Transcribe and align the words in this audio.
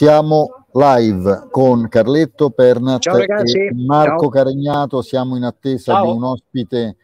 Siamo 0.00 0.64
live 0.72 1.48
con 1.50 1.86
Carletto 1.90 2.48
Pernat 2.48 3.02
Ciao 3.02 3.18
ragazzi. 3.18 3.58
e 3.58 3.70
Marco 3.74 4.20
Ciao. 4.20 4.28
Caregnato. 4.30 5.02
Siamo 5.02 5.36
in 5.36 5.42
attesa 5.42 5.92
Ciao. 5.92 6.06
di 6.06 6.16
un 6.16 6.24
ospite 6.24 6.96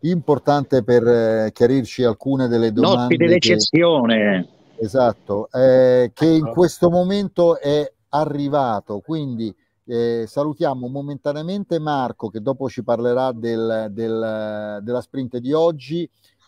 importante 0.00 0.84
per 0.84 1.06
eh, 1.08 1.50
chiarirci 1.54 2.04
alcune 2.04 2.46
delle 2.46 2.68
Un 2.68 2.84
ospite 2.84 2.90
domande. 2.92 3.16
che- 3.16 3.26
d'eccezione. 3.26 4.48
esatto, 4.76 5.48
eh, 5.50 6.10
che 6.12 6.26
in 6.26 6.44
Ecco. 6.44 6.52
questo 6.52 6.90
momento 6.90 7.58
è 7.58 7.90
arrivato. 8.10 8.98
Quindi 9.00 9.50
eh, 9.86 10.24
salutiamo 10.26 10.88
momentaneamente 10.88 11.78
Marco 11.78 12.28
che 12.28 12.42
dopo 12.42 12.68
ci 12.68 12.84
parlerà 12.84 13.32
del- 13.32 13.86
del- 13.92 14.80
della 14.82 15.00
sprint 15.00 15.38
di 15.38 15.54
oggi 15.54 16.02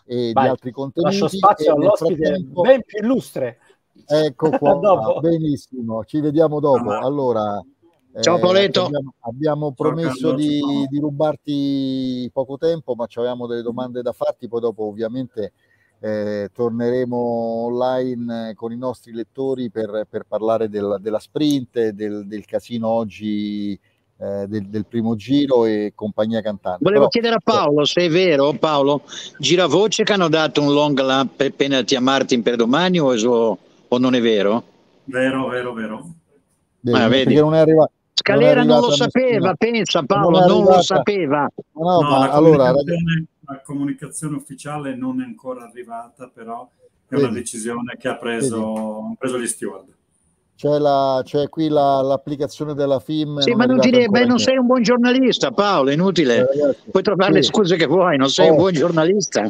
e 0.05 0.33
Vai, 0.35 0.45
di 0.45 0.51
altri 0.51 0.71
contenuti. 0.71 1.19
Lascio 1.19 1.35
spazio 1.35 1.73
all'ospite 1.75 2.15
frattempo- 2.27 2.61
ben 2.61 2.83
più 2.85 2.99
illustre. 3.03 3.59
Ecco 4.07 4.51
qua, 4.59 5.19
benissimo, 5.21 6.05
ci 6.05 6.21
vediamo 6.21 6.61
dopo. 6.61 6.91
Ah. 6.91 6.99
Allora, 7.01 7.63
Ciao, 8.21 8.37
eh, 8.37 8.41
Paoletto. 8.41 8.85
Abbiamo, 8.87 9.15
abbiamo 9.21 9.73
promesso 9.73 10.33
di, 10.33 10.61
di 10.89 10.99
rubarti 10.99 12.29
poco 12.33 12.57
tempo, 12.57 12.95
ma 12.95 13.07
avevamo 13.13 13.47
delle 13.47 13.63
domande 13.63 14.03
da 14.03 14.13
farti, 14.13 14.49
poi 14.49 14.61
dopo 14.61 14.85
ovviamente 14.85 15.53
eh, 16.01 16.49
torneremo 16.53 17.17
online 17.17 18.55
con 18.55 18.73
i 18.73 18.77
nostri 18.77 19.13
lettori 19.13 19.71
per, 19.71 20.07
per 20.09 20.25
parlare 20.27 20.69
del- 20.69 20.99
della 21.01 21.19
sprint, 21.19 21.89
del, 21.91 22.27
del 22.27 22.45
casino 22.45 22.89
oggi, 22.89 23.79
eh, 24.21 24.47
del, 24.49 24.67
del 24.69 24.87
primo 24.87 25.15
giro 25.15 25.65
e 25.65 25.93
compagnia 25.95 26.41
cantante. 26.41 26.79
Volevo 26.83 27.09
Però- 27.09 27.11
chiedere 27.11 27.35
a 27.37 27.41
Paolo 27.43 27.85
se 27.85 28.03
è 28.07 28.09
vero, 28.11 28.53
Paolo, 28.55 29.03
giravoce 29.39 30.03
che 30.03 30.13
hanno 30.13 30.29
dato 30.29 30.61
un 30.63 30.73
long 30.73 30.99
lap 31.01 31.29
per 31.37 31.53
penalty 31.55 31.95
a 31.95 32.01
Martin 32.01 32.43
per 32.43 32.57
domani 32.57 32.99
o, 32.99 33.17
so- 33.17 33.59
o 33.89 33.99
non 33.99 34.15
è 34.15 34.21
vero? 34.21 34.63
Vero, 35.05 35.47
vero, 35.49 35.73
vero. 35.73 36.07
Vedi, 36.81 36.99
Ah, 36.99 37.09
vedi. 37.09 37.35
non 37.35 37.55
è 37.55 37.59
arrivato. 37.59 37.93
Scalera 38.15 38.63
non, 38.63 38.81
lo 38.81 38.89
arrivata 38.89 38.95
sapeva, 38.97 39.55
pensa 39.55 39.99
non 40.01 40.07
Paolo, 40.07 40.43
è 40.45 40.47
non 40.47 40.65
lo 40.65 40.83
sapeva. 40.83 41.49
No, 41.73 42.01
No, 42.01 42.11
ma 42.11 42.19
la, 42.19 42.31
allora, 42.33 42.73
la 42.73 43.61
comunicazione 43.65 44.37
ufficiale 44.37 44.95
non 44.97 45.21
è 45.21 45.25
ancora 45.25 45.65
arrivata, 45.65 46.29
però 46.33 46.69
è 47.09 47.15
una 47.15 47.29
Vedi. 47.29 47.39
decisione 47.39 47.97
che 47.99 48.09
ha 48.09 48.17
preso, 48.17 49.15
preso 49.19 49.39
gli 49.39 49.47
steward. 49.47 49.87
C'è, 50.59 50.77
la, 50.77 51.21
c'è 51.23 51.49
qui 51.49 51.69
la- 51.69 52.01
l'applicazione 52.01 52.75
della 52.75 52.99
FIM. 52.99 53.39
Sì, 53.39 53.51
non 53.51 53.59
ma 53.59 53.67
non, 53.67 53.79
ti 53.79 53.91
ancora 53.91 54.09
beh, 54.09 54.25
non 54.27 54.39
sei 54.41 54.57
un 54.57 54.67
buon 54.67 54.83
giornalista, 54.83 55.53
Paolo, 55.53 55.93
inutile. 55.93 56.39
Eh, 56.39 56.47
ragazzi, 56.47 56.91
Puoi 56.91 57.03
trovare 57.05 57.33
le 57.35 57.43
sì, 57.45 57.51
scuse 57.51 57.77
che 57.77 57.87
vuoi, 57.87 58.17
non 58.17 58.29
sei 58.29 58.49
Oh. 58.49 58.51
un 58.51 58.57
buon 58.57 58.73
giornalista. 58.73 59.43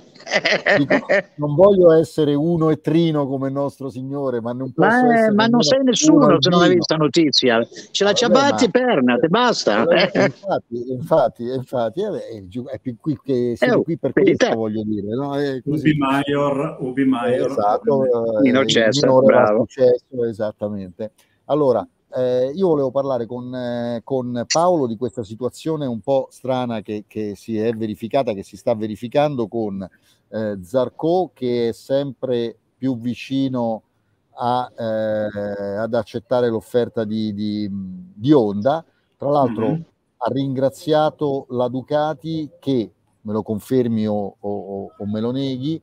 dico, 0.77 1.07
non 1.37 1.55
voglio 1.55 1.93
essere 1.93 2.35
uno 2.35 2.69
e 2.69 2.83
trino 2.83 3.27
come 3.27 3.47
il 3.47 3.55
nostro 3.55 3.89
signore, 3.89 4.43
ma 4.43 4.53
non 4.53 4.71
posso 4.75 4.87
Ma, 5.07 5.15
essere 5.15 5.33
ma 5.33 5.47
non 5.47 5.63
sei 5.63 5.79
uno 5.79 5.89
nessuno 5.89 6.37
se 6.43 6.51
non 6.51 6.61
hai 6.61 6.75
visto 6.75 6.97
notizia. 6.97 7.67
Ce 7.91 8.05
la 8.05 8.13
Ciabatti 8.13 8.65
e 8.67 8.71
Pernat 8.71 9.23
e 9.25 9.29
basta. 9.29 9.85
Eh, 9.85 10.11
infatti, 10.27 10.93
infatti, 10.93 11.43
infatti, 11.45 12.03
eh, 12.03 12.11
beh, 12.11 12.29
è, 12.29 12.81
è 12.83 12.95
qui 13.01 13.19
che 13.25 13.55
siete 13.57 13.75
oh, 13.75 13.83
qui 13.83 13.97
per 13.97 14.13
per 14.13 14.25
questo, 14.25 14.47
te. 14.47 14.55
voglio 14.55 14.83
dire, 14.85 15.15
no? 15.15 15.35
È 15.39 15.63
così. 15.63 15.89
Ubi 15.89 15.97
Maior, 15.97 16.77
Ubi 16.81 17.05
Maior. 17.07 17.51
Esatto, 17.51 18.05
eh, 18.05 18.41
Nino 18.43 18.63
bravo. 19.23 19.61
successo, 19.61 20.25
esattamente. 20.29 20.98
Allora, 21.47 21.87
eh, 22.15 22.51
io 22.55 22.69
volevo 22.69 22.91
parlare 22.91 23.27
con, 23.27 23.55
eh, 23.55 24.01
con 24.03 24.45
Paolo 24.51 24.87
di 24.87 24.97
questa 24.97 25.23
situazione 25.23 25.87
un 25.87 26.01
po' 26.01 26.29
strana 26.31 26.81
che, 26.81 27.05
che 27.07 27.35
si 27.37 27.59
è 27.59 27.73
verificata, 27.73 28.33
che 28.33 28.43
si 28.43 28.57
sta 28.57 28.75
verificando 28.75 29.47
con 29.47 29.87
eh, 30.31 30.59
Zarco 30.63 31.31
che 31.35 31.69
è 31.69 31.73
sempre 31.73 32.57
più 32.77 32.99
vicino 32.99 33.83
a, 34.41 34.71
eh, 34.77 35.77
ad 35.77 35.95
accettare 35.95 36.49
l'offerta 36.49 37.05
di, 37.05 37.33
di, 37.35 37.69
di 37.71 38.33
Honda. 38.33 38.85
Tra 39.17 39.31
l'altro 39.31 39.69
Mhm. 39.71 39.85
ha 40.19 40.31
ringraziato 40.33 41.47
la 41.51 41.69
Ducati 41.69 42.51
che, 42.59 42.93
me 43.23 43.33
lo 43.33 43.43
confermi 43.43 44.07
o, 44.07 44.37
o- 44.39 44.93
o 44.97 45.07
me 45.07 45.21
lo 45.21 45.31
neghi, 45.33 45.81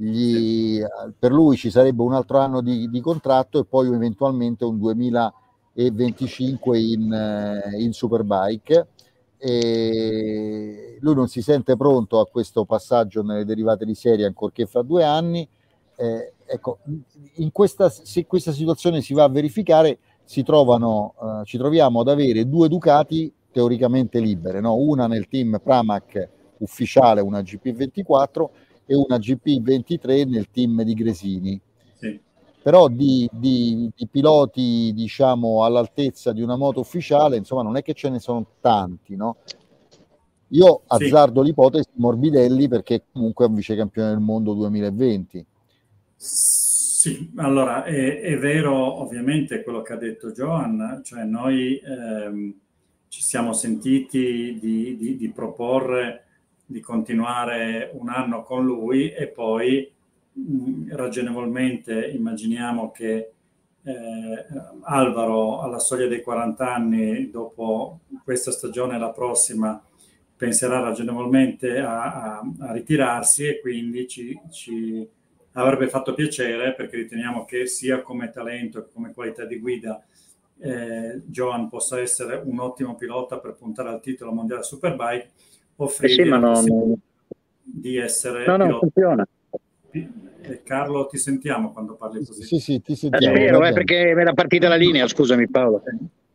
gli- 0.00 0.80
per 1.18 1.32
lui 1.32 1.56
ci 1.56 1.70
sarebbe 1.70 2.02
un 2.02 2.14
altro 2.14 2.38
anno 2.38 2.60
di, 2.60 2.88
di 2.88 3.00
contratto 3.00 3.58
e 3.58 3.64
poi 3.64 3.92
eventualmente 3.92 4.64
un 4.64 4.78
2025 4.78 6.78
in, 6.78 7.12
eh, 7.12 7.82
in 7.82 7.92
Superbike. 7.92 8.86
E 9.40 10.98
lui 11.00 11.14
non 11.14 11.28
si 11.28 11.42
sente 11.42 11.76
pronto 11.76 12.20
a 12.20 12.26
questo 12.26 12.64
passaggio 12.64 13.22
nelle 13.22 13.44
derivate 13.44 13.84
di 13.84 13.94
serie, 13.94 14.26
ancorché 14.26 14.66
fra 14.66 14.82
due 14.82 15.02
anni. 15.02 15.48
Eh, 15.96 16.34
ecco, 16.46 16.78
in 17.34 17.50
questa, 17.50 17.88
se 17.88 18.24
questa 18.26 18.52
situazione 18.52 19.00
si 19.00 19.14
va 19.14 19.24
a 19.24 19.28
verificare, 19.28 19.98
si 20.22 20.44
trovano, 20.44 21.14
eh, 21.20 21.44
ci 21.44 21.58
troviamo 21.58 22.00
ad 22.00 22.08
avere 22.08 22.48
due 22.48 22.68
Ducati 22.68 23.32
teoricamente 23.50 24.20
libere, 24.20 24.60
no? 24.60 24.76
una 24.76 25.08
nel 25.08 25.26
team 25.26 25.60
Pramac 25.62 26.28
ufficiale, 26.58 27.20
una 27.20 27.40
GP24 27.40 28.48
e 28.90 28.94
una 28.96 29.18
GP23 29.18 30.26
nel 30.26 30.48
team 30.50 30.82
di 30.82 30.94
Gresini. 30.94 31.60
Sì. 31.98 32.18
Però 32.62 32.88
di, 32.88 33.28
di- 33.30 33.90
di 33.94 34.08
piloti, 34.08 34.92
diciamo, 34.94 35.62
all'altezza 35.64 36.32
di 36.32 36.40
una 36.40 36.56
moto 36.56 36.80
ufficiale, 36.80 37.36
insomma, 37.36 37.62
non 37.62 37.76
è 37.76 37.82
che 37.82 37.92
ce 37.92 38.08
ne 38.08 38.18
sono 38.18 38.44
tanti, 38.60 39.14
no? 39.14 39.36
Io 40.52 40.80
Sì. 40.88 41.04
azzardo 41.04 41.42
l'ipotesi 41.42 41.90
Morbidelli 41.96 42.68
perché 42.68 43.04
comunque 43.12 43.44
è 43.44 43.48
un 43.48 43.54
vicecampione 43.54 44.08
del 44.08 44.20
mondo 44.20 44.54
2020. 44.54 45.44
Sì, 46.16 47.30
allora 47.36 47.84
è, 47.84 48.20
è 48.22 48.38
vero 48.38 49.00
ovviamente 49.02 49.62
quello 49.62 49.82
che 49.82 49.92
ha 49.92 49.96
detto 49.96 50.32
Johan, 50.32 51.02
cioè 51.04 51.24
noi 51.24 51.76
ehm, 51.78 52.54
ci 53.08 53.22
siamo 53.22 53.52
sentiti 53.52 54.58
di, 54.58 54.96
di- 54.96 55.16
di 55.16 55.28
proporre 55.30 56.24
di 56.70 56.80
continuare 56.80 57.90
un 57.94 58.10
anno 58.10 58.42
con 58.42 58.64
lui 58.64 59.10
e 59.10 59.28
poi 59.28 59.90
mh, 60.32 60.94
ragionevolmente 60.94 62.08
immaginiamo 62.08 62.90
che 62.90 63.32
eh, 63.82 64.46
Alvaro 64.82 65.60
alla 65.62 65.78
soglia 65.78 66.06
dei 66.08 66.20
40 66.22 66.74
anni, 66.74 67.30
dopo 67.30 68.00
questa 68.22 68.50
stagione 68.50 68.96
e 68.96 68.98
la 68.98 69.10
prossima, 69.12 69.82
penserà 70.36 70.80
ragionevolmente 70.80 71.78
a, 71.78 72.38
a- 72.38 72.52
a 72.60 72.72
ritirarsi 72.72 73.46
e 73.46 73.60
quindi 73.60 74.06
ci, 74.06 74.38
ci 74.50 75.08
avrebbe 75.52 75.88
fatto 75.88 76.12
piacere 76.14 76.74
perché 76.74 76.96
riteniamo 76.96 77.44
che 77.46 77.66
sia 77.66 78.02
come 78.02 78.30
talento 78.30 78.82
che 78.84 78.90
come 78.92 79.12
qualità 79.14 79.44
di 79.44 79.58
guida 79.58 80.00
eh, 80.60 81.22
Johan 81.26 81.68
possa 81.68 82.00
essere 82.00 82.40
un 82.44 82.58
ottimo 82.60 82.94
pilota 82.96 83.38
per 83.38 83.54
puntare 83.54 83.88
al 83.90 84.00
titolo 84.00 84.32
mondiale 84.32 84.62
Superbike, 84.62 85.30
Eh 85.80 85.84
offrirgli 85.84 86.22
sì, 86.22 86.28
ma 86.28 86.38
la 86.38 86.50
non, 86.60 86.94
di 87.62 87.96
essere 87.98 88.44
no, 88.46 88.56
no, 88.56 88.64
pilota. 88.64 88.78
funziona. 88.80 89.28
Eh, 90.40 90.62
Carlo, 90.64 91.06
ti 91.06 91.18
sentiamo 91.18 91.72
quando 91.72 91.94
parli 91.94 92.24
così. 92.24 92.42
Sì, 92.42 92.58
sì, 92.58 92.80
ti 92.80 92.92
Eh, 92.92 92.96
sentiamo. 92.96 93.36
spero, 93.36 93.58
va 93.58 93.68
eh, 93.68 93.72
bene. 93.72 93.74
perché 93.84 94.08
era 94.08 94.32
partita 94.32 94.68
la 94.68 94.76
linea, 94.76 95.06
scusami 95.06 95.48
Paolo. 95.48 95.82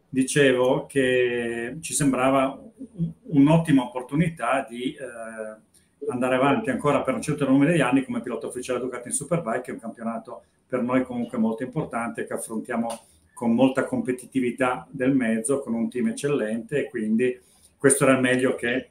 Dicevo 0.09 0.85
che 0.85 1.77
ci 1.81 1.93
sembrava 1.93 2.57
un- 2.95 3.11
un'ottima 3.29 3.83
opportunità 3.83 4.65
di 4.69 4.93
eh, 4.93 6.11
andare 6.11 6.35
avanti 6.35 6.69
ancora 6.69 7.01
per 7.01 7.15
un 7.15 7.21
certo 7.21 7.47
numero 7.49 7.71
di 7.71 7.81
anni 7.81 8.03
come 8.03 8.21
pilota 8.21 8.47
ufficiale 8.47 8.79
Ducati 8.79 9.07
in 9.07 9.13
Superbike, 9.13 9.61
che 9.61 9.71
è 9.71 9.73
un 9.73 9.79
campionato 9.79 10.43
per 10.67 10.81
noi 10.83 11.03
comunque 11.03 11.37
molto 11.37 11.63
importante 11.63 12.25
che 12.25 12.33
affrontiamo 12.33 12.87
con 13.33 13.53
molta 13.53 13.85
competitività 13.85 14.87
del 14.89 15.15
mezzo, 15.15 15.59
con 15.59 15.73
un 15.73 15.89
team 15.89 16.07
eccellente 16.09 16.85
e 16.85 16.89
quindi 16.89 17.39
questo 17.77 18.03
era 18.03 18.13
il 18.13 18.21
meglio 18.21 18.53
che 18.55 18.89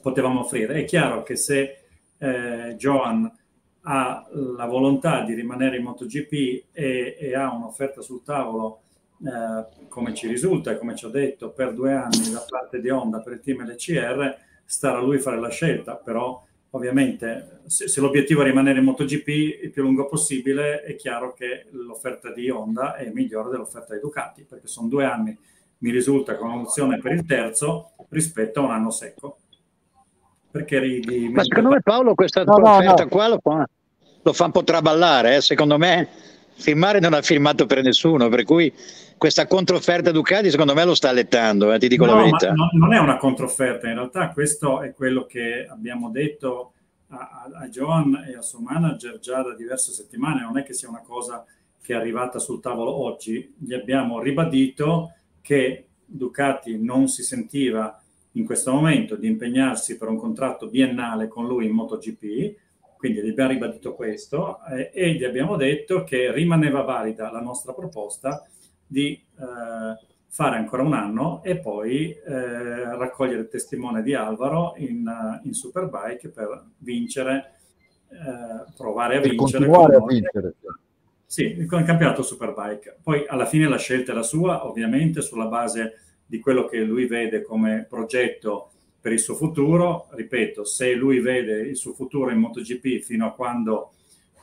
potevamo 0.00 0.40
offrire. 0.40 0.74
È 0.74 0.84
chiaro 0.84 1.22
che 1.22 1.36
se 1.36 1.78
eh, 2.18 2.74
Johan 2.76 3.30
ha 3.88 4.26
la 4.30 4.66
volontà 4.66 5.22
di 5.22 5.34
rimanere 5.34 5.76
in 5.76 5.84
MotoGP 5.84 6.64
e, 6.72 7.16
e 7.18 7.34
ha 7.34 7.52
un'offerta 7.52 8.00
sul 8.02 8.22
tavolo, 8.24 8.82
eh, 9.24 9.86
come 9.88 10.12
ci 10.12 10.26
risulta 10.26 10.72
e 10.72 10.78
come 10.78 10.96
ci 10.96 11.06
ha 11.06 11.08
detto, 11.08 11.50
per 11.50 11.72
due 11.72 11.92
anni 11.92 12.30
da 12.30 12.44
parte 12.48 12.80
di 12.80 12.90
Honda 12.90 13.20
per 13.20 13.34
il 13.34 13.40
team 13.40 13.64
LCR, 13.64 14.36
starà 14.64 14.98
a 14.98 15.02
lui 15.02 15.18
fare 15.18 15.38
la 15.38 15.48
scelta, 15.48 15.94
però 15.94 16.44
ovviamente 16.70 17.60
se, 17.66 17.88
se, 17.88 18.00
l'obiettivo 18.00 18.42
è 18.42 18.44
rimanere 18.44 18.80
in 18.80 18.84
MotoGP 18.84 19.28
il 19.62 19.70
più 19.70 19.82
lungo 19.82 20.06
possibile, 20.06 20.82
è 20.82 20.96
chiaro 20.96 21.32
che 21.32 21.66
l'offerta 21.70 22.32
di 22.32 22.50
Honda 22.50 22.96
è 22.96 23.08
migliore 23.10 23.50
dell'offerta 23.50 23.94
di 23.94 24.00
Ducati, 24.00 24.42
perché 24.42 24.66
sono 24.66 24.88
due 24.88 25.04
anni, 25.04 25.36
mi 25.78 25.90
risulta, 25.90 26.36
con 26.36 26.50
un'opzione 26.50 26.98
per 26.98 27.12
il 27.12 27.24
terzo 27.24 27.92
rispetto 28.08 28.60
a 28.60 28.64
un 28.64 28.70
anno 28.72 28.90
secco. 28.90 29.38
Perché 30.56 30.78
ridi? 30.78 31.28
Ma 31.28 31.42
secondo 31.44 31.70
me 31.70 31.82
Paolo 31.82 32.14
questa 32.14 32.42
no, 32.44 32.54
offerta 32.54 33.02
no. 33.02 33.08
qua 33.08 33.28
lo 33.28 33.38
fa, 33.42 33.68
lo 34.22 34.32
fa, 34.32 34.44
un 34.46 34.52
po' 34.52 34.64
traballare, 34.64 35.36
eh? 35.36 35.40
secondo 35.40 35.76
me 35.76 36.08
firmare 36.54 37.00
non 37.00 37.12
ha 37.12 37.20
firmato 37.20 37.66
per 37.66 37.82
nessuno, 37.82 38.28
per 38.28 38.44
cui 38.44 38.72
questa 39.18 39.46
controfferta 39.46 40.10
Ducati 40.10 40.50
secondo 40.50 40.74
me 40.74 40.84
lo 40.84 40.94
sta 40.94 41.10
allettando, 41.10 41.72
eh, 41.72 41.78
ti 41.78 41.88
dico 41.88 42.06
no, 42.06 42.14
la 42.14 42.22
verità. 42.22 42.52
No, 42.52 42.70
non 42.72 42.94
è 42.94 42.98
una 42.98 43.18
controfferta, 43.18 43.88
in 43.88 43.94
realtà 43.94 44.30
questo 44.30 44.80
è 44.80 44.92
quello 44.94 45.26
che 45.26 45.66
abbiamo 45.68 46.10
detto 46.10 46.72
a, 47.08 47.48
a, 47.60 47.68
John 47.68 48.24
e 48.26 48.36
al 48.36 48.44
suo 48.44 48.60
manager 48.60 49.18
già 49.18 49.42
da 49.42 49.54
diverse 49.54 49.92
settimane, 49.92 50.40
non 50.40 50.58
è 50.58 50.62
che 50.62 50.72
sia 50.72 50.88
una 50.88 51.02
cosa 51.06 51.44
che 51.82 51.92
è 51.92 51.96
arrivata 51.96 52.38
sul 52.38 52.60
tavolo 52.60 53.04
oggi, 53.04 53.54
gli 53.58 53.74
abbiamo 53.74 54.20
ribadito 54.20 55.12
che 55.40 55.86
Ducati 56.04 56.78
non 56.82 57.08
si 57.08 57.22
sentiva 57.22 58.00
in 58.36 58.44
questo 58.44 58.72
momento 58.72 59.16
di 59.16 59.26
impegnarsi 59.26 59.96
per 59.96 60.08
un 60.08 60.16
contratto 60.16 60.68
biennale 60.68 61.28
con 61.28 61.46
lui 61.46 61.66
in 61.66 61.72
MotoGP, 61.72 62.56
quindi 62.96 63.22
gli 63.22 63.28
abbiamo 63.28 63.50
ribadito 63.50 63.94
questo 63.94 64.58
eh, 64.70 64.90
e 64.92 65.12
gli 65.14 65.24
abbiamo 65.24 65.56
detto 65.56 66.04
che 66.04 66.32
rimaneva 66.32 66.82
valida 66.82 67.30
la 67.30 67.40
nostra 67.40 67.72
proposta 67.72 68.46
di 68.86 69.12
eh, 69.12 70.06
fare 70.28 70.56
ancora 70.56 70.82
un 70.82 70.92
anno 70.92 71.42
e 71.42 71.58
poi 71.58 72.10
eh, 72.10 72.96
raccogliere 72.96 73.40
il 73.40 73.48
testimone 73.48 74.02
di 74.02 74.14
Alvaro 74.14 74.74
in, 74.76 75.10
in 75.42 75.52
Superbike 75.54 76.28
per 76.28 76.64
vincere, 76.78 77.54
eh, 78.10 78.72
provare 78.76 79.16
a 79.16 79.20
per 79.20 79.30
vincere. 79.30 79.66
Continuare 79.66 79.96
a 79.96 80.04
vincere. 80.04 80.54
Sì, 81.24 81.64
con 81.66 81.80
il 81.80 81.86
campionato 81.86 82.22
Superbike. 82.22 82.98
Poi 83.02 83.24
alla 83.26 83.46
fine 83.46 83.66
la 83.66 83.78
scelta 83.78 84.12
è 84.12 84.14
la 84.14 84.22
sua, 84.22 84.66
ovviamente 84.66 85.22
sulla 85.22 85.46
base 85.46 86.00
di 86.26 86.40
quello 86.40 86.66
che 86.66 86.80
lui 86.80 87.06
vede 87.06 87.42
come 87.42 87.86
progetto 87.88 88.70
per 89.00 89.12
il 89.12 89.20
suo 89.20 89.34
futuro. 89.34 90.08
Ripeto, 90.10 90.64
se 90.64 90.92
lui 90.94 91.20
vede 91.20 91.60
il 91.60 91.76
suo 91.76 91.92
futuro 91.92 92.30
in 92.30 92.38
MotoGP 92.38 93.00
fino 93.00 93.26
a 93.26 93.32
quando 93.32 93.92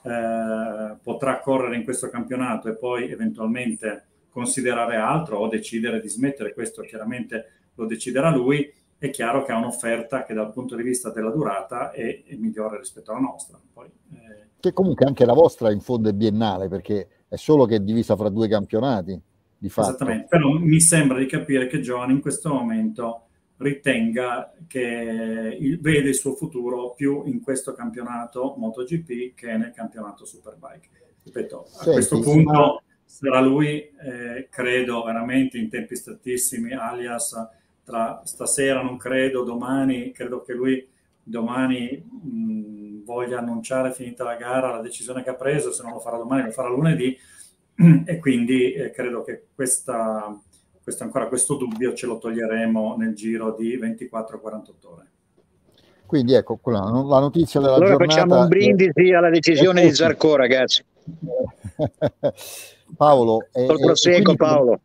eh, 0.03 0.95
potrà 1.01 1.39
correre 1.39 1.75
in 1.75 1.83
questo 1.83 2.09
campionato 2.09 2.69
e 2.69 2.75
poi 2.75 3.11
eventualmente 3.11 4.05
considerare 4.29 4.95
altro 4.95 5.37
o 5.37 5.47
decidere 5.47 6.01
di 6.01 6.09
smettere, 6.09 6.53
questo 6.53 6.81
chiaramente 6.81 7.51
lo 7.75 7.85
deciderà 7.85 8.29
lui, 8.31 8.71
è 8.97 9.09
chiaro 9.09 9.43
che 9.43 9.51
ha 9.51 9.57
un'offerta 9.57 10.23
che 10.23 10.33
dal 10.33 10.51
punto 10.51 10.75
di 10.75 10.83
vista 10.83 11.11
della 11.11 11.29
durata 11.29 11.91
è, 11.91 12.23
è 12.23 12.35
migliore 12.35 12.77
rispetto 12.77 13.11
alla 13.11 13.19
nostra. 13.19 13.59
Poi, 13.73 13.85
eh... 13.85 14.47
Che 14.59 14.73
comunque 14.73 15.05
anche 15.05 15.25
la 15.25 15.33
vostra 15.33 15.71
in 15.71 15.81
fondo 15.81 16.09
è 16.09 16.13
biennale, 16.13 16.69
perché 16.69 17.07
è 17.27 17.35
solo 17.35 17.65
che 17.65 17.75
è 17.75 17.79
divisa 17.79 18.15
fra 18.15 18.29
due 18.29 18.47
campionati. 18.47 19.19
Di 19.63 19.69
fatto. 19.69 19.87
Esattamente, 19.91 20.25
però 20.27 20.51
mi 20.51 20.81
sembra 20.81 21.17
di 21.17 21.25
capire 21.25 21.67
che 21.67 21.79
John 21.79 22.11
in 22.11 22.19
questo 22.19 22.53
momento 22.53 23.27
ritenga 23.59 24.53
che 24.67 25.57
il, 25.57 25.79
vede 25.79 26.09
il 26.09 26.15
suo 26.15 26.33
futuro 26.33 26.93
più 26.93 27.23
in 27.27 27.41
questo 27.41 27.71
campionato 27.71 28.55
MotoGP 28.57 29.33
che 29.33 29.55
nel 29.55 29.71
campionato 29.71 30.25
Superbike. 30.25 30.89
Ripeto, 31.23 31.61
a 31.61 31.83
sì, 31.83 31.91
questo 31.91 32.17
sì, 32.17 32.21
punto... 32.23 32.51
Ma 32.51 32.81
sarà 33.05 33.39
lui, 33.39 33.79
eh, 33.79 34.49
credo 34.49 35.01
veramente 35.03 35.57
in 35.57 35.69
tempi 35.69 35.95
strettissimi, 35.95 36.73
alias 36.73 37.33
tra 37.85 38.21
stasera 38.25 38.81
non 38.81 38.97
credo, 38.97 39.43
domani, 39.43 40.11
credo 40.11 40.41
che 40.41 40.53
lui 40.53 40.85
domani 41.23 42.03
mh, 42.03 43.05
voglia 43.05 43.39
annunciare 43.39 43.93
finita 43.93 44.25
la 44.25 44.35
gara 44.35 44.71
la 44.71 44.81
decisione 44.81 45.23
che 45.23 45.29
ha 45.29 45.35
preso, 45.35 45.71
se 45.71 45.83
non 45.83 45.93
lo 45.93 45.99
farà 45.99 46.17
domani 46.17 46.43
lo 46.43 46.51
farà 46.51 46.67
lunedì 46.67 47.17
e 48.05 48.19
quindi 48.19 48.73
eh, 48.73 48.91
credo 48.91 49.23
che 49.23 49.47
questa, 49.53 50.39
questo, 50.81 51.03
ancora 51.03 51.27
questo 51.27 51.55
dubbio 51.55 51.93
ce 51.93 52.05
lo 52.05 52.17
toglieremo 52.17 52.95
nel 52.97 53.13
giro 53.13 53.55
di 53.55 53.77
24-48 53.77 54.71
ore. 54.83 55.11
Quindi 56.05 56.33
ecco, 56.33 56.59
la, 56.65 56.79
la 56.79 57.19
notizia 57.19 57.59
della 57.59 57.73
allora 57.73 57.91
giornata... 57.91 58.13
facciamo 58.13 58.41
un 58.41 58.47
brindisi 58.47 59.13
alla 59.13 59.29
decisione 59.29 59.81
di 59.83 59.93
Zarco, 59.93 60.35
ragazzi. 60.35 60.83
Paolo, 62.95 63.47
eh, 63.51 63.65
proseguo, 63.65 64.35
Paolo. 64.35 64.79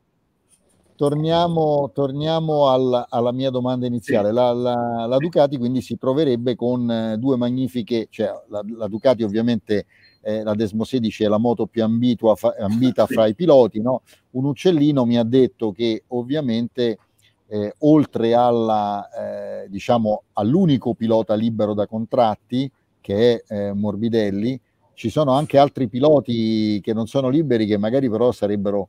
Torniamo, 0.96 1.90
torniamo 1.92 2.70
alla, 2.70 3.06
alla, 3.08 3.30
mia 3.30 3.50
domanda 3.50 3.86
iniziale. 3.86 4.32
La, 4.32 4.52
la, 4.52 5.06
la, 5.06 5.16
Ducati 5.18 5.58
quindi 5.58 5.80
si 5.80 5.96
troverebbe 5.96 6.56
con 6.56 6.90
eh, 6.90 7.18
due 7.18 7.36
magnifiche, 7.36 8.08
cioè 8.10 8.32
la, 8.48 8.64
la 8.76 8.88
Ducati 8.88 9.22
ovviamente 9.22 9.86
eh, 10.28 10.42
la 10.42 10.54
Desmo 10.54 10.84
16 10.84 11.24
è 11.24 11.26
la 11.26 11.38
moto 11.38 11.64
più 11.64 11.82
ambitua, 11.82 12.36
fa, 12.36 12.54
ambita 12.58 13.06
fra 13.06 13.26
i 13.26 13.34
piloti, 13.34 13.80
no? 13.80 14.02
un 14.32 14.44
uccellino 14.44 15.06
mi 15.06 15.16
ha 15.16 15.24
detto 15.24 15.72
che 15.72 16.04
ovviamente 16.08 16.98
eh, 17.46 17.74
oltre 17.78 18.34
alla, 18.34 19.08
eh, 19.08 19.68
diciamo, 19.70 20.24
all'unico 20.34 20.92
pilota 20.92 21.34
libero 21.34 21.72
da 21.72 21.86
contratti 21.86 22.70
che 23.00 23.42
è 23.46 23.54
eh, 23.54 23.72
Morbidelli, 23.72 24.60
ci 24.92 25.08
sono 25.08 25.32
anche 25.32 25.56
altri 25.56 25.88
piloti 25.88 26.78
che 26.82 26.92
non 26.92 27.06
sono 27.06 27.30
liberi, 27.30 27.64
che 27.64 27.78
magari 27.78 28.10
però 28.10 28.30
sarebbero 28.30 28.88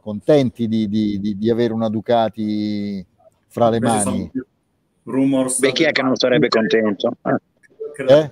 contenti 0.00 0.66
di, 0.66 0.88
di, 0.88 1.20
di, 1.20 1.38
di 1.38 1.48
avere 1.48 1.72
una 1.72 1.88
Ducati 1.88 3.06
fra 3.46 3.68
le 3.68 3.78
mani. 3.78 4.32
Rumors 5.04 5.60
Beh, 5.60 5.70
chi 5.70 5.84
è 5.84 5.92
che 5.92 6.02
non 6.02 6.16
sarebbe 6.16 6.48
contento? 6.48 7.12
Credo 7.92 8.12
eh? 8.12 8.30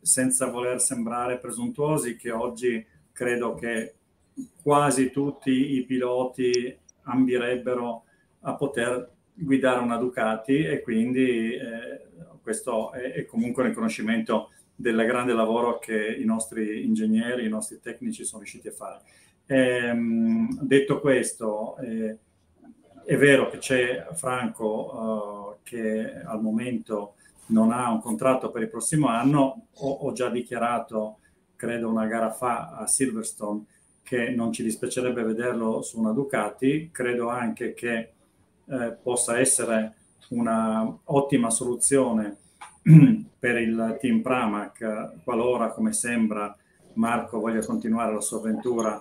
Senza 0.00 0.46
voler 0.46 0.80
sembrare 0.80 1.38
presuntuosi, 1.38 2.16
che 2.16 2.30
oggi 2.30 2.84
credo 3.12 3.54
che 3.54 3.94
quasi 4.62 5.10
tutti 5.10 5.76
i 5.76 5.84
piloti 5.84 6.76
ambirebbero 7.02 8.04
a 8.40 8.54
poter 8.54 9.10
guidare 9.34 9.80
una 9.80 9.96
Ducati 9.96 10.64
e 10.64 10.80
quindi 10.80 11.52
eh, 11.54 12.06
questo 12.42 12.92
è, 12.92 13.12
è, 13.12 13.24
comunque 13.24 13.62
un 13.62 13.68
riconoscimento 13.68 14.50
del 14.74 15.04
grande 15.06 15.32
lavoro 15.32 15.78
che 15.78 16.14
i 16.14 16.24
nostri 16.24 16.84
ingegneri, 16.84 17.44
i 17.44 17.48
nostri 17.48 17.80
tecnici 17.80 18.24
sono 18.24 18.42
riusciti 18.42 18.68
a 18.68 18.72
fare. 18.72 19.00
Ehm, 19.46 20.60
detto 20.60 21.00
questo, 21.00 21.76
eh, 21.78 22.16
è 23.04 23.16
vero 23.16 23.48
che 23.48 23.58
c'è 23.58 24.06
Franco 24.12 25.56
uh, 25.56 25.62
che 25.62 26.20
al 26.22 26.42
momento 26.42 27.14
non 27.48 27.72
ha 27.72 27.90
un 27.90 28.00
contratto 28.00 28.50
per 28.50 28.62
il 28.62 28.68
prossimo 28.68 29.08
anno, 29.08 29.66
ho, 29.72 29.90
ho, 29.90 30.12
già 30.12 30.28
dichiarato, 30.28 31.18
credo 31.56 31.88
una 31.88 32.06
gara 32.06 32.30
fa 32.30 32.70
a 32.70 32.86
Silverstone, 32.86 33.64
che 34.02 34.30
non 34.30 34.52
ci 34.52 34.62
dispiacerebbe 34.62 35.22
vederlo 35.22 35.82
su 35.82 35.98
una 35.98 36.12
Ducati, 36.12 36.88
credo 36.90 37.28
anche 37.28 37.74
che 37.74 38.12
eh, 38.66 38.96
possa 39.02 39.38
essere 39.38 39.94
una 40.30 40.98
ottima 41.04 41.50
soluzione 41.50 42.36
per 43.38 43.56
il 43.56 43.98
team 44.00 44.20
Pramac, 44.20 45.22
qualora, 45.24 45.70
come 45.72 45.92
sembra, 45.92 46.54
Marco 46.94 47.38
voglia 47.38 47.64
continuare 47.64 48.12
la 48.12 48.20
sua 48.20 48.38
avventura 48.38 49.00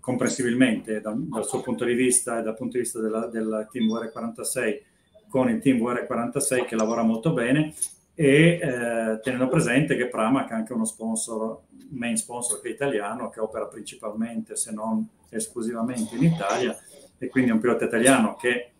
comprensibilmente 0.00 1.00
dal, 1.00 1.18
dal, 1.22 1.46
suo 1.46 1.60
punto 1.60 1.84
di 1.84 1.94
vista 1.94 2.38
e 2.38 2.42
dal 2.42 2.56
punto 2.56 2.76
di 2.76 2.82
vista 2.82 3.00
della, 3.00 3.26
del 3.26 3.68
team 3.70 3.86
VR46 3.86 4.80
con 5.28 5.48
il 5.50 5.60
team 5.60 5.78
VR46 5.78 6.66
che 6.66 6.76
lavora 6.76 7.02
molto 7.02 7.32
bene 7.32 7.74
e 8.14 8.58
eh, 8.60 9.20
tenendo 9.22 9.46
presente 9.46 9.96
che 9.96 10.08
Pramac 10.08 10.50
è 10.50 10.54
anche 10.54 10.72
uno 10.72 10.84
sponsor, 10.84 11.60
main 11.90 12.16
sponsor 12.16 12.60
che 12.60 12.68
è 12.68 12.72
italiano, 12.72 13.28
che 13.28 13.38
opera 13.38 13.66
principalmente, 13.66 14.56
se 14.56 14.72
non 14.72 15.06
esclusivamente 15.28 16.16
in 16.16 16.24
Italia, 16.24 16.76
e 17.16 17.28
quindi 17.28 17.50
è 17.50 17.52
un 17.52 17.60
pilota 17.60 17.84
italiano 17.84 18.34
che 18.34 18.72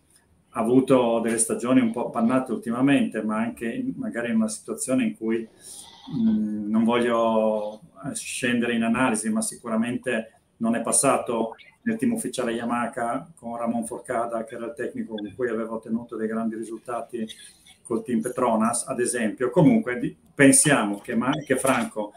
ha 0.49 0.59
avuto 0.59 1.19
delle 1.21 1.37
stagioni 1.37 1.79
un 1.79 1.91
po' 1.91 2.07
appannate 2.07 2.51
ultimamente, 2.51 3.21
ma 3.21 3.37
anche 3.37 3.81
magari 3.95 4.29
in 4.29 4.35
una 4.35 4.49
situazione 4.49 5.03
in 5.03 5.15
cui 5.15 5.47
mh, 5.47 6.29
mm, 6.29 6.69
non 6.69 6.83
voglio 6.83 7.81
eh, 8.05 8.15
scendere 8.15 8.73
in 8.73 8.83
analisi, 8.83 9.29
ma 9.29 9.41
sicuramente 9.41 10.41
non 10.57 10.75
è 10.75 10.81
passato 10.81 11.55
nel 11.81 11.97
team 11.97 12.13
ufficiale 12.13 12.51
Yamaha 12.51 13.31
con 13.35 13.57
Ramon 13.57 13.85
Forcada, 13.85 14.43
che 14.43 14.55
era 14.55 14.65
il 14.65 14.73
tecnico 14.75 15.15
con 15.15 15.33
cui 15.35 15.49
aveva 15.49 15.73
ottenuto 15.73 16.15
dei 16.15 16.27
grandi 16.27 16.55
risultati 16.55 17.27
col 17.83 18.03
team 18.03 18.21
Petronas, 18.21 18.85
ad 18.87 18.99
esempio. 18.99 19.49
Comunque 19.49 19.97
di, 19.97 20.15
pensiamo 20.33 20.99
che, 20.99 21.17
che 21.45 21.57
Franco 21.57 22.13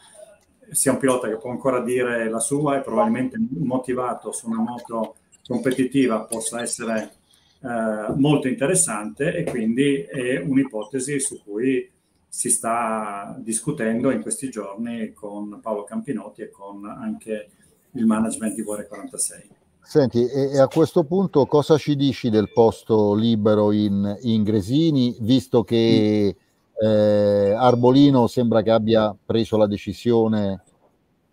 sia 0.71 0.93
un 0.93 0.99
pilota 0.99 1.29
che 1.29 1.37
può 1.37 1.51
ancora 1.51 1.81
dire 1.81 2.29
la 2.29 2.41
sua 2.41 2.77
e 2.77 2.81
probabilmente 2.81 3.39
motivato 3.59 4.33
su 4.33 4.49
una 4.49 4.61
moto 4.61 5.17
competitiva 5.47 6.21
possa 6.25 6.63
essere 6.63 7.13
eh, 7.61 8.13
molto 8.17 8.49
interessante 8.49 9.35
e 9.35 9.45
quindi 9.45 10.03
è 10.03 10.39
un'ipotesi 10.39 11.21
su 11.21 11.43
cui 11.43 11.91
si 12.29 12.51
sta 12.51 13.37
discutendo 13.39 14.11
in 14.11 14.23
questi 14.23 14.49
giorni 14.49 15.13
con 15.13 15.61
Paolo 15.61 15.85
Campinotti 15.85 16.43
e 16.43 16.51
con 16.51 16.87
anche 16.87 17.51
il 17.93 18.07
management 18.07 18.55
di 18.55 18.63
Vuore 18.63 18.87
46. 18.87 19.61
Senti, 19.85 20.27
e, 20.27 20.59
a 20.59 20.69
questo 20.69 21.05
punto 21.05 21.45
cosa 21.47 21.77
ci 21.77 21.97
dici 21.97 22.31
del 22.31 22.51
posto 22.53 23.15
libero 23.15 23.73
in, 23.73 24.17
in 24.23 24.43
Gresini, 24.43 25.17
visto 25.21 25.65
che 25.65 26.37
eh, 26.81 27.53
Arbolino 27.53 28.27
sembra 28.27 28.63
che 28.63 28.71
abbia 28.71 29.15
preso 29.25 29.57
la 29.57 29.67
decisione 29.67 30.63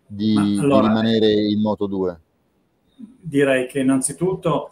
di, 0.06 0.36
allora, 0.36 0.82
di 0.82 0.88
rimanere 0.88 1.32
in 1.32 1.60
Moto 1.60 1.86
2? 1.86 2.20
Direi 2.96 3.66
che 3.66 3.80
innanzitutto 3.80 4.70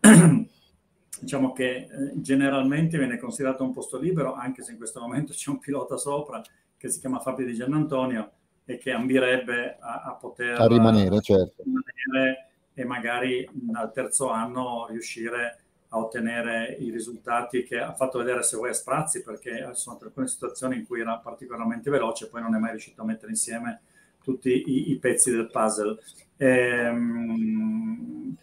diciamo 1.20 1.52
che 1.52 1.76
eh, 1.76 1.88
generalmente 2.16 2.98
viene 2.98 3.18
considerato 3.18 3.62
un 3.62 3.72
posto 3.72 3.98
libero, 3.98 4.34
anche 4.34 4.62
se 4.62 4.72
in 4.72 4.78
questo 4.78 5.00
momento 5.00 5.32
c'è 5.32 5.48
un 5.48 5.60
pilota 5.60 5.96
sopra 5.96 6.42
che 6.76 6.88
si 6.88 6.98
chiama 6.98 7.20
Fabio 7.20 7.46
Di 7.46 7.54
Giannantonio 7.54 8.30
e 8.72 8.78
che 8.78 8.92
ambirebbe 8.92 9.76
a, 9.80 10.02
a 10.06 10.12
poter 10.12 10.60
a 10.60 10.66
rimanere, 10.66 11.20
certo. 11.20 11.62
rimanere 11.62 12.48
e 12.74 12.84
magari 12.84 13.48
al 13.72 13.92
terzo 13.92 14.30
anno 14.30 14.86
riuscire 14.88 15.58
a 15.88 15.98
ottenere 15.98 16.76
i 16.80 16.90
risultati 16.90 17.64
che 17.64 17.78
ha 17.78 17.92
fatto 17.92 18.18
vedere 18.18 18.42
se 18.42 18.56
vuoi 18.56 18.70
a 18.70 18.74
sprazzi 18.74 19.22
perché 19.22 19.68
sono 19.74 19.98
alcune 20.00 20.26
situazioni 20.26 20.76
in 20.76 20.86
cui 20.86 21.00
era 21.00 21.18
particolarmente 21.18 21.90
veloce 21.90 22.24
e 22.24 22.28
poi 22.28 22.40
non 22.40 22.54
è 22.54 22.58
mai 22.58 22.70
riuscito 22.70 23.02
a 23.02 23.04
mettere 23.04 23.32
insieme 23.32 23.80
tutti 24.22 24.50
i, 24.50 24.90
i 24.92 24.96
pezzi 24.96 25.30
del 25.30 25.50
puzzle. 25.50 25.98
Ehm, 26.38 28.34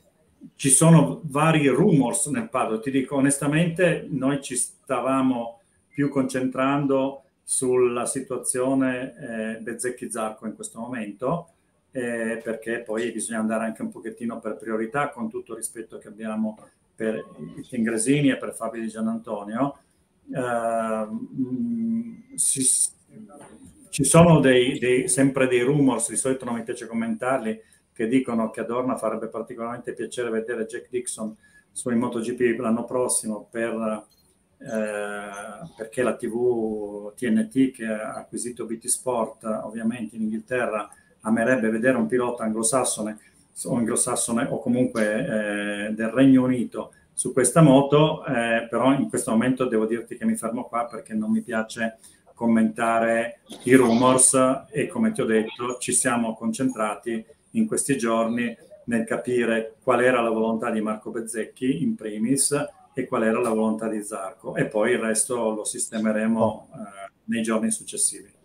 ci 0.55 0.69
sono 0.69 1.21
vari 1.23 1.67
rumors 1.69 2.27
nel 2.27 2.49
paddock, 2.49 2.83
ti 2.83 2.91
dico 2.91 3.15
onestamente, 3.15 4.05
noi 4.09 4.41
ci 4.43 4.55
stavamo 4.55 5.61
più 5.87 6.09
concentrando 6.09 7.23
sulla 7.49 8.05
situazione 8.05 9.15
eh, 9.17 9.57
Bezzecchi-Zarco 9.57 10.45
in 10.45 10.53
questo 10.53 10.79
momento, 10.79 11.49
eh, 11.89 12.39
perché 12.43 12.81
poi 12.81 13.11
bisogna 13.11 13.39
andare 13.39 13.65
anche 13.65 13.81
un 13.81 13.89
pochettino 13.89 14.39
per 14.39 14.55
priorità, 14.55 15.09
con 15.09 15.31
tutto 15.31 15.53
il 15.53 15.57
rispetto 15.57 15.97
che 15.97 16.09
abbiamo 16.09 16.59
per 16.93 17.15
i 17.57 17.65
Tingresini 17.67 18.29
e 18.29 18.37
per 18.37 18.53
Fabio 18.53 18.81
Di 18.81 18.87
Gianantonio. 18.87 19.79
Eh, 20.31 21.07
ci 22.37 24.03
sono 24.03 24.39
dei, 24.39 24.77
dei, 24.77 25.07
sempre 25.07 25.47
dei 25.47 25.63
rumors, 25.63 26.09
di 26.09 26.17
solito 26.17 26.45
non 26.45 26.53
mi 26.53 26.63
piace 26.63 26.85
commentarli, 26.85 27.59
che 27.91 28.07
dicono 28.07 28.51
che 28.51 28.59
a 28.59 28.65
Dorna 28.65 28.95
farebbe 28.95 29.27
particolarmente 29.27 29.93
piacere 29.93 30.29
vedere 30.29 30.67
Jack 30.67 30.87
Dixon 30.91 31.35
su 31.71 31.89
in 31.89 31.97
MotoGP 31.97 32.59
l'anno 32.59 32.85
prossimo 32.85 33.47
per, 33.49 34.05
eh, 34.59 35.18
perché 35.75 36.01
la 36.03 36.15
TV 36.15 37.13
TNT 37.15 37.71
che 37.71 37.85
ha 37.85 38.13
acquisito 38.15 38.65
BT 38.65 38.87
Sport 38.87 39.43
ovviamente 39.43 40.15
in 40.15 40.23
Inghilterra 40.23 40.89
amerebbe 41.21 41.69
vedere 41.69 41.97
un 41.97 42.07
pilota 42.07 42.43
anglosassone 42.43 43.17
o 43.65 43.75
anglosassone 43.75 44.47
o 44.49 44.59
comunque 44.59 45.87
eh, 45.87 45.93
del 45.93 46.09
Regno 46.09 46.43
Unito 46.43 46.93
su 47.13 47.33
questa 47.33 47.61
moto, 47.61 48.25
eh, 48.25 48.65
però 48.69 48.93
in 48.93 49.09
questo 49.09 49.31
momento 49.31 49.65
devo 49.65 49.85
dirti 49.85 50.15
che 50.15 50.23
mi 50.23 50.37
fermo 50.37 50.63
qua 50.63 50.85
perché 50.85 51.13
non 51.13 51.31
mi 51.31 51.41
piace 51.41 51.97
commentare 52.33 53.39
i 53.63 53.73
rumors 53.73 54.67
e 54.71 54.87
come 54.87 55.11
ti 55.11 55.19
ho 55.19 55.25
detto 55.25 55.77
ci 55.77 55.91
siamo 55.91 56.33
concentrati 56.35 57.25
in 57.51 57.67
questi 57.67 57.97
giorni 57.97 58.55
nel 58.85 59.03
capire 59.03 59.75
qual 59.83 60.01
era 60.01 60.21
la 60.21 60.29
volontà 60.29 60.71
di 60.71 60.79
Marco 60.79 61.11
Bezzecchi 61.11 61.83
in 61.83 61.95
primis 61.95 62.55
e 62.93 63.05
qual 63.05 63.23
era 63.23 63.39
la 63.39 63.49
volontà 63.49 63.87
di 63.87 64.01
Zarco. 64.03 64.55
E 64.55 64.67
poi 64.67 64.91
il 64.91 64.99
resto 64.99 65.51
lo 65.51 65.63
sistemeremo 65.63 66.67
eh, 66.71 67.11
nei 67.25 67.41
giorni 67.41 67.71
successivi. 67.71 68.37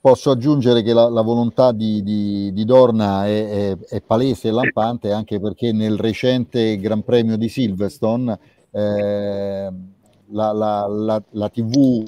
Posso 0.00 0.32
aggiungere 0.32 0.82
che 0.82 0.92
la, 0.92 1.08
la 1.08 1.22
volontà 1.22 1.70
di, 1.70 2.02
di, 2.02 2.52
di 2.52 2.64
Dorna 2.64 3.24
è, 3.24 3.48
è, 3.70 3.78
è, 3.78 4.02
palese 4.02 4.48
e 4.48 4.50
lampante 4.50 5.12
anche 5.12 5.38
perché 5.38 5.72
nel 5.72 5.96
recente 5.96 6.76
Gran 6.78 7.04
Premio 7.04 7.36
di 7.36 7.48
Silverstone 7.48 8.36
eh, 8.72 9.72
la, 10.30 10.52
la, 10.52 11.22
la, 11.30 11.48
TV 11.50 12.02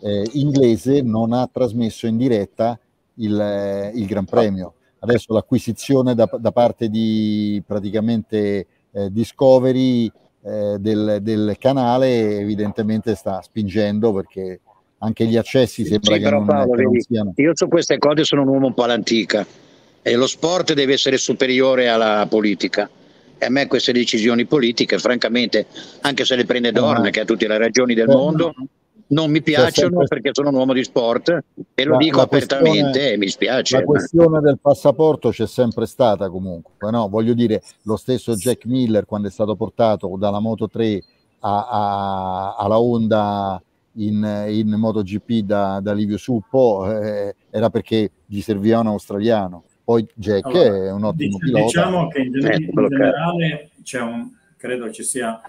eh, 0.00 0.28
inglese 0.34 1.02
non 1.02 1.32
ha 1.32 1.48
trasmesso 1.52 2.06
in 2.06 2.18
diretta 2.18 2.78
il, 3.14 3.92
il 3.94 4.06
Gran 4.06 4.26
Premio. 4.26 4.74
Adesso 5.00 5.32
l'acquisizione 5.32 6.14
da, 6.14 6.30
da 6.38 6.52
parte 6.52 6.88
di 6.88 7.60
praticamente 7.66 8.66
eh, 8.92 9.10
Discovery 9.10 10.12
eh, 10.42 10.76
del, 10.78 11.18
del, 11.20 11.56
canale 11.58 12.38
evidentemente 12.38 13.14
sta 13.14 13.42
spingendo 13.42 14.12
perché 14.12 14.60
anche 14.98 15.26
gli 15.26 15.36
accessi 15.36 15.84
sembra 15.84 16.14
sì, 16.14 16.20
che, 16.20 16.30
non, 16.30 16.46
Paolo, 16.46 16.72
che 16.72 16.82
non 16.82 17.00
siano. 17.00 17.32
Io 17.36 17.52
su 17.54 17.68
queste 17.68 17.98
cose 17.98 18.24
sono 18.24 18.42
un 18.42 18.48
uomo 18.48 18.66
un 18.68 18.74
po' 18.74 18.84
all'antica 18.84 19.46
e 20.02 20.14
lo 20.14 20.26
sport 20.26 20.72
deve 20.72 20.94
essere 20.94 21.16
superiore 21.18 21.88
alla 21.88 22.26
politica. 22.28 22.88
E 23.42 23.46
a 23.46 23.50
me 23.50 23.66
queste 23.66 23.92
decisioni 23.92 24.44
politiche, 24.44 24.98
francamente, 24.98 25.66
anche 26.02 26.26
se 26.26 26.36
le 26.36 26.44
prende 26.44 26.72
Dorna, 26.72 27.08
ah, 27.08 27.10
che 27.10 27.20
ha 27.20 27.24
tutte 27.24 27.48
le 27.48 27.56
ragioni 27.56 27.94
del 27.94 28.08
eh, 28.08 28.12
mondo, 28.12 28.54
non 29.10 29.30
mi 29.30 29.42
piacciono 29.42 29.98
sempre... 29.98 30.06
perché 30.06 30.30
sono 30.32 30.50
un 30.50 30.56
uomo 30.56 30.72
di 30.72 30.84
sport 30.84 31.44
e 31.74 31.84
lo 31.84 31.92
la, 31.92 31.98
dico 31.98 32.16
la 32.18 32.22
apertamente 32.24 33.12
e 33.12 33.16
mi 33.16 33.28
spiace. 33.28 33.78
La 33.78 33.84
questione 33.84 34.40
del 34.40 34.58
passaporto 34.60 35.30
c'è 35.30 35.46
sempre 35.46 35.86
stata 35.86 36.28
comunque, 36.28 36.90
no? 36.90 37.08
voglio 37.08 37.34
dire, 37.34 37.62
lo 37.82 37.96
stesso 37.96 38.34
Jack 38.34 38.66
Miller 38.66 39.06
quando 39.06 39.28
è 39.28 39.30
stato 39.30 39.56
portato 39.56 40.14
dalla 40.18 40.40
Moto 40.40 40.68
3 40.68 41.02
a, 41.40 41.68
a, 41.68 42.56
alla 42.56 42.78
Honda 42.80 43.62
in, 43.94 44.46
in 44.48 44.68
MotoGP 44.68 45.44
da, 45.44 45.80
da 45.80 45.92
Livio 45.92 46.16
Suppo 46.16 46.90
eh, 46.90 47.34
era 47.50 47.70
perché 47.70 48.10
gli 48.26 48.40
serviva 48.40 48.78
un 48.78 48.88
australiano. 48.88 49.64
Poi 49.82 50.06
Jack 50.14 50.46
allora, 50.46 50.76
è 50.86 50.92
un 50.92 51.04
ottimo 51.04 51.38
dic- 51.38 51.44
pilota. 51.44 51.64
Diciamo 51.64 52.08
che 52.08 52.20
in, 52.20 52.34
in 52.34 52.86
generale 52.88 53.70
c'è 53.82 54.00
un, 54.00 54.30
credo 54.56 54.92
ci 54.92 55.02
sia 55.02 55.40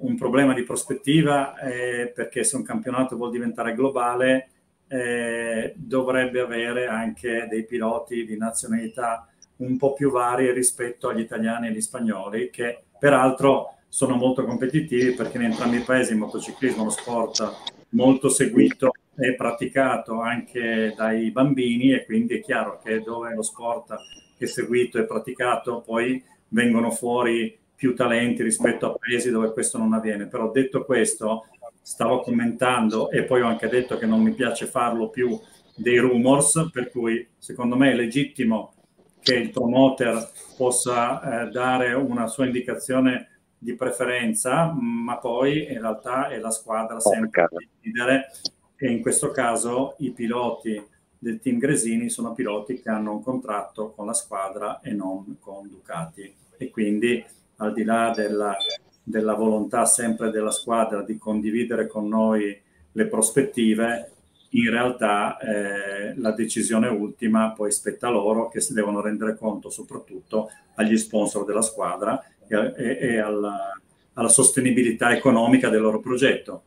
un 0.00 0.16
problema 0.16 0.54
di 0.54 0.62
prospettiva 0.62 1.58
eh, 1.58 2.12
perché 2.14 2.44
se 2.44 2.56
un 2.56 2.62
campionato 2.62 3.16
vuol 3.16 3.30
diventare 3.30 3.74
globale 3.74 4.48
eh, 4.88 5.72
dovrebbe 5.76 6.40
avere 6.40 6.86
anche 6.86 7.46
dei 7.48 7.64
piloti 7.64 8.24
di 8.24 8.36
nazionalità 8.36 9.28
un 9.56 9.76
po' 9.76 9.92
più 9.92 10.10
varie 10.10 10.52
rispetto 10.52 11.08
agli 11.08 11.20
italiani 11.20 11.66
e 11.66 11.70
agli 11.70 11.80
spagnoli 11.80 12.50
che 12.50 12.82
peraltro 12.98 13.76
sono 13.88 14.16
molto 14.16 14.44
competitivi 14.44 15.12
perché 15.12 15.36
in 15.36 15.44
entrambi 15.44 15.76
i 15.76 15.82
paesi 15.82 16.12
il 16.12 16.18
motociclismo 16.18 16.78
è 16.78 16.80
uno 16.82 16.90
sport 16.90 17.52
molto 17.90 18.28
seguito 18.28 18.92
e 19.16 19.34
praticato 19.34 20.20
anche 20.20 20.94
dai 20.96 21.30
bambini 21.30 21.92
e 21.92 22.04
quindi 22.04 22.36
è 22.36 22.40
chiaro 22.40 22.80
che 22.82 23.02
dove 23.02 23.34
lo 23.34 23.42
sport 23.42 23.94
è 24.38 24.46
seguito 24.46 24.98
e 24.98 25.04
praticato 25.04 25.82
poi 25.82 26.22
vengono 26.48 26.90
fuori 26.90 27.58
più 27.80 27.94
talenti 27.94 28.42
rispetto 28.42 28.84
a 28.84 28.94
paesi 28.94 29.30
dove 29.30 29.52
questo 29.52 29.78
non 29.78 29.94
avviene. 29.94 30.26
Però 30.26 30.50
detto 30.50 30.84
questo, 30.84 31.46
stavo 31.80 32.20
commentando 32.20 33.10
e 33.10 33.24
poi 33.24 33.40
ho 33.40 33.46
anche 33.46 33.68
detto 33.68 33.96
che 33.96 34.04
non 34.04 34.20
mi 34.20 34.32
piace 34.32 34.66
farlo 34.66 35.08
più 35.08 35.40
dei 35.74 35.96
rumors, 35.96 36.68
per 36.70 36.90
cui 36.90 37.26
secondo 37.38 37.76
me 37.76 37.92
è 37.92 37.94
legittimo 37.94 38.74
che 39.18 39.32
il 39.32 39.48
promoter 39.48 40.30
possa 40.58 41.46
eh, 41.46 41.50
dare 41.50 41.94
una 41.94 42.26
sua 42.26 42.44
indicazione 42.44 43.28
di 43.56 43.74
preferenza, 43.74 44.70
ma 44.78 45.16
poi 45.16 45.72
in 45.72 45.80
realtà 45.80 46.28
è 46.28 46.38
la 46.38 46.50
squadra 46.50 47.00
sempre 47.00 47.44
a 47.44 47.48
decidere 47.50 48.30
e 48.76 48.90
in 48.90 49.00
questo 49.00 49.30
caso 49.30 49.94
i 50.00 50.10
piloti 50.10 50.82
del 51.18 51.40
team 51.40 51.56
Gresini 51.56 52.10
sono 52.10 52.34
piloti 52.34 52.78
che 52.82 52.90
hanno 52.90 53.12
un 53.12 53.22
contratto 53.22 53.92
con 53.92 54.04
la 54.04 54.12
squadra 54.12 54.80
e 54.80 54.92
non 54.92 55.38
con 55.40 55.66
Ducati 55.66 56.34
e 56.58 56.70
quindi 56.70 57.24
al 57.60 57.72
di 57.72 57.84
là 57.84 58.12
della, 58.14 58.54
della 59.02 59.34
volontà 59.34 59.84
sempre 59.84 60.30
della 60.30 60.50
squadra 60.50 61.02
di 61.02 61.16
condividere 61.18 61.86
con 61.86 62.08
noi 62.08 62.58
le 62.92 63.06
prospettive, 63.06 64.10
in 64.50 64.70
realtà 64.70 65.38
eh, 65.38 66.14
la 66.16 66.32
decisione 66.32 66.88
ultima 66.88 67.52
poi 67.52 67.70
spetta 67.70 68.08
loro 68.08 68.48
che 68.48 68.60
si 68.60 68.72
devono 68.72 69.00
rendere 69.00 69.36
conto 69.36 69.70
soprattutto 69.70 70.50
agli 70.74 70.96
sponsor 70.96 71.44
della 71.44 71.62
squadra 71.62 72.20
e, 72.48 72.56
e, 72.76 72.98
e 73.00 73.18
alla, 73.18 73.78
alla, 74.14 74.28
sostenibilità 74.28 75.14
economica 75.14 75.68
del 75.68 75.82
loro 75.82 76.00
progetto. 76.00 76.62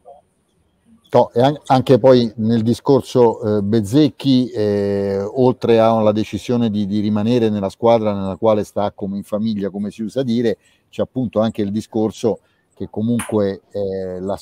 No, 1.11 1.29
e 1.31 1.61
anche 1.67 1.99
poi 1.99 2.31
nel 2.37 2.63
discorso 2.63 3.57
eh, 3.57 3.61
Bezzecchi, 3.61 4.49
eh, 4.49 5.19
oltre 5.21 5.77
alla 5.77 6.11
decisione 6.11 6.71
di, 6.71 6.87
di, 6.87 7.01
rimanere 7.01 7.49
nella 7.49 7.69
squadra 7.69 8.15
nella 8.15 8.35
quale 8.35 8.63
sta 8.63 8.91
come 8.91 9.17
in 9.17 9.23
famiglia, 9.23 9.69
come 9.69 9.91
si 9.91 10.01
usa 10.01 10.23
dire, 10.23 10.57
c'è 10.93 11.01
appunto 11.01 11.39
anche 11.39 11.63
il 11.63 11.71
discorso 11.71 12.41
che 12.75 12.87
comunque 12.87 13.61
eh, 13.71 14.19
la, 14.19 14.37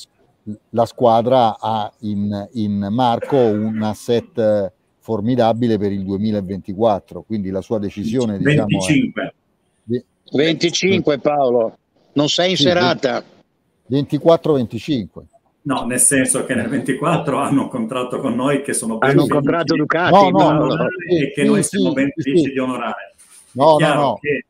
la 0.70 0.84
squadra 0.84 1.58
ha 1.58 1.90
in, 2.00 2.48
in 2.52 2.88
Marco 2.90 3.38
un 3.38 3.80
asset 3.82 4.70
formidabile 4.98 5.78
per 5.78 5.92
il 5.92 6.04
2024, 6.04 7.22
quindi 7.22 7.48
la 7.48 7.62
sua 7.62 7.78
decisione 7.78 8.36
25. 8.38 9.34
Diciamo, 9.82 10.04
è... 10.30 10.36
25 10.36 11.18
Paolo, 11.20 11.78
non 12.12 12.28
sei 12.28 12.50
in 12.50 12.56
sì, 12.56 12.64
serata. 12.64 13.24
24-25. 13.90 15.04
No, 15.62 15.86
nel 15.86 16.00
senso 16.00 16.44
che 16.44 16.54
nel 16.54 16.68
24 16.68 17.38
hanno 17.38 17.62
un 17.62 17.68
contratto 17.68 18.18
con 18.18 18.34
noi 18.34 18.62
che 18.62 18.74
sono 18.74 18.98
ben 18.98 19.10
hanno 19.10 19.22
un 19.22 19.28
contratto 19.28 19.74
Ducati 19.74 20.12
no, 20.12 20.30
no, 20.30 20.52
no, 20.52 20.74
no, 20.74 20.86
e 21.08 21.32
che 21.32 21.42
sì, 21.42 21.46
noi 21.46 21.62
siamo 21.62 21.88
sì, 21.88 21.94
ben 21.94 22.10
felici 22.14 22.50
di 22.50 22.58
onorare. 22.58 23.14
No, 23.52 23.76
no, 23.78 23.94
no. 23.94 24.18
che 24.20 24.44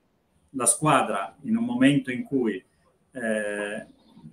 la 0.52 0.66
squadra 0.66 1.37
in 1.42 1.56
un 1.56 1.64
momento 1.64 2.11
in 2.11 2.25
cui 2.25 2.62
eh, 3.12 3.87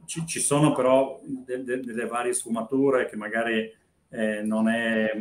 ci, 0.05 0.25
ci, 0.25 0.39
sono 0.39 0.73
però 0.73 1.19
de, 1.23 1.63
de, 1.63 1.79
delle 1.81 2.05
varie 2.05 2.33
sfumature 2.33 3.07
che 3.07 3.15
magari 3.15 3.71
eh, 4.09 4.41
non 4.41 4.69
è 4.69 5.11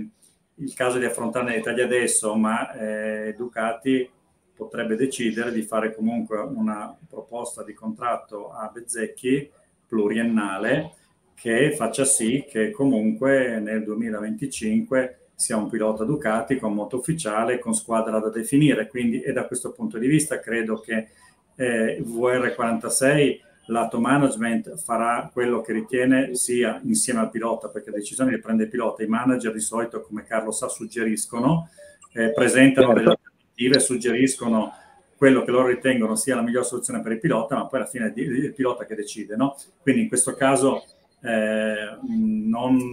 il 0.61 0.75
caso 0.75 0.99
di 0.99 1.05
affrontare 1.05 1.47
nei 1.47 1.57
dettagli 1.57 1.81
adesso, 1.81 2.35
ma 2.35 2.73
eh, 2.73 3.35
Ducati 3.37 4.09
potrebbe 4.55 4.97
decidere 4.97 5.53
di 5.53 5.63
fare 5.63 5.95
comunque 5.95 6.39
una 6.39 6.97
proposta 7.09 7.63
di 7.63 7.75
contratto 7.75 8.51
a 8.51 8.69
Bezzecchi 8.73 9.49
pluriennale 9.87 10.95
che 11.35 11.73
faccia 11.77 12.05
sì 12.05 12.45
che 12.49 12.73
comunque 12.73 13.61
nel 13.61 13.85
2025 13.85 15.28
sia 15.39 15.57
un 15.57 15.69
pilota 15.69 16.03
Ducati 16.03 16.59
con 16.59 16.75
moto 16.75 16.97
ufficiale, 16.97 17.61
con 17.61 17.73
squadra 17.73 18.19
da 18.19 18.29
definire. 18.29 18.89
Quindi, 18.89 19.21
e 19.21 19.33
da 19.33 19.47
questo 19.47 19.71
punto 19.71 19.97
di 19.97 20.09
vista 20.09 20.41
credo 20.41 20.81
che 20.81 21.11
eh, 21.55 22.03
VR46 22.05 23.39
lato 23.67 24.01
management 24.01 24.77
farà 24.79 25.31
quello 25.33 25.61
che 25.61 25.73
ritiene 25.73 26.35
sia 26.35 26.81
insieme 26.83 27.21
al 27.21 27.31
pilota, 27.31 27.69
perché 27.69 27.93
decisioni 27.93 28.33
le 28.33 28.41
prende 28.41 28.65
il 28.65 28.69
pilota. 28.69 29.05
I 29.05 29.07
manager 29.07 29.53
di 29.53 29.61
solito, 29.61 30.03
come 30.03 30.25
Carlo 30.25 30.51
sa, 30.51 30.69
suggeriscono, 30.69 31.69
eh, 32.15 32.33
presentano 32.33 32.93
delle 32.93 33.11
alternative, 33.11 33.79
suggeriscono 33.79 34.73
quello 35.17 35.45
che 35.45 35.53
loro 35.53 35.69
ritengono 35.69 36.17
sia 36.17 36.35
la 36.35 36.43
migliore 36.43 36.67
soluzione 36.67 37.01
per 37.01 37.13
il 37.13 37.21
pilota, 37.21 37.55
ma 37.55 37.67
poi 37.67 37.79
alla 37.79 37.89
fine 37.89 38.13
è 38.13 38.21
il 38.21 38.55
pilota 38.55 38.87
che 38.87 38.97
decide. 38.97 39.37
No? 39.37 39.57
Quindi 39.83 40.03
in 40.03 40.09
questo 40.09 40.35
caso 40.35 40.85
eh, 41.23 41.97
non, 42.09 42.91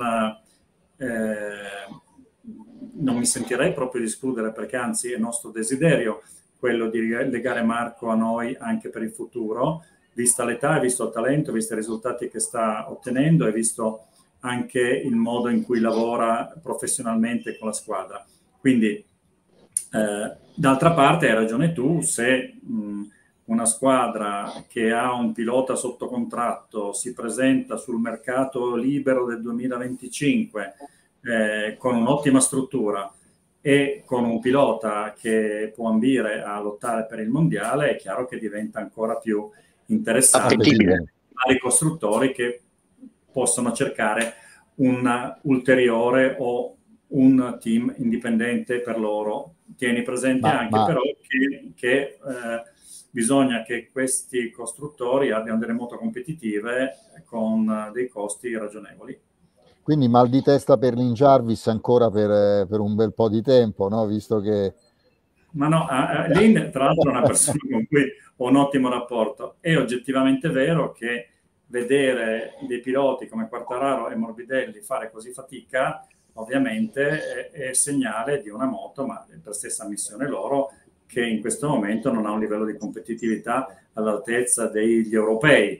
eh, 0.97 2.04
non 2.97 3.17
mi 3.17 3.25
sentirei 3.25 3.73
proprio 3.73 4.01
di 4.01 4.07
escludere, 4.07 4.51
perché 4.51 4.75
anzi 4.75 5.11
è 5.11 5.17
nostro 5.17 5.51
desiderio 5.51 6.21
quello 6.57 6.89
di 6.89 7.07
legare 7.07 7.61
Marco 7.61 8.09
a 8.09 8.15
noi 8.15 8.55
anche 8.59 8.89
per 8.89 9.03
il 9.03 9.11
futuro 9.11 9.83
vista 10.13 10.45
l'età, 10.45 10.79
visto 10.79 11.05
il 11.05 11.11
talento, 11.11 11.51
visto 11.51 11.73
i 11.73 11.77
risultati 11.77 12.29
che 12.29 12.39
sta 12.39 12.89
ottenendo 12.89 13.45
e 13.45 13.51
visto 13.51 14.07
anche 14.39 14.79
il 14.79 15.15
modo 15.15 15.49
in 15.49 15.63
cui 15.63 15.79
lavora 15.79 16.53
professionalmente 16.61 17.57
con 17.57 17.67
la 17.67 17.73
squadra. 17.73 18.25
Quindi, 18.59 18.87
eh, 18.91 20.35
d'altra 20.55 20.93
parte, 20.93 21.27
hai 21.27 21.35
ragione 21.35 21.73
tu, 21.73 22.01
se 22.01 22.53
mh, 22.61 23.01
una 23.45 23.65
squadra 23.65 24.63
che 24.67 24.91
ha 24.91 25.13
un 25.13 25.33
pilota 25.33 25.75
sotto 25.75 26.07
contratto 26.07 26.93
si 26.93 27.13
presenta 27.13 27.77
sul 27.77 27.99
mercato 27.99 28.75
libero 28.75 29.25
del 29.25 29.41
2025 29.41 30.73
eh, 31.25 31.75
con 31.77 31.95
un'ottima 31.95 32.39
struttura 32.39 33.11
e 33.61 34.03
con 34.05 34.23
un 34.25 34.39
pilota 34.39 35.15
che 35.17 35.71
può 35.73 35.89
ambire 35.89 36.43
a 36.43 36.59
lottare 36.61 37.05
per 37.05 37.19
il 37.19 37.29
mondiale, 37.29 37.91
è 37.91 37.95
chiaro 37.95 38.27
che 38.27 38.37
diventa 38.37 38.79
ancora 38.79 39.15
più 39.15 39.49
interessati 39.87 40.55
vari 40.55 41.59
costruttori 41.59 42.31
che 42.31 42.61
possono 43.31 43.71
cercare 43.73 44.35
un 44.75 45.35
ulteriore 45.41 46.35
o 46.39 46.75
un 47.07 47.57
team 47.59 47.93
indipendente 47.97 48.79
per 48.81 48.99
loro. 48.99 49.55
Tieni 49.75 50.03
presente 50.03 50.47
ma, 50.47 50.59
anche 50.59 50.77
ma... 50.77 50.85
però 50.85 51.01
che, 51.01 51.71
che 51.75 51.99
eh, 51.99 52.17
bisogna 53.09 53.63
che 53.63 53.89
questi 53.91 54.51
costruttori 54.51 55.31
abbiano 55.31 55.57
delle 55.57 55.73
moto 55.73 55.97
competitive 55.97 56.97
con 57.25 57.89
dei 57.93 58.07
costi 58.07 58.55
ragionevoli. 58.55 59.19
Quindi 59.85 60.07
mal 60.07 60.29
di 60.29 60.41
testa 60.41 60.79
per 60.79 60.95
l'Injarvis 60.95 61.67
ancora 61.67 62.09
per, 62.09 62.65
per 62.65 62.79
un 62.79 62.95
bel 62.95 63.13
po' 63.13 63.29
di 63.29 63.43
tempo, 63.43 63.87
no? 63.87 64.07
visto 64.07 64.39
che... 64.39 64.73
Ma 65.51 65.67
no, 65.67 65.85
Lin 66.29 66.71
tra 66.73 66.85
l'altro 66.85 67.11
è 67.11 67.13
una 67.13 67.21
persona 67.21 67.59
con 67.69 67.85
cui 67.85 68.03
ho 68.37 68.49
un 68.49 68.55
ottimo 68.55 68.89
rapporto. 68.89 69.57
È 69.59 69.77
oggettivamente 69.77 70.49
vero 70.49 70.91
che 70.91 71.29
vedere 71.67 72.55
dei 72.67 72.79
piloti 72.79 73.27
come 73.27 73.47
Quartararo 73.47 74.09
e 74.09 74.15
Morbidelli 74.15 74.79
fare 74.79 75.11
così 75.11 75.31
fatica, 75.31 76.03
ovviamente 76.33 77.51
è, 77.51 77.69
è 77.69 77.73
segnale 77.73 78.41
di 78.41 78.49
una 78.49 78.65
moto, 78.65 79.05
ma 79.05 79.23
per 79.43 79.53
stessa 79.53 79.87
missione 79.87 80.27
loro, 80.27 80.71
che 81.05 81.23
in 81.23 81.41
questo 81.41 81.67
momento 81.69 82.11
non 82.11 82.25
ha 82.25 82.31
un 82.31 82.39
livello 82.39 82.65
di 82.65 82.75
competitività 82.75 83.67
all'altezza 83.93 84.65
degli 84.65 85.13
europei. 85.13 85.79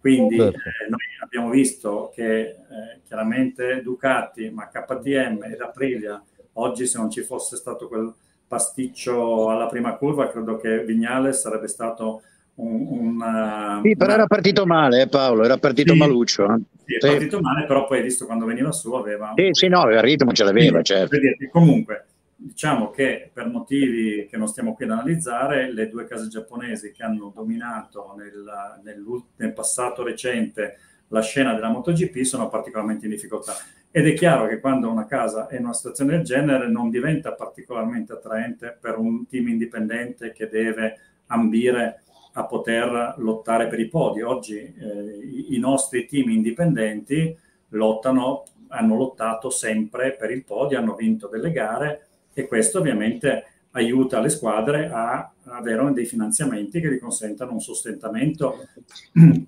Quindi 0.00 0.38
certo. 0.38 0.58
eh, 0.58 0.88
noi 0.88 1.03
abbiamo 1.34 1.50
visto 1.50 2.12
che 2.14 2.40
eh, 2.40 2.56
chiaramente 3.04 3.82
Ducati, 3.82 4.50
ma 4.50 4.68
KTM 4.68 5.42
ed 5.42 5.60
Aprilia, 5.60 6.22
oggi 6.54 6.86
se 6.86 6.98
non 6.98 7.10
ci 7.10 7.22
fosse 7.22 7.56
stato 7.56 7.88
quel 7.88 8.12
pasticcio 8.46 9.50
alla 9.50 9.66
prima 9.66 9.96
curva, 9.96 10.30
credo 10.30 10.56
che 10.56 10.84
Vignales 10.84 11.40
sarebbe 11.40 11.66
stato 11.66 12.22
un... 12.56 12.86
un 12.88 13.80
sì, 13.82 13.96
però 13.96 14.12
era 14.12 14.26
partito 14.26 14.64
male 14.64 15.02
eh, 15.02 15.08
Paolo, 15.08 15.42
era 15.42 15.56
partito 15.56 15.92
sì, 15.92 15.98
maluccio. 15.98 16.44
Eh. 16.44 16.60
Sì, 16.84 16.94
è 16.94 17.00
sì. 17.00 17.08
partito 17.08 17.40
male, 17.40 17.66
però 17.66 17.84
poi 17.86 18.02
visto 18.02 18.26
quando 18.26 18.44
veniva 18.44 18.70
su 18.70 18.92
aveva... 18.92 19.32
Sì, 19.34 19.48
sì, 19.50 19.66
no, 19.66 19.90
il 19.90 20.00
ritmo 20.00 20.32
ce 20.32 20.44
l'aveva, 20.44 20.78
sì, 20.78 20.84
certo. 20.84 21.16
Comunque, 21.50 22.04
diciamo 22.36 22.90
che 22.90 23.28
per 23.32 23.48
motivi 23.48 24.28
che 24.30 24.36
non 24.36 24.46
stiamo 24.46 24.74
qui 24.74 24.84
ad 24.84 24.92
analizzare, 24.92 25.72
le 25.72 25.88
due 25.88 26.06
case 26.06 26.28
giapponesi 26.28 26.92
che 26.92 27.02
hanno 27.02 27.32
dominato 27.34 28.14
nel, 28.16 28.80
nel, 28.84 29.04
nel 29.34 29.52
passato 29.52 30.04
recente 30.04 30.76
la 31.14 31.22
scena 31.22 31.54
della 31.54 31.70
MotoGP 31.70 32.22
sono 32.22 32.48
particolarmente 32.48 33.04
in 33.04 33.12
difficoltà. 33.12 33.54
Ed 33.92 34.08
è 34.08 34.12
chiaro 34.14 34.48
che 34.48 34.58
quando 34.58 34.90
una 34.90 35.06
casa 35.06 35.46
è 35.46 35.56
in 35.56 35.64
una 35.64 35.72
situazione 35.72 36.16
del 36.16 36.24
genere 36.24 36.68
non 36.68 36.90
diventa 36.90 37.32
particolarmente 37.32 38.12
attraente 38.12 38.76
per 38.78 38.98
un 38.98 39.24
team 39.28 39.48
indipendente 39.48 40.32
che 40.32 40.48
deve 40.48 40.98
ambire 41.26 42.02
a 42.32 42.44
poter 42.44 43.14
lottare 43.18 43.68
per 43.68 43.78
i 43.78 43.88
podi. 43.88 44.22
Oggi 44.22 44.58
eh, 44.58 45.46
i 45.50 45.58
nostri 45.58 46.06
team 46.06 46.30
indipendenti 46.30 47.38
lottano, 47.68 48.42
hanno 48.68 48.96
lottato 48.96 49.50
sempre 49.50 50.16
per 50.16 50.32
il 50.32 50.44
podio, 50.44 50.78
hanno 50.78 50.96
vinto 50.96 51.28
delle 51.28 51.52
gare 51.52 52.06
e 52.32 52.48
questo 52.48 52.80
ovviamente 52.80 53.44
aiuta 53.70 54.18
le 54.18 54.28
squadre 54.28 54.90
a 54.92 55.32
avere 55.46 55.92
dei 55.92 56.06
finanziamenti 56.06 56.80
che 56.80 56.90
gli 56.90 56.98
consentano 56.98 57.52
un 57.52 57.60
sostentamento 57.60 58.66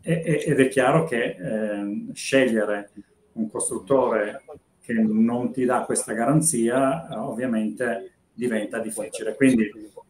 ed 0.02 0.61
è 0.61 0.68
chiaro 0.68 1.04
che 1.04 1.37
eh, 1.38 2.06
scegliere 2.12 2.90
un 3.32 3.50
costruttore 3.50 4.42
che 4.80 4.92
non 4.92 5.52
ti 5.52 5.64
dà 5.64 5.80
questa 5.80 6.12
garanzia, 6.12 7.09
eh, 7.09 7.16
ovviamente 7.16 8.12
diventa 8.32 8.78
difficile. 8.78 9.35
Quindi 9.35 9.68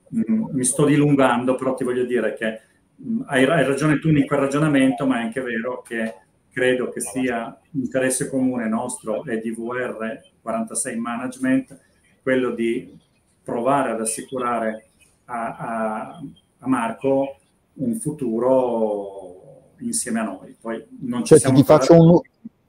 mh, 0.09 0.33
mm, 0.33 0.45
mi 0.53 0.65
sto 0.65 0.85
dilungando, 0.85 1.55
però 1.55 1.75
ti 1.75 1.85
voglio 1.85 2.05
dire 2.05 2.35
che 2.35 2.61
mh, 2.97 3.11
mm, 3.11 3.23
hai, 3.27 3.45
ragione 3.47 3.99
tu 3.99 4.09
in 4.09 4.27
quel 4.27 4.41
ragionamento, 4.41 5.07
ma 5.07 5.19
è 5.19 5.23
anche 5.23 5.41
vero 5.41 5.81
che 5.81 6.15
credo 6.53 6.91
che 6.91 7.01
sia 7.01 7.59
interesse 7.73 8.29
comune 8.29 8.69
nostro 8.69 9.25
e 9.25 9.41
di 9.41 9.51
VR 9.51 10.21
46 10.43 10.97
Management 10.97 11.79
quello 12.23 12.51
di 12.51 12.95
provare 13.43 13.93
ad 13.93 14.01
assicurare 14.01 14.89
a, 15.27 15.57
a, 15.57 16.23
a 16.59 16.69
Marco 16.69 17.37
un 17.75 17.95
futuro 17.97 19.75
insieme 19.81 20.21
a 20.21 20.25
noi. 20.25 20.57
Poi 20.61 20.85
non 21.01 21.25
ci 21.25 21.39
cioè, 21.39 21.53
ti, 21.53 21.63
faccio 21.63 21.95
un, 21.95 22.21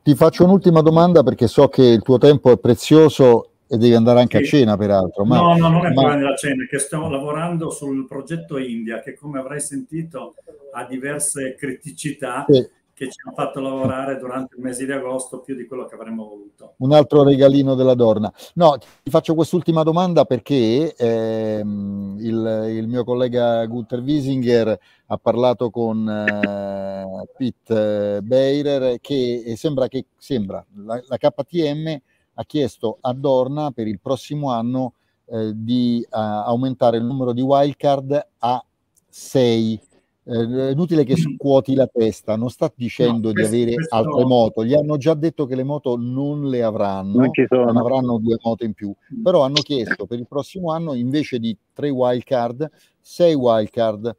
ti 0.04 0.15
faccio 0.15 0.43
un'ultima 0.43 0.82
domanda 0.82 1.24
perché 1.24 1.48
so 1.48 1.67
che 1.70 1.84
il 1.84 2.02
tuo 2.02 2.17
tempo 2.17 2.52
è 2.52 2.58
prezioso 2.58 3.52
e 3.67 3.78
devi 3.78 3.96
andare 3.96 4.20
anche 4.20 4.43
sì. 4.43 4.43
a 4.43 4.58
cena 4.60 4.78
peraltro. 4.78 5.26
Ma, 5.26 5.38
no, 5.38 5.58
no, 5.58 5.70
non 5.70 5.86
è 5.86 5.93
ma... 5.93 6.13
a 6.13 6.36
cena, 6.36 6.65
che 6.70 6.80
stiamo 6.80 7.10
lavorando 7.10 7.70
sul 7.70 8.06
progetto 8.08 8.58
India 8.58 9.00
che 9.00 9.15
come 9.15 9.39
avrai 9.39 9.62
sentito 9.62 10.36
ha 10.74 10.86
diverse 10.86 11.56
criticità. 11.56 12.46
Sì 12.48 12.76
che 12.97 13.12
ci 13.12 13.19
hanno 13.23 13.36
fatto 13.36 13.60
lavorare 13.60 14.17
durante 14.17 14.55
il 14.55 14.63
mese 14.63 14.83
di 14.83 14.91
agosto 14.91 15.39
più 15.41 15.55
di 15.55 15.67
quello 15.67 15.86
che 15.86 15.93
avremmo 15.93 16.27
voluto. 16.27 16.73
Un 16.77 16.93
altro 16.93 17.21
regalino 17.21 17.75
della 17.75 17.93
Dorna. 17.93 18.33
No, 18.55 18.75
ti 18.79 19.12
faccio 19.12 19.36
quest'ultima 19.36 19.83
domanda 19.83 20.25
perché 20.25 20.95
ehm, 20.95 22.17
il, 22.19 22.65
il, 22.71 22.88
mio 22.88 23.03
collega 23.03 23.63
Gunther 23.67 23.99
Wiesinger 23.99 24.79
ha 25.05 25.17
parlato 25.17 25.69
con 25.69 26.10
eh, 26.10 27.27
Pete 27.38 28.23
Beirer 28.23 28.99
che 28.99 29.53
sembra 29.57 29.88
che 29.88 30.07
sembra, 30.17 30.65
la, 30.77 30.99
la, 31.07 31.17
KTM 31.17 31.95
ha 32.33 32.43
chiesto 32.45 32.97
a 32.99 33.13
Dorna 33.13 33.69
per 33.69 33.86
il 33.86 33.99
prossimo 33.99 34.49
anno 34.49 34.93
eh, 35.25 35.51
di 35.53 36.03
uh, 36.03 36.15
aumentare 36.17 36.97
il 36.97 37.03
numero 37.03 37.31
di 37.31 37.41
wildcard 37.41 38.27
a 38.39 38.65
6 39.07 39.81
eh, 40.29 40.67
è 40.67 40.71
inutile 40.71 41.05
che 41.05 41.15
scuoti 41.15 41.73
la 41.73 41.87
testa, 41.87 42.35
non 42.35 42.49
sta 42.49 42.71
dicendo 42.75 43.27
no, 43.27 43.33
questo, 43.33 43.55
di 43.55 43.61
avere 43.61 43.75
questo... 43.75 43.95
altre 43.95 44.25
moto, 44.25 44.65
gli 44.65 44.73
hanno 44.73 44.97
già 44.97 45.13
detto 45.13 45.45
che 45.45 45.55
le 45.55 45.63
moto 45.63 45.95
non 45.97 46.49
le 46.49 46.63
avranno, 46.63 47.19
non, 47.19 47.31
non, 47.49 47.77
avranno 47.77 48.17
due 48.17 48.37
moto 48.41 48.65
in 48.65 48.73
più, 48.73 48.93
però 49.23 49.43
hanno 49.43 49.61
chiesto 49.61 50.05
per 50.05 50.19
il 50.19 50.27
prossimo 50.27 50.71
anno 50.71 50.93
invece 50.93 51.39
di 51.39 51.57
tre 51.71 51.89
wild 51.89 52.23
card, 52.23 52.69
sei 52.99 53.33
wild 53.35 53.69
card, 53.69 54.15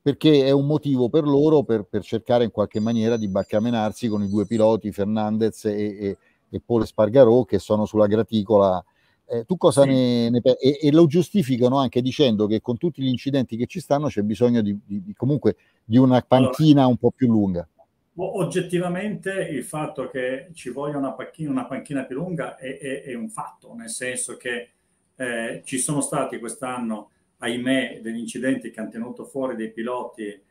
perché 0.00 0.44
è 0.44 0.50
un 0.52 0.66
motivo 0.66 1.08
per 1.08 1.24
loro 1.24 1.64
per, 1.64 1.82
per 1.82 2.02
cercare 2.02 2.44
in 2.44 2.50
qualche 2.50 2.78
maniera 2.78 3.16
di 3.16 3.28
baccamenarsi 3.28 4.08
con 4.08 4.22
i 4.22 4.28
due 4.28 4.46
piloti 4.46 4.92
Fernandez 4.92 5.64
e, 5.64 5.72
e, 5.72 6.18
e 6.48 6.62
Paul 6.64 6.86
Spargarò 6.86 7.44
che 7.44 7.58
sono 7.58 7.84
sulla 7.86 8.06
graticola 8.06 8.82
eh, 9.30 9.44
tu 9.44 9.56
cosa 9.56 9.82
sì. 9.82 9.88
ne, 9.90 10.30
ne 10.30 10.40
e, 10.58 10.78
e, 10.82 10.90
lo 10.90 11.06
giustificano 11.06 11.78
anche 11.78 12.02
dicendo 12.02 12.48
che 12.48 12.60
con 12.60 12.76
tutti 12.76 13.00
gli 13.00 13.06
incidenti 13.06 13.56
che 13.56 13.66
ci 13.66 13.78
stanno 13.78 14.08
c'è 14.08 14.22
bisogno 14.22 14.60
di, 14.60 14.76
di, 14.84 15.04
di 15.04 15.14
comunque 15.14 15.56
di 15.84 15.98
una 15.98 16.20
panchina 16.20 16.80
allora, 16.80 16.86
un 16.88 16.96
po' 16.96 17.12
più 17.12 17.28
lunga. 17.28 17.66
Oggettivamente 18.16 19.30
il 19.30 19.62
fatto 19.62 20.10
che 20.10 20.48
ci 20.52 20.70
voglia 20.70 20.98
una 20.98 21.12
panchina, 21.12 21.50
una 21.50 21.64
panchina 21.64 22.02
più 22.04 22.16
lunga 22.16 22.56
è, 22.56 22.76
è, 22.76 23.02
è, 23.02 23.14
un 23.14 23.28
fatto, 23.28 23.72
nel 23.72 23.88
senso 23.88 24.36
che 24.36 24.70
eh, 25.14 25.62
ci 25.64 25.78
sono 25.78 26.00
stati 26.00 26.40
quest'anno, 26.40 27.10
ahimè, 27.38 28.00
degli 28.02 28.18
incidenti 28.18 28.70
che 28.70 28.80
hanno 28.80 28.90
tenuto 28.90 29.24
fuori 29.24 29.54
dei 29.54 29.70
piloti 29.70 30.42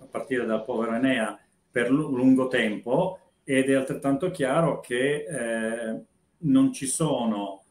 a 0.00 0.06
partire 0.06 0.44
dal 0.44 0.64
povero 0.64 0.94
Enea 0.94 1.38
per 1.70 1.90
lungo 1.90 2.48
tempo 2.48 3.18
ed 3.44 3.70
è 3.70 3.74
altrettanto 3.74 4.30
chiaro 4.30 4.80
che 4.80 5.24
eh, 5.24 6.00
non 6.38 6.72
ci 6.72 6.86
sono 6.86 7.61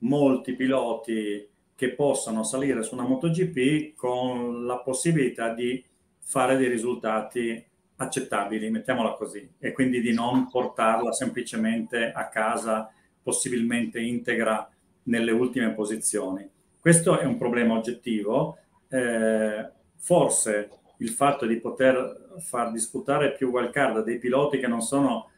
molti 0.00 0.54
piloti 0.54 1.48
che 1.74 1.94
possano 1.94 2.42
salire 2.42 2.82
su 2.82 2.94
una 2.94 3.06
MotoGP 3.06 3.94
con 3.96 4.66
la 4.66 4.78
possibilità 4.78 5.54
di 5.54 5.82
fare 6.18 6.56
dei 6.56 6.68
risultati 6.68 7.64
accettabili, 7.96 8.70
mettiamola 8.70 9.12
così, 9.12 9.48
e 9.58 9.72
quindi 9.72 10.00
di 10.00 10.12
non 10.12 10.48
portarla 10.48 11.12
semplicemente 11.12 12.12
a 12.12 12.28
casa 12.28 12.92
possibilmente 13.22 14.00
integra 14.00 14.70
nelle 15.04 15.32
ultime 15.32 15.72
posizioni. 15.72 16.48
Questo 16.78 17.18
è 17.18 17.24
un 17.24 17.36
problema 17.36 17.74
oggettivo. 17.74 18.58
Eh, 18.88 19.70
forse 19.96 20.70
il 20.98 21.10
fatto 21.10 21.46
di 21.46 21.56
poter 21.56 22.36
far 22.40 22.70
disputare 22.72 23.32
più 23.32 23.48
wildcard 23.50 24.02
dei 24.02 24.18
piloti 24.18 24.58
che 24.58 24.66
non 24.66 24.80
sono 24.80 25.28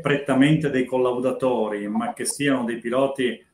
prettamente 0.00 0.70
dei 0.70 0.84
collaudatori, 0.84 1.88
ma 1.88 2.12
che 2.12 2.24
siano 2.24 2.64
dei 2.64 2.78
piloti 2.78 3.44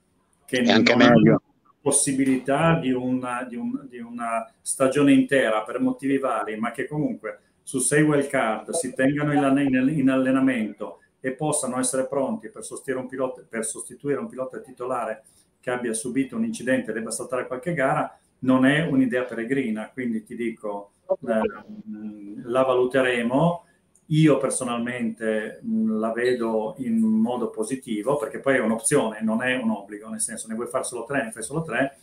che 0.46 0.60
è 0.60 0.70
anche 0.70 0.96
meglio. 0.96 1.42
possibilità 1.80 2.78
di 2.78 2.92
una, 2.92 3.44
di, 3.44 3.56
un, 3.56 3.86
di 3.88 3.98
una, 3.98 4.50
stagione 4.62 5.12
intera 5.12 5.62
per 5.62 5.80
motivi 5.80 6.18
vari, 6.18 6.56
ma 6.56 6.70
che 6.70 6.86
comunque 6.86 7.40
su 7.62 7.78
sei 7.80 8.02
wild 8.02 8.28
card 8.28 8.70
si 8.70 8.94
tengano 8.94 9.32
in, 9.32 9.92
in 9.96 10.08
allenamento 10.08 11.00
e 11.20 11.32
possano 11.32 11.78
essere 11.78 12.06
pronti 12.06 12.48
per 12.48 12.64
sostituire 12.64 13.00
un 13.00 13.08
pilota, 13.08 13.44
per 13.48 13.64
sostituire 13.64 14.20
un 14.20 14.28
pilota 14.28 14.60
titolare 14.60 15.24
che 15.60 15.70
abbia 15.70 15.92
subito 15.92 16.36
un 16.36 16.44
incidente 16.44 16.92
e 16.92 16.94
debba 16.94 17.10
saltare 17.10 17.48
qualche 17.48 17.74
gara, 17.74 18.16
non 18.40 18.64
è 18.64 18.86
un'idea 18.86 19.24
peregrina. 19.24 19.90
Quindi 19.92 20.22
ti 20.22 20.36
dico, 20.36 20.92
eh, 21.26 22.42
la 22.44 22.62
valuteremo 22.62 23.65
io 24.06 24.38
personalmente 24.38 25.60
mh, 25.62 25.98
la 25.98 26.12
vedo 26.12 26.74
in 26.78 26.98
modo 26.98 27.50
positivo 27.50 28.16
perché 28.16 28.38
poi 28.38 28.56
è 28.56 28.60
un'opzione, 28.60 29.20
non 29.22 29.42
è 29.42 29.56
un 29.56 29.70
obbligo, 29.70 30.08
nel 30.08 30.20
senso 30.20 30.48
ne 30.48 30.54
vuoi 30.54 30.68
fare 30.68 30.84
solo 30.84 31.04
tre, 31.04 31.24
ne 31.24 31.32
fai 31.32 31.42
solo 31.42 31.62
tre, 31.62 31.96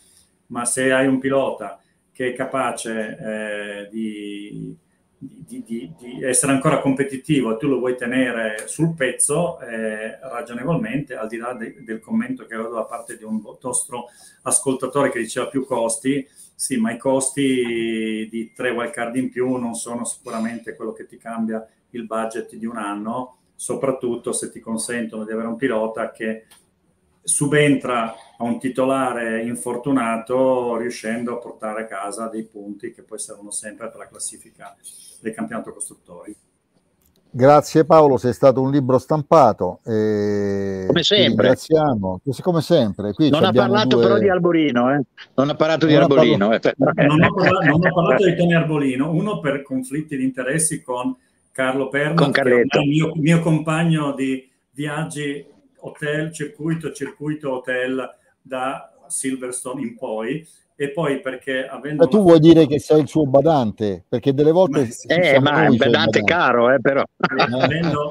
ma 0.46 0.64
se 0.64 0.92
hai 0.92 1.06
un 1.06 1.18
pilota 1.18 1.80
che 2.12 2.28
è 2.28 2.34
capace 2.34 3.18
eh, 3.18 3.88
di, 3.90 4.76
di, 5.18 5.62
di, 5.64 5.92
di, 5.98 6.22
essere 6.22 6.52
ancora 6.52 6.78
competitivo 6.78 7.52
e 7.54 7.56
tu 7.56 7.66
lo 7.66 7.78
vuoi 7.78 7.96
tenere 7.96 8.66
sul 8.66 8.94
pezzo, 8.94 9.58
eh, 9.60 10.18
ragionevolmente, 10.20 11.16
al 11.16 11.26
di 11.26 11.38
là 11.38 11.54
de, 11.54 11.82
del 11.82 12.00
commento 12.00 12.46
che 12.46 12.54
avevo 12.54 12.74
da 12.74 12.84
parte 12.84 13.16
di 13.16 13.24
un 13.24 13.42
nostro 13.60 14.10
ascoltatore 14.42 15.10
che 15.10 15.18
diceva 15.18 15.48
più 15.48 15.64
costi, 15.64 16.24
sì, 16.54 16.76
ma 16.76 16.92
i 16.92 16.98
costi 16.98 18.28
di 18.30 18.52
tre 18.54 18.70
wildcard 18.70 19.16
in 19.16 19.30
più 19.30 19.56
non 19.56 19.74
sono 19.74 20.04
sicuramente 20.04 20.76
quello 20.76 20.92
che 20.92 21.06
ti 21.06 21.16
cambia 21.16 21.66
il 21.96 22.06
budget 22.06 22.54
di 22.56 22.66
un 22.66 22.76
anno, 22.76 23.36
soprattutto 23.54 24.32
se 24.32 24.50
ti 24.50 24.60
consentono 24.60 25.24
di 25.24 25.32
avere 25.32 25.48
un 25.48 25.56
pilota 25.56 26.10
che 26.10 26.46
subentra 27.22 28.14
a 28.36 28.44
un 28.44 28.58
titolare 28.58 29.42
infortunato 29.42 30.76
riuscendo 30.76 31.32
a 31.32 31.38
portare 31.38 31.82
a 31.82 31.86
casa 31.86 32.28
dei 32.28 32.44
punti 32.44 32.92
che 32.92 33.02
poi 33.02 33.18
servono 33.18 33.50
sempre 33.50 33.88
per 33.88 33.98
la 33.98 34.08
classifica 34.08 34.76
del 35.20 35.32
campionato 35.32 35.72
costruttori. 35.72 36.36
Grazie 37.36 37.84
Paolo, 37.84 38.16
sei 38.16 38.32
stato 38.32 38.60
un 38.60 38.70
libro 38.70 38.96
stampato. 38.98 39.80
E 39.84 40.84
come 40.86 41.02
sempre. 41.02 41.26
Ringraziamo, 41.26 42.20
come 42.42 42.60
sempre. 42.60 43.12
Qui 43.12 43.28
non 43.28 43.42
ha 43.42 43.50
parlato 43.50 43.96
due... 43.96 44.02
però 44.04 44.18
di 44.18 44.28
Arbolino, 44.28 44.94
eh? 44.94 45.00
non 45.34 45.50
ha 45.50 45.56
parlato 45.56 45.86
non 45.86 45.94
di 45.96 46.00
Arbolino. 46.00 46.48
Parlato... 46.48 46.68
Eh. 46.68 47.06
Non, 47.06 47.22
ho 47.24 47.34
parlato, 47.34 47.66
non 47.66 47.84
ho 47.84 47.92
parlato 47.92 48.24
di 48.24 48.36
Tony 48.36 48.54
Arbolino, 48.54 49.10
uno 49.10 49.40
per 49.40 49.62
conflitti 49.62 50.16
di 50.16 50.22
interessi 50.22 50.80
con 50.80 51.16
Carlo 51.54 51.88
Perno, 51.88 52.14
con 52.16 52.32
Carletto. 52.32 52.80
il 52.80 52.88
mio, 52.88 53.12
mio, 53.14 53.38
compagno 53.38 54.12
di 54.12 54.50
viaggi 54.72 55.46
hotel, 55.76 56.32
circuito, 56.32 56.90
circuito 56.90 57.52
hotel 57.52 58.12
da 58.42 58.92
Silverstone 59.06 59.80
in 59.80 59.96
poi. 59.96 60.44
E 60.74 60.90
poi 60.90 61.20
perché 61.20 61.64
avendo... 61.64 62.02
Ma 62.02 62.10
tu 62.10 62.22
vuoi 62.22 62.40
dire 62.40 62.66
che 62.66 62.80
sei 62.80 63.02
il 63.02 63.06
suo 63.06 63.24
badante? 63.26 64.02
Perché 64.08 64.34
delle 64.34 64.50
volte... 64.50 64.80
Ma, 64.80 64.86
sì, 64.86 65.06
eh, 65.06 65.38
ma 65.38 65.62
è 65.62 65.68
un 65.68 65.76
badante, 65.76 65.90
badante 65.90 66.22
caro, 66.24 66.72
eh, 66.72 66.80
però. 66.80 67.04
Avendo 67.18 68.08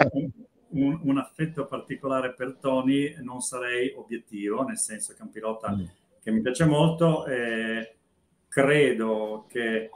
un, 0.69 0.99
un, 1.03 1.17
affetto 1.17 1.65
particolare 1.65 2.33
per 2.33 2.55
Tony, 2.61 3.15
non 3.19 3.41
sarei 3.41 3.93
obiettivo, 3.93 4.63
nel 4.63 4.77
senso 4.77 5.11
che 5.11 5.19
è 5.19 5.23
un 5.23 5.31
pilota 5.31 5.71
mm. 5.71 5.83
che 6.23 6.31
mi 6.31 6.39
piace 6.39 6.63
molto. 6.63 7.25
e 7.25 7.95
credo 8.47 9.47
che 9.49 9.89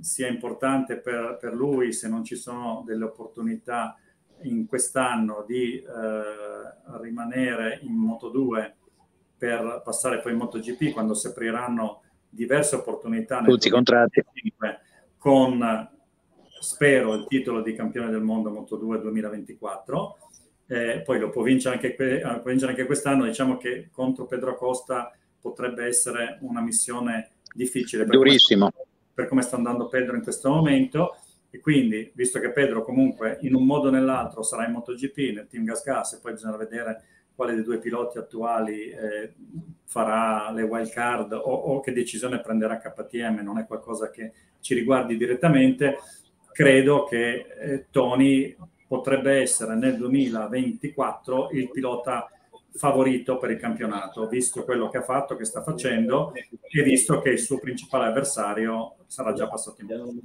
sia 0.00 0.28
importante 0.28 0.98
per, 0.98 1.38
per, 1.40 1.54
lui, 1.54 1.92
se 1.92 2.08
non 2.08 2.24
ci 2.24 2.36
sono 2.36 2.82
delle 2.86 3.04
opportunità 3.04 3.96
in 4.42 4.66
quest'anno, 4.66 5.44
di 5.46 5.76
eh, 5.76 6.98
rimanere 7.00 7.80
in 7.82 7.94
Moto 7.94 8.28
2 8.28 8.76
per 9.36 9.80
passare 9.82 10.20
poi 10.20 10.32
in 10.32 10.38
MotoGP 10.38 10.92
quando 10.92 11.14
si 11.14 11.26
apriranno 11.28 12.02
diverse 12.28 12.76
opportunità 12.76 13.40
tutti 13.42 13.68
i 13.68 13.70
contratti. 13.70 14.22
con 15.16 15.88
spero 16.60 17.14
il 17.14 17.24
titolo 17.26 17.62
di 17.62 17.74
campione 17.74 18.10
del 18.10 18.20
mondo 18.20 18.50
Moto 18.50 18.76
2 18.76 19.00
2024 19.00 20.18
eh, 20.66 21.02
poi 21.04 21.18
lo 21.18 21.30
può 21.30 21.42
vincere, 21.42 21.76
anche, 21.76 21.94
può 21.94 22.50
vincere 22.50 22.72
anche 22.72 22.84
quest'anno 22.84 23.24
diciamo 23.24 23.56
che 23.56 23.88
contro 23.90 24.26
Pedro 24.26 24.54
Costa 24.56 25.10
potrebbe 25.40 25.86
essere 25.86 26.36
una 26.42 26.60
missione 26.60 27.30
difficile 27.54 28.04
durissimo 28.04 28.70
questo 28.70 28.89
per 29.20 29.28
come 29.28 29.42
sta 29.42 29.56
andando 29.56 29.88
Pedro 29.88 30.16
in 30.16 30.22
questo 30.22 30.48
momento. 30.48 31.16
E 31.50 31.60
quindi, 31.60 32.10
visto 32.14 32.38
che 32.38 32.52
Pedro 32.52 32.84
comunque 32.84 33.38
in 33.42 33.54
un 33.54 33.66
modo 33.66 33.88
o 33.88 33.90
nell'altro 33.90 34.42
sarà 34.42 34.66
in 34.66 34.72
MotoGP, 34.72 35.34
nel 35.34 35.46
team 35.48 35.64
Gas 35.64 35.82
Gas, 35.82 36.14
e 36.14 36.18
poi 36.22 36.32
bisogna 36.32 36.56
vedere 36.56 37.02
quale 37.34 37.54
dei 37.54 37.64
due 37.64 37.78
piloti 37.78 38.18
attuali 38.18 38.90
eh, 38.90 39.34
farà 39.84 40.50
le 40.52 40.62
wild 40.62 40.90
card 40.90 41.32
o, 41.32 41.38
o, 41.38 41.80
che 41.80 41.92
decisione 41.92 42.40
prenderà 42.40 42.78
KTM, 42.78 43.40
non 43.42 43.58
è 43.58 43.66
qualcosa 43.66 44.10
che 44.10 44.32
ci 44.60 44.74
riguardi 44.74 45.16
direttamente, 45.16 45.98
credo 46.52 47.04
che 47.04 47.46
eh, 47.58 47.86
Tony 47.90 48.56
potrebbe 48.86 49.40
essere 49.40 49.74
nel 49.74 49.96
2024 49.96 51.50
il 51.52 51.70
pilota 51.70 52.30
favorito 52.74 53.38
per 53.38 53.50
il 53.50 53.58
campionato, 53.58 54.26
visto 54.28 54.64
quello 54.64 54.88
che 54.88 54.98
ha 54.98 55.02
fatto, 55.02 55.36
che 55.36 55.44
sta 55.44 55.62
facendo 55.62 56.32
e 56.34 56.82
visto 56.82 57.20
che 57.20 57.30
il 57.30 57.38
suo 57.38 57.58
principale 57.58 58.06
avversario 58.06 58.96
sarà 59.06 59.32
già 59.32 59.48
passato 59.48 59.82
in 59.82 59.88
mondo. 59.88 60.20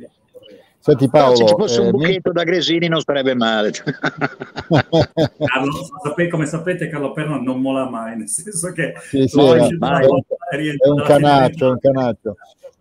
Senti 0.79 1.09
Paolo, 1.09 1.35
se 1.35 1.47
ci 1.47 1.55
fosse 1.57 1.81
un 1.81 1.87
eh, 1.87 1.91
buchetto 1.91 2.29
mi... 2.29 2.35
da 2.35 2.43
Gresini 2.43 2.87
non 2.87 3.01
sarebbe 3.01 3.33
male. 3.33 3.71
Carlo, 3.73 5.71
sape, 6.03 6.27
come 6.27 6.45
sapete 6.45 6.87
Carlo 6.87 7.11
Perno 7.11 7.41
non 7.41 7.59
mola 7.59 7.89
mai, 7.89 8.15
nel 8.17 8.29
senso 8.29 8.71
che 8.71 8.93
sì, 9.01 9.27
sì, 9.27 9.35
no, 9.35 9.55
è 9.55 9.65
un 9.65 11.03
canaccio, 11.03 11.65
è 11.65 11.69
un 11.69 11.79
canaccio. 11.79 12.35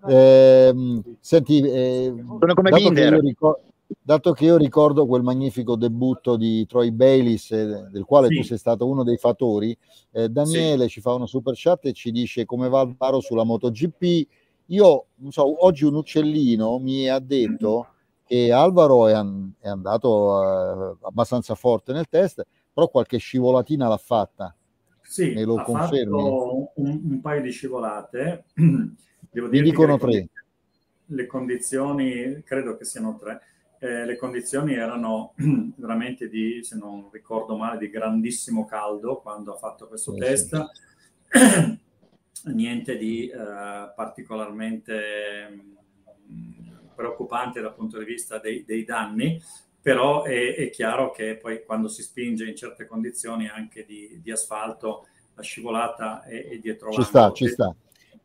Eh, 0.07 1.01
senti, 1.21 1.63
eh, 1.63 2.13
sono 2.39 2.55
come 2.55 2.71
Binder. 2.71 3.19
Ricordo, 3.21 3.63
dato 4.01 4.33
che 4.33 4.45
io 4.45 4.57
ricordo 4.57 5.07
quel 5.07 5.23
magnifico 5.23 5.77
debutto 5.77 6.37
di 6.37 6.67
Troy 6.67 6.91
Bayliss, 6.91 7.51
eh, 7.53 7.89
del 7.91 8.05
quale 8.05 8.29
sì. 8.29 8.37
tu 8.37 8.43
sei 8.43 8.59
stato 8.59 8.87
uno 8.87 9.03
dei 9.03 9.17
fattori, 9.17 9.77
eh, 10.13 10.29
Daniele 10.29 10.85
sì. 10.85 10.91
ci 10.91 11.01
fa 11.01 11.13
una 11.13 11.27
super 11.27 11.55
chat 11.57 11.87
e 11.87 11.93
ci 11.93 12.11
dice 12.11 12.45
come 12.45 12.69
va 12.69 12.81
Alvaro 12.81 13.21
sulla 13.21 13.45
MotoGP. 13.45 14.27
Io, 14.69 15.07
non 15.17 15.31
so, 15.31 15.65
oggi 15.65 15.85
un 15.85 15.95
uccellino 15.95 16.79
mi 16.79 17.09
ha 17.09 17.19
detto 17.19 17.89
che 18.25 18.51
Alvaro 18.51 19.07
è, 19.07 19.13
an- 19.13 19.53
è 19.61 19.69
andato 19.69 20.09
uh, 20.09 21.07
abbastanza 21.07 21.55
forte 21.55 21.93
nel 21.93 22.09
test, 22.09 22.43
però 22.73 22.89
qualche 22.89 23.19
scivolatina 23.19 23.89
l'ha 23.89 23.99
fatta. 23.99 24.55
Sì, 25.03 25.35
me 25.35 25.45
lo 25.45 25.63
confermi? 25.63 26.23
Un, 26.23 26.67
un, 26.75 27.21
paio 27.21 27.43
di 27.43 27.51
scivolate. 27.51 28.45
Devo 29.31 29.49
Mi 29.49 29.61
dicono 29.61 29.99
tre. 29.99 30.29
le 31.07 31.27
condizioni, 31.27 32.43
credo 32.43 32.77
che 32.77 32.85
siano 32.85 33.19
tre, 33.21 33.41
eh, 33.85 34.07
le 34.07 34.17
condizioni 34.17 34.73
erano 34.73 35.35
veramente 35.77 36.31
di, 36.31 36.65
se 36.65 36.77
non 36.77 37.11
ricordo 37.13 37.55
male, 37.57 37.77
di 37.77 37.91
grandissimo 37.91 38.65
caldo 38.65 39.21
quando 39.21 39.53
ha 39.53 39.59
fatto 39.59 39.89
questo 39.89 40.13
sì, 40.13 40.19
test. 40.19 40.67
Sì. 41.29 41.83
Niente 42.55 42.97
di 42.97 43.29
eh, 43.29 43.93
particolarmente 43.95 45.49
mh, 46.27 46.95
preoccupante 46.95 47.61
dal 47.61 47.75
punto 47.75 47.99
di 47.99 48.05
vista 48.07 48.39
dei, 48.39 48.65
dei 48.65 48.85
danni, 48.85 49.41
però 49.81 50.23
è, 50.23 50.55
è, 50.55 50.71
chiaro 50.71 51.11
che 51.11 51.37
poi 51.37 51.63
quando 51.65 51.89
si 51.89 52.03
spinge 52.03 52.47
in 52.47 52.57
certe 52.57 52.87
condizioni 52.87 53.49
anche 53.49 53.85
di, 53.85 54.19
di 54.23 54.31
asfalto, 54.31 55.07
la 55.35 55.43
scivolata 55.43 56.23
è, 56.23 56.49
è 56.49 56.59
dietro 56.59 56.91
Ci 56.91 57.03
sta, 57.03 57.33
ci 57.33 57.49
sta. 57.49 57.75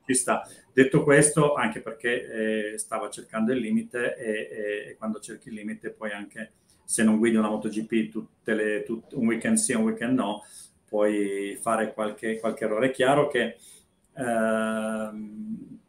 Ci 0.10 0.16
sta. 0.16 0.42
Detto 0.74 1.04
questo, 1.04 1.54
anche 1.54 1.82
perché 1.82 2.72
eh, 2.72 2.78
stava 2.80 3.12
cercando 3.12 3.52
il 3.54 3.60
limite 3.60 4.16
e, 4.18 4.90
e, 4.90 4.96
quando 4.98 5.20
cerchi 5.20 5.50
il 5.50 5.54
limite 5.54 5.92
poi 5.92 6.10
anche 6.10 6.54
se 6.84 7.04
non 7.04 7.20
guidi 7.20 7.36
una 7.36 7.50
MotoGP 7.50 8.10
tutte 8.10 8.56
le, 8.56 8.84
tut, 8.84 9.14
un 9.14 9.28
weekend 9.28 9.58
sì 9.58 9.74
e 9.74 9.76
un 9.76 9.84
weekend 9.84 10.18
no, 10.18 10.44
puoi 10.88 11.56
fare 11.62 11.94
qualche, 11.94 12.40
qualche 12.40 12.66
errore. 12.66 12.88
È 12.88 12.92
chiaro 12.92 13.28
che 13.28 13.58
ehm, 14.16 15.80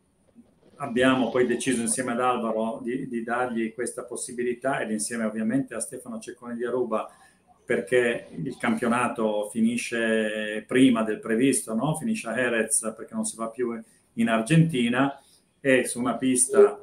abbiamo 0.76 1.30
poi 1.30 1.46
deciso 1.46 1.80
insieme 1.80 2.12
ad 2.12 2.20
Alvaro 2.20 2.80
di, 2.82 3.08
di, 3.08 3.22
dargli 3.22 3.72
questa 3.72 4.04
possibilità 4.04 4.80
ed 4.80 4.90
insieme 4.90 5.24
ovviamente 5.24 5.74
a 5.74 5.80
Stefano 5.80 6.18
Ceccone 6.18 6.56
di 6.56 6.66
Aruba 6.66 7.10
perché 7.64 8.26
il 8.34 8.58
campionato 8.58 9.48
finisce 9.48 10.62
prima 10.66 11.04
del 11.04 11.20
previsto, 11.20 11.72
no? 11.72 11.94
finisce 11.94 12.28
a 12.28 12.34
Jerez 12.34 12.92
perché 12.94 13.14
non 13.14 13.24
si 13.24 13.36
va 13.36 13.48
più 13.48 13.80
in 14.14 14.28
Argentina 14.28 15.20
e 15.60 15.86
su 15.86 15.98
una 16.00 16.16
pista 16.16 16.80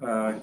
eh, 0.00 0.40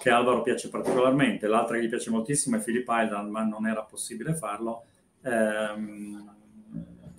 che 0.00 0.10
Alvaro 0.10 0.42
piace 0.42 0.68
particolarmente, 0.68 1.46
l'altra 1.46 1.76
che 1.76 1.84
gli 1.84 1.88
piace 1.88 2.10
moltissimo 2.10 2.56
è 2.56 2.62
Philip 2.62 2.86
Island, 2.88 3.30
ma 3.30 3.42
non 3.42 3.66
era 3.66 3.82
possibile 3.82 4.34
farlo, 4.34 4.84
ehm, 5.22 6.34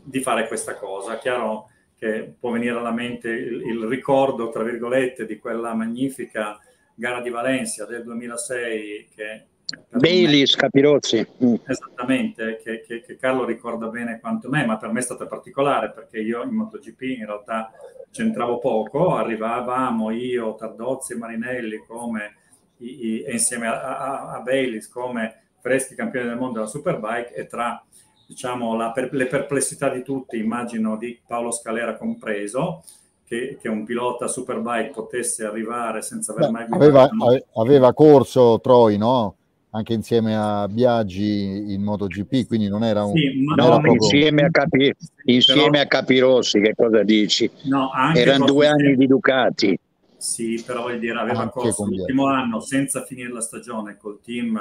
di 0.04 0.21
fare 0.21 0.47
questa 0.47 0.75
cosa. 0.75 1.17
Chiaro 1.17 1.69
che 1.97 2.36
può 2.39 2.51
venire 2.51 2.78
alla 2.78 2.91
mente 2.91 3.30
il, 3.30 3.62
il 3.62 3.86
ricordo, 3.86 4.49
tra 4.49 4.63
virgolette, 4.63 5.25
di 5.25 5.38
quella 5.38 5.73
magnifica 5.73 6.60
gara 6.95 7.21
di 7.21 7.30
Valencia 7.30 7.86
del 7.86 8.04
2006 8.04 9.10
che 9.13 9.45
Baylis, 9.89 10.56
Capirozzi. 10.56 11.25
Mm. 11.43 11.56
Esattamente, 11.65 12.60
che, 12.63 12.84
che, 12.86 13.01
che, 13.01 13.17
Carlo 13.17 13.45
ricorda 13.45 13.88
bene 13.88 14.19
quanto 14.19 14.49
me, 14.49 14.65
ma 14.65 14.78
per 14.78 14.91
me 14.91 14.99
è 14.99 15.04
stata 15.04 15.25
particolare 15.25 15.91
perché 15.91 16.19
io 16.19 16.43
in 16.43 16.51
MotoGP 16.51 17.01
in 17.01 17.25
realtà 17.25 17.71
c'entravo 18.12 18.60
poco, 18.60 19.15
arrivavamo 19.15 20.12
io, 20.12 20.56
Tardozzi 20.56 21.13
e 21.13 21.17
Marinelli 21.17 21.84
come, 21.88 22.36
i, 22.78 23.08
i, 23.08 23.25
insieme 23.32 23.67
a, 23.67 23.97
a, 23.97 24.32
a 24.34 24.39
Baylis 24.41 24.89
come 24.89 25.41
freschi 25.60 25.95
campioni 25.95 26.28
del 26.28 26.38
mondo 26.38 26.60
della 26.60 26.67
Superbike 26.67 27.34
e 27.34 27.47
tra 27.47 27.84
diciamo, 28.28 28.75
la, 28.75 28.91
per, 28.91 29.13
le 29.13 29.25
perplessità 29.25 29.89
di 29.89 30.04
tutti, 30.04 30.38
immagino 30.38 30.97
di 30.97 31.19
Paolo 31.25 31.51
Scalera 31.51 31.95
compreso, 31.95 32.84
che, 33.25 33.58
che, 33.60 33.69
un 33.69 33.84
pilota 33.84 34.28
Superbike 34.28 34.91
potesse 34.91 35.45
arrivare 35.45 36.01
senza 36.01 36.32
aver 36.34 36.51
mai 36.51 36.67
guidato. 36.67 37.15
Aveva, 37.23 37.43
aveva 37.56 37.93
corso 37.93 38.60
Troi, 38.62 38.97
no? 38.97 39.36
Anche 39.75 39.93
insieme 39.93 40.35
a 40.38 40.67
Biaggi 40.69 41.73
in 41.73 41.83
MotoGP, 41.83 42.47
quindi 42.47 42.69
non 42.69 42.83
era 42.83 43.03
un... 43.03 43.13
Sì, 43.13 43.43
no, 43.43 43.53
era 43.55 43.69
proprio... 43.71 43.93
insieme, 43.93 44.43
a, 44.43 44.49
Capi, 44.49 44.93
insieme 45.25 45.69
però... 45.69 45.83
a 45.83 45.85
Capirossi, 45.85 46.61
che 46.61 46.73
cosa 46.75 47.03
dici? 47.03 47.49
No, 47.63 47.91
Erano 48.13 48.45
due 48.45 48.67
anni 48.67 48.95
di 48.95 49.05
Ducati. 49.05 49.77
Sì, 50.15 50.63
però 50.65 50.83
voglio 50.83 50.99
dire, 50.99 51.19
aveva 51.19 51.41
anche 51.41 51.59
corso 51.59 51.85
l'ultimo 51.85 52.27
anno 52.27 52.61
senza 52.61 53.03
finire 53.03 53.31
la 53.31 53.41
stagione 53.41 53.97
col 53.97 54.21
team 54.23 54.57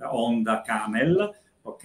Honda 0.00 0.60
Camel, 0.62 1.34
ok? 1.62 1.84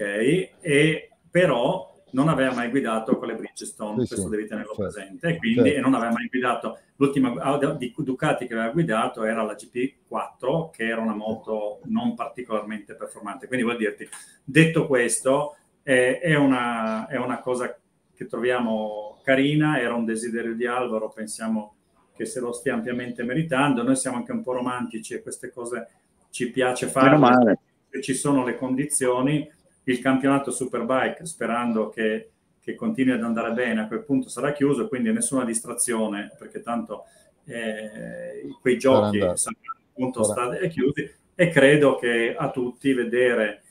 E 0.60 1.12
però 1.30 1.93
non 2.14 2.30
aveva 2.30 2.54
mai 2.54 2.70
guidato 2.70 3.18
con 3.18 3.28
le 3.28 3.36
Bridgestone, 3.36 4.02
sì, 4.02 4.08
questo 4.08 4.30
sì, 4.30 4.36
devi 4.36 4.48
tenerlo 4.48 4.74
certo, 4.76 4.92
presente, 4.92 5.28
e 5.28 5.38
quindi 5.38 5.70
certo. 5.70 5.82
non 5.82 5.94
aveva 5.94 6.12
mai 6.12 6.28
guidato, 6.28 6.80
l'ultima 6.96 7.58
di 7.78 7.94
Ducati 7.96 8.48
che 8.48 8.54
aveva 8.54 8.72
guidato 8.72 9.24
era 9.24 9.44
la 9.44 9.56
GP4, 9.56 10.70
che 10.72 10.86
era 10.86 11.02
una 11.02 11.16
moto 11.16 11.80
non 11.86 12.16
particolarmente 12.16 12.96
performante. 12.96 13.48
Quindi 13.48 13.66
vuol 13.66 13.78
dirti, 13.78 14.08
detto 14.44 14.88
questo, 14.88 15.56
eh, 15.84 16.20
è, 16.20 16.36
una, 16.36 17.08
è 17.08 17.18
una 17.18 17.40
cosa 17.40 17.76
che 18.16 18.26
troviamo 18.28 19.20
carina, 19.24 19.80
era 19.80 19.96
un 19.96 20.06
desiderio 20.06 20.56
di 20.56 20.66
Alvaro, 20.68 21.10
pensiamo 21.10 21.76
che 22.16 22.26
se 22.26 22.40
lo 22.40 22.52
stia 22.52 22.76
ampiamente 22.76 23.24
meritando, 23.24 23.82
noi 23.82 23.96
siamo 23.96 24.18
anche 24.18 24.32
un 24.32 24.44
po' 24.44 24.54
romantici 24.54 25.16
e 25.16 25.24
queste 25.24 25.52
cose 25.52 25.88
ci 26.30 26.52
piace 26.52 26.88
fare, 26.88 27.60
se 27.90 28.02
ci 28.02 28.14
sono 28.14 28.44
le 28.46 28.56
condizioni, 28.56 29.50
il 29.86 30.00
campionato 30.00 30.52
Superbike, 30.52 31.26
sperando 31.26 31.90
che, 31.90 32.30
che, 32.62 32.76
continui 32.76 33.14
ad 33.14 33.24
andare 33.24 33.52
bene, 33.52 33.82
a 33.82 33.88
quel 33.88 34.04
punto 34.04 34.30
sarà 34.30 34.54
chiuso, 34.54 34.88
quindi 34.88 35.12
nessuna 35.12 35.44
distrazione, 35.44 36.32
perché 36.38 36.62
tanto 36.62 37.06
eh, 37.46 38.56
quei 38.62 38.78
giochi 38.78 39.20
saranno 39.20 39.60
appunto 39.90 40.24
stati 40.24 40.68
chiusi. 40.70 41.12
E 41.36 41.50
credo 41.50 41.98
che 41.98 42.36
a 42.38 42.52
tutti 42.52 42.94
vedere 42.94 43.64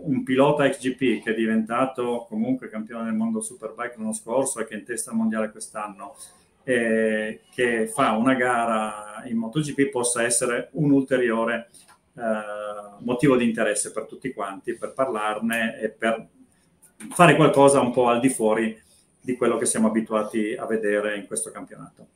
un 0.00 0.22
pilota 0.22 0.68
XGP 0.68 1.22
che 1.22 1.32
è 1.32 1.34
diventato 1.34 2.26
comunque 2.28 2.68
campione 2.68 3.04
del 3.04 3.14
mondo 3.14 3.40
Superbike 3.40 3.94
l'anno 3.96 4.12
scorso 4.12 4.60
e 4.60 4.66
che 4.66 4.74
è 4.74 4.78
in 4.78 4.84
testa 4.84 5.12
mondiale 5.12 5.50
quest'anno, 5.50 6.14
eh, 6.62 7.40
che 7.50 7.88
fa 7.88 8.12
una 8.12 8.34
gara 8.34 9.22
in 9.24 9.38
MotoGP 9.38 9.88
possa 9.90 10.22
essere 10.22 10.68
un 10.72 10.90
ulteriore 10.90 11.70
eh, 12.14 12.67
motivo 13.00 13.36
di 13.36 13.44
interesse 13.44 13.92
per 13.92 14.06
tutti 14.06 14.32
quanti, 14.32 14.76
per 14.76 14.92
parlarne 14.92 15.78
e 15.80 15.88
per 15.90 16.26
fare 17.10 17.36
qualcosa 17.36 17.80
un 17.80 17.92
po' 17.92 18.08
al 18.08 18.20
di 18.20 18.28
fuori 18.28 18.76
di 19.20 19.36
quello 19.36 19.56
che 19.56 19.66
siamo 19.66 19.88
abituati 19.88 20.54
a 20.58 20.66
vedere 20.66 21.16
in 21.16 21.26
questo 21.26 21.50
campionato. 21.50 22.06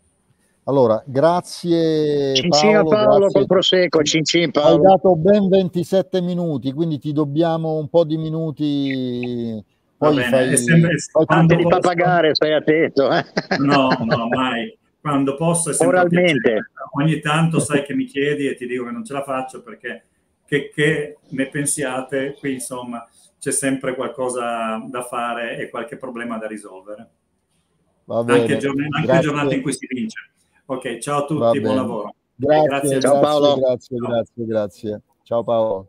Allora, 0.65 1.03
grazie 1.05 2.35
Cincina 2.37 2.85
Paolo, 2.85 2.89
Paolo 2.89 3.19
grazie. 3.19 3.39
col 3.39 3.47
Prosecco, 3.47 4.03
Cincin 4.03 4.51
Paolo. 4.53 4.75
Hai 4.77 4.81
dato 4.83 5.17
ben 5.17 5.49
27 5.49 6.21
minuti, 6.21 6.73
quindi 6.73 6.99
ti 7.01 7.13
dobbiamo 7.13 7.77
un 7.77 7.89
po' 7.89 8.05
di 8.05 8.17
minuti. 8.17 9.65
Poi 9.97 10.15
bene, 10.15 10.29
fai, 10.29 10.57
sempre, 10.57 10.99
fai 10.99 11.25
quando 11.27 11.57
ti 11.57 11.63
fa 11.69 11.79
pagare, 11.79 12.35
stai 12.35 12.55
attento. 12.55 13.11
Eh? 13.13 13.25
No, 13.59 13.89
no, 14.05 14.29
mai 14.29 14.77
quando 15.01 15.35
posso 15.35 15.71
è 15.71 15.73
sempre 15.75 15.99
Oralmente. 15.99 16.71
Ogni 16.97 17.19
tanto 17.19 17.59
sai 17.59 17.83
che 17.83 17.95
mi 17.95 18.05
chiedi 18.05 18.47
e 18.47 18.55
ti 18.55 18.67
dico 18.67 18.85
che 18.85 18.93
non 18.93 19.05
ce 19.05 19.15
la 19.15 19.25
faccio 19.25 19.63
perché 19.63 20.05
che, 20.53 20.69
che 20.69 21.17
ne 21.31 21.49
pensiate, 21.49 22.37
qui 22.39 22.53
insomma 22.53 23.09
c'è 23.39 23.51
sempre 23.51 23.95
qualcosa 23.95 24.85
da 24.87 25.03
fare 25.03 25.57
e 25.57 25.71
qualche 25.71 25.97
problema 25.97 26.37
da 26.37 26.47
risolvere. 26.47 27.11
Anche, 28.07 28.59
giorn- 28.59 28.87
anche 28.91 29.19
giornate 29.21 29.55
in 29.55 29.63
cui 29.63 29.73
si 29.73 29.87
vince. 29.87 30.31
Ok, 30.67 30.99
ciao 30.99 31.23
a 31.23 31.25
tutti, 31.25 31.59
buon 31.59 31.77
lavoro. 31.77 32.15
Grazie, 32.35 32.67
grazie, 32.69 33.01
ciao 33.01 33.21
Paolo. 33.21 33.55
Grazie, 33.57 33.97
grazie, 33.97 34.45
grazie. 34.45 35.01
Ciao 35.23 35.43
Paolo. 35.43 35.89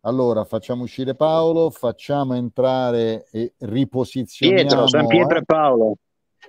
Allora, 0.00 0.44
facciamo 0.44 0.82
uscire 0.82 1.14
Paolo, 1.14 1.70
facciamo 1.70 2.34
entrare 2.34 3.26
e 3.32 3.54
riposizioniamo. 3.56 4.68
Pietro, 4.68 4.86
San 4.86 5.06
Pietro 5.06 5.38
e 5.38 5.44
Paolo. 5.44 5.96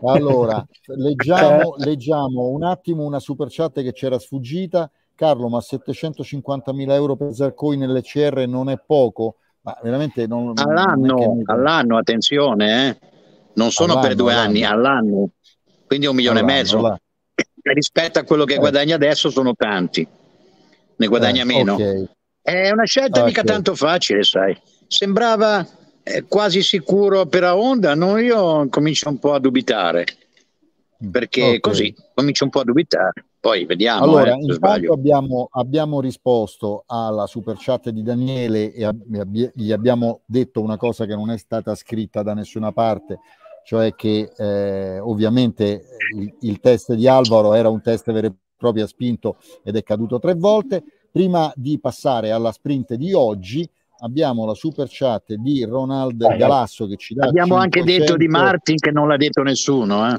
Allora, 0.02 0.65
leggiamo, 0.97 1.75
leggiamo 1.78 2.49
un 2.49 2.63
attimo 2.63 3.06
una 3.06 3.19
super 3.19 3.47
chat 3.49 3.82
che 3.82 3.93
c'era 3.93 4.19
sfuggita. 4.19 4.91
Carlo, 5.19 5.49
ma 5.49 5.58
750.000 5.58 6.91
euro 6.91 7.17
per 7.17 7.34
Zarcoi 7.34 7.75
nell'ECR 7.75 8.47
non 8.47 8.69
è 8.69 8.79
poco? 8.79 9.36
Ma 9.63 9.77
veramente 9.84 10.25
non, 10.27 10.53
all'anno, 10.55 11.17
non 11.17 11.41
all'anno, 11.43 11.97
attenzione, 11.97 12.88
eh? 12.88 13.08
non 13.55 13.69
sono 13.69 13.91
all'anno, 13.91 14.08
per 14.08 14.15
due 14.15 14.32
all'anno. 14.32 14.47
anni, 14.47 14.63
all'anno, 14.63 15.29
quindi 15.86 16.05
un 16.05 16.15
milione 16.15 16.39
e 16.39 16.43
mezzo. 16.43 16.77
All'anno. 16.77 16.99
Rispetto 17.62 18.19
a 18.19 18.23
quello 18.23 18.45
che 18.45 18.53
eh. 18.53 18.60
guadagna 18.60 18.95
adesso 18.95 19.29
sono 19.29 19.53
tanti, 19.55 20.08
ne 20.95 21.08
guadagna 21.08 21.41
eh, 21.41 21.45
meno. 21.45 21.73
Okay. 21.73 22.08
È 22.41 22.71
una 22.71 22.86
scelta 22.86 23.19
okay. 23.19 23.25
mica 23.25 23.43
tanto 23.43 23.75
facile, 23.75 24.23
sai. 24.23 24.58
Sembrava 24.88 25.67
quasi 26.29 26.63
sicuro 26.63 27.25
per 27.25 27.41
la 27.41 27.58
Honda, 27.58 27.93
no, 27.93 28.17
io 28.17 28.69
comincio 28.69 29.10
un 29.10 29.19
po' 29.19 29.34
a 29.34 29.39
dubitare 29.39 30.05
perché 31.12 31.41
okay. 31.41 31.60
così 31.60 31.95
comincio 32.13 32.45
un 32.45 32.49
po' 32.49 32.62
a 32.62 32.63
dubitare. 32.63 33.25
Poi 33.39 33.65
vediamo. 33.65 34.04
Allora, 34.04 34.34
eh, 34.34 34.39
intanto 34.41 34.91
abbiamo, 34.91 35.47
abbiamo, 35.52 36.02
risposto 36.02 36.84
alla 36.88 37.25
super 37.25 37.56
chat 37.58 37.89
di 37.89 38.04
Daniele 38.04 38.73
e 38.73 38.84
ab- 38.84 39.54
gli 39.54 39.71
abbiamo 39.71 40.21
detto 40.25 40.62
una 40.62 40.75
cosa 40.75 41.06
che 41.06 41.15
non 41.15 41.32
è 41.32 41.38
stata 41.38 41.73
scritta 41.75 42.21
da 42.21 42.34
nessuna 42.34 42.73
parte, 42.73 43.19
cioè 43.63 43.95
che 43.95 44.32
eh, 44.36 44.99
ovviamente 44.99 45.84
il, 46.17 46.34
il, 46.41 46.60
test 46.60 46.93
di 46.93 47.08
Alvaro 47.08 47.54
era 47.54 47.69
un 47.69 47.82
test 47.82 48.12
vero 48.12 48.28
e 48.28 48.34
proprio 48.58 48.86
spinto 48.88 49.38
ed 49.63 49.78
è 49.78 49.84
caduto 49.84 50.19
tre 50.19 50.36
volte. 50.36 50.84
Prima 51.10 51.52
di 51.56 51.80
passare 51.80 52.32
alla 52.32 52.52
sprint 52.52 52.95
di 52.95 53.13
oggi, 53.13 53.67
abbiamo 53.99 54.45
la 54.45 54.54
super 54.54 54.88
chat 54.89 55.34
di 55.34 55.63
Ronald 55.63 56.17
Galasso 56.36 56.88
che 56.88 56.97
ci 56.97 57.13
dà 57.13 57.28
abbiamo 57.28 57.60
500... 57.60 57.80
anche 57.80 57.84
detto 57.84 58.17
di 58.17 58.28
Martin 58.28 58.75
che 58.78 58.91
non 58.91 59.08
l'ha 59.08 59.17
detto 59.17 59.41
nessuno 59.41 60.13
eh? 60.13 60.17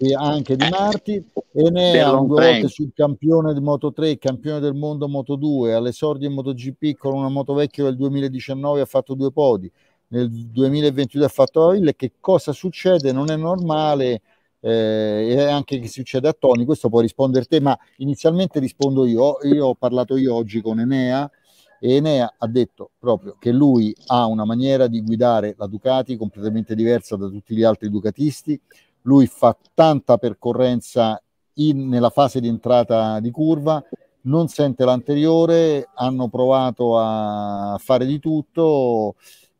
Sì, 0.00 0.14
anche 0.14 0.56
di 0.56 0.66
Marti. 0.70 1.22
Enea 1.52 2.10
due 2.10 2.26
volte 2.26 2.68
sul 2.68 2.92
campione 2.94 3.52
di 3.52 3.60
Moto 3.60 3.92
3, 3.92 4.16
campione 4.18 4.58
del 4.58 4.74
mondo 4.74 5.08
Moto 5.08 5.36
2, 5.36 5.74
all'esordio 5.74 6.28
in 6.28 6.34
MotoGP 6.34 6.96
con 6.96 7.14
una 7.14 7.28
moto 7.28 7.52
vecchia 7.52 7.84
del 7.84 7.96
2019 7.96 8.80
ha 8.80 8.86
fatto 8.86 9.14
due 9.14 9.30
podi, 9.30 9.70
nel 10.08 10.30
2022 10.30 11.26
ha 11.26 11.28
fatto 11.28 11.66
la 11.66 11.72
Ville. 11.72 11.94
Che 11.94 12.12
cosa 12.18 12.52
succede? 12.52 13.12
Non 13.12 13.30
è 13.30 13.36
normale. 13.36 14.22
Eh, 14.62 15.28
e 15.30 15.42
anche 15.42 15.78
che 15.78 15.88
succede 15.88 16.28
a 16.28 16.36
Tony, 16.38 16.64
questo 16.64 16.88
può 16.88 17.00
rispondere 17.00 17.46
te, 17.46 17.60
ma 17.60 17.76
inizialmente 17.98 18.58
rispondo 18.58 19.04
io. 19.06 19.38
Io 19.42 19.66
ho 19.66 19.74
parlato 19.74 20.16
io 20.16 20.34
oggi 20.34 20.60
con 20.60 20.80
Enea 20.80 21.30
e 21.78 21.94
Enea 21.94 22.34
ha 22.36 22.46
detto 22.46 22.90
proprio 22.98 23.36
che 23.38 23.52
lui 23.52 23.94
ha 24.08 24.26
una 24.26 24.44
maniera 24.44 24.86
di 24.86 25.02
guidare 25.02 25.54
la 25.56 25.66
Ducati 25.66 26.16
completamente 26.16 26.74
diversa 26.74 27.16
da 27.16 27.28
tutti 27.28 27.54
gli 27.54 27.62
altri 27.62 27.88
ducatisti. 27.88 28.60
Lui 29.02 29.26
fa 29.26 29.56
tanta 29.74 30.18
percorrenza 30.18 31.20
in, 31.54 31.88
nella 31.88 32.10
fase 32.10 32.40
di 32.40 32.48
entrata 32.48 33.20
di 33.20 33.30
curva, 33.30 33.82
non 34.22 34.48
sente 34.48 34.84
l'anteriore, 34.84 35.88
hanno 35.94 36.28
provato 36.28 36.98
a 36.98 37.76
fare 37.78 38.04
di 38.06 38.18
tutto, 38.18 39.14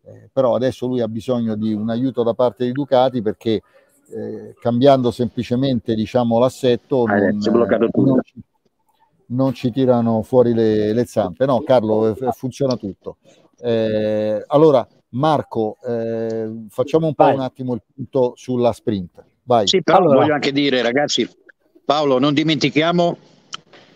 eh, 0.05 0.29
però 0.33 0.55
adesso 0.55 0.87
lui 0.87 1.01
ha 1.01 1.09
bisogno 1.09 1.55
di 1.57 1.73
un 1.73 1.89
aiuto 1.89 2.23
da 2.23 2.35
parte 2.35 2.65
di 2.65 2.73
Ducati 2.73 3.23
perché 3.23 3.63
eh, 4.13 4.55
cambiando 4.59 5.11
semplicemente 5.11 5.95
diciamo, 5.95 6.39
l'assetto 6.39 7.05
ah, 7.05 7.17
non, 7.17 7.39
non, 7.39 8.21
ci, 8.23 8.43
non, 9.27 9.55
ci, 9.55 9.71
tirano 9.71 10.23
fuori 10.23 10.53
le, 10.53 10.93
le 10.93 11.05
zampe. 11.07 11.47
No, 11.47 11.61
Carlo, 11.63 12.09
eh, 12.09 12.33
funziona 12.33 12.77
tutto. 12.77 13.19
Eh, 13.59 14.43
allora, 14.49 14.87
Marco, 15.11 15.77
eh, 15.87 16.67
facciamo 16.69 17.07
un 17.07 17.15
po' 17.15 17.25
Vai. 17.25 17.35
un 17.35 17.41
attimo 17.41 17.75
il 17.75 17.83
punto 17.95 18.33
sulla 18.37 18.73
sprint. 18.73 19.25
Vai. 19.51 19.67
Sì, 19.67 19.83
però 19.83 19.99
allora. 19.99 20.19
voglio 20.21 20.35
anche 20.35 20.53
dire, 20.53 20.81
ragazzi, 20.81 21.29
Paolo, 21.85 22.21
non 22.21 22.35
dimentichiamo 22.35 23.17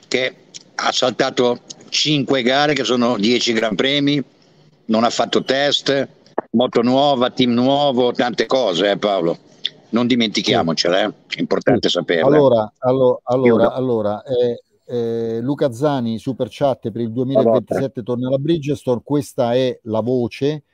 che 0.08 0.34
ha 0.74 0.90
saltato 0.90 1.60
5 1.90 2.42
gare 2.42 2.74
che 2.74 2.82
sono 2.82 3.16
10 3.16 3.52
Gran 3.52 3.76
Premi, 3.76 4.20
non 4.86 5.04
ha 5.04 5.10
fatto 5.10 5.44
test, 5.44 6.08
moto 6.50 6.82
nuova, 6.82 7.30
team 7.30 7.52
nuovo, 7.52 8.10
tante 8.10 8.46
cose, 8.46 8.90
eh, 8.90 8.96
Paolo 8.96 9.38
non 9.90 10.08
dimentichiamocela, 10.08 11.02
eh? 11.02 11.12
è 11.36 11.38
importante 11.38 11.88
sì. 11.88 11.98
saperlo. 11.98 12.26
Allora, 12.26 12.72
allora, 12.78 13.20
allora, 13.22 13.72
allora 13.74 14.22
eh, 14.24 14.62
eh, 14.86 15.40
Luca 15.40 15.70
Zani, 15.70 16.18
super 16.18 16.48
chat 16.50 16.90
per 16.90 17.00
il 17.00 17.12
2027 17.12 18.02
torna 18.02 18.26
alla 18.26 18.38
Bridgestone, 18.38 19.02
questa 19.04 19.54
è 19.54 19.78
la 19.84 20.00
voce 20.00 20.64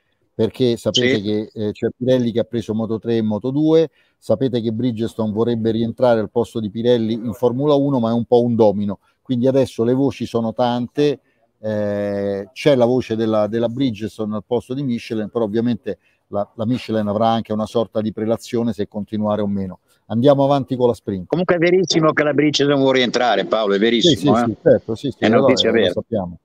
perché 0.41 0.79
sapete 0.79 1.17
sì. 1.17 1.23
che 1.23 1.51
eh, 1.53 1.73
c'è 1.73 1.89
Pirelli 1.95 2.33
che 2.33 2.39
ha 2.39 2.45
preso 2.45 2.73
Moto 2.73 2.99
3 2.99 3.19
e 3.19 3.21
Moto 3.21 3.51
2, 3.51 3.91
sapete 4.17 4.63
che 4.63 4.73
Bridgestone 4.73 5.33
vorrebbe 5.33 5.71
rientrare 5.71 6.19
al 6.19 6.31
posto 6.31 6.61
di 6.61 6.71
Pirelli 6.71 7.13
in 7.13 7.35
Formula 7.35 7.75
1, 7.75 8.01
ma 8.01 8.09
è 8.09 8.15
un 8.15 8.25
po' 8.25 8.43
un 8.43 8.55
domino, 8.55 9.01
quindi 9.21 9.47
adesso 9.47 9.85
le 9.85 9.93
voci 9.93 10.25
sono 10.25 10.55
tante, 10.55 11.21
eh, 11.61 12.49
c'è 12.55 12.75
la 12.75 12.87
voce 12.87 13.17
della, 13.17 13.49
della 13.49 13.69
Bridgestone 13.69 14.35
al 14.35 14.45
posto 14.47 14.73
di 14.73 14.83
Michelin, 14.83 15.29
però 15.29 15.45
ovviamente 15.45 15.99
la, 16.29 16.51
la 16.55 16.65
Michelin 16.65 17.07
avrà 17.07 17.29
anche 17.29 17.53
una 17.53 17.67
sorta 17.67 18.01
di 18.01 18.11
prelazione 18.11 18.73
se 18.73 18.89
continuare 18.89 19.43
o 19.43 19.47
meno. 19.47 19.81
Andiamo 20.07 20.43
avanti 20.43 20.75
con 20.75 20.89
la 20.89 20.95
sprint. 20.95 21.27
Comunque 21.27 21.57
è 21.57 21.59
verissimo 21.59 22.15
che 22.15 22.23
la 22.23 22.33
Bridgestone 22.33 22.79
vuole 22.79 22.97
rientrare, 22.97 23.45
Paolo, 23.45 23.75
è 23.75 23.79
verissimo. 23.79 24.35
Sì, 24.35 24.43
sì, 24.43 24.51
eh? 24.51 24.55
sì 24.55 24.57
certo, 24.63 24.95
sì, 24.95 25.11
sì, 25.11 25.17
è 25.19 25.29
notizia 25.29 25.69
allora, 25.69 25.83
vera. 25.83 25.93
sappiamo. 25.93 26.39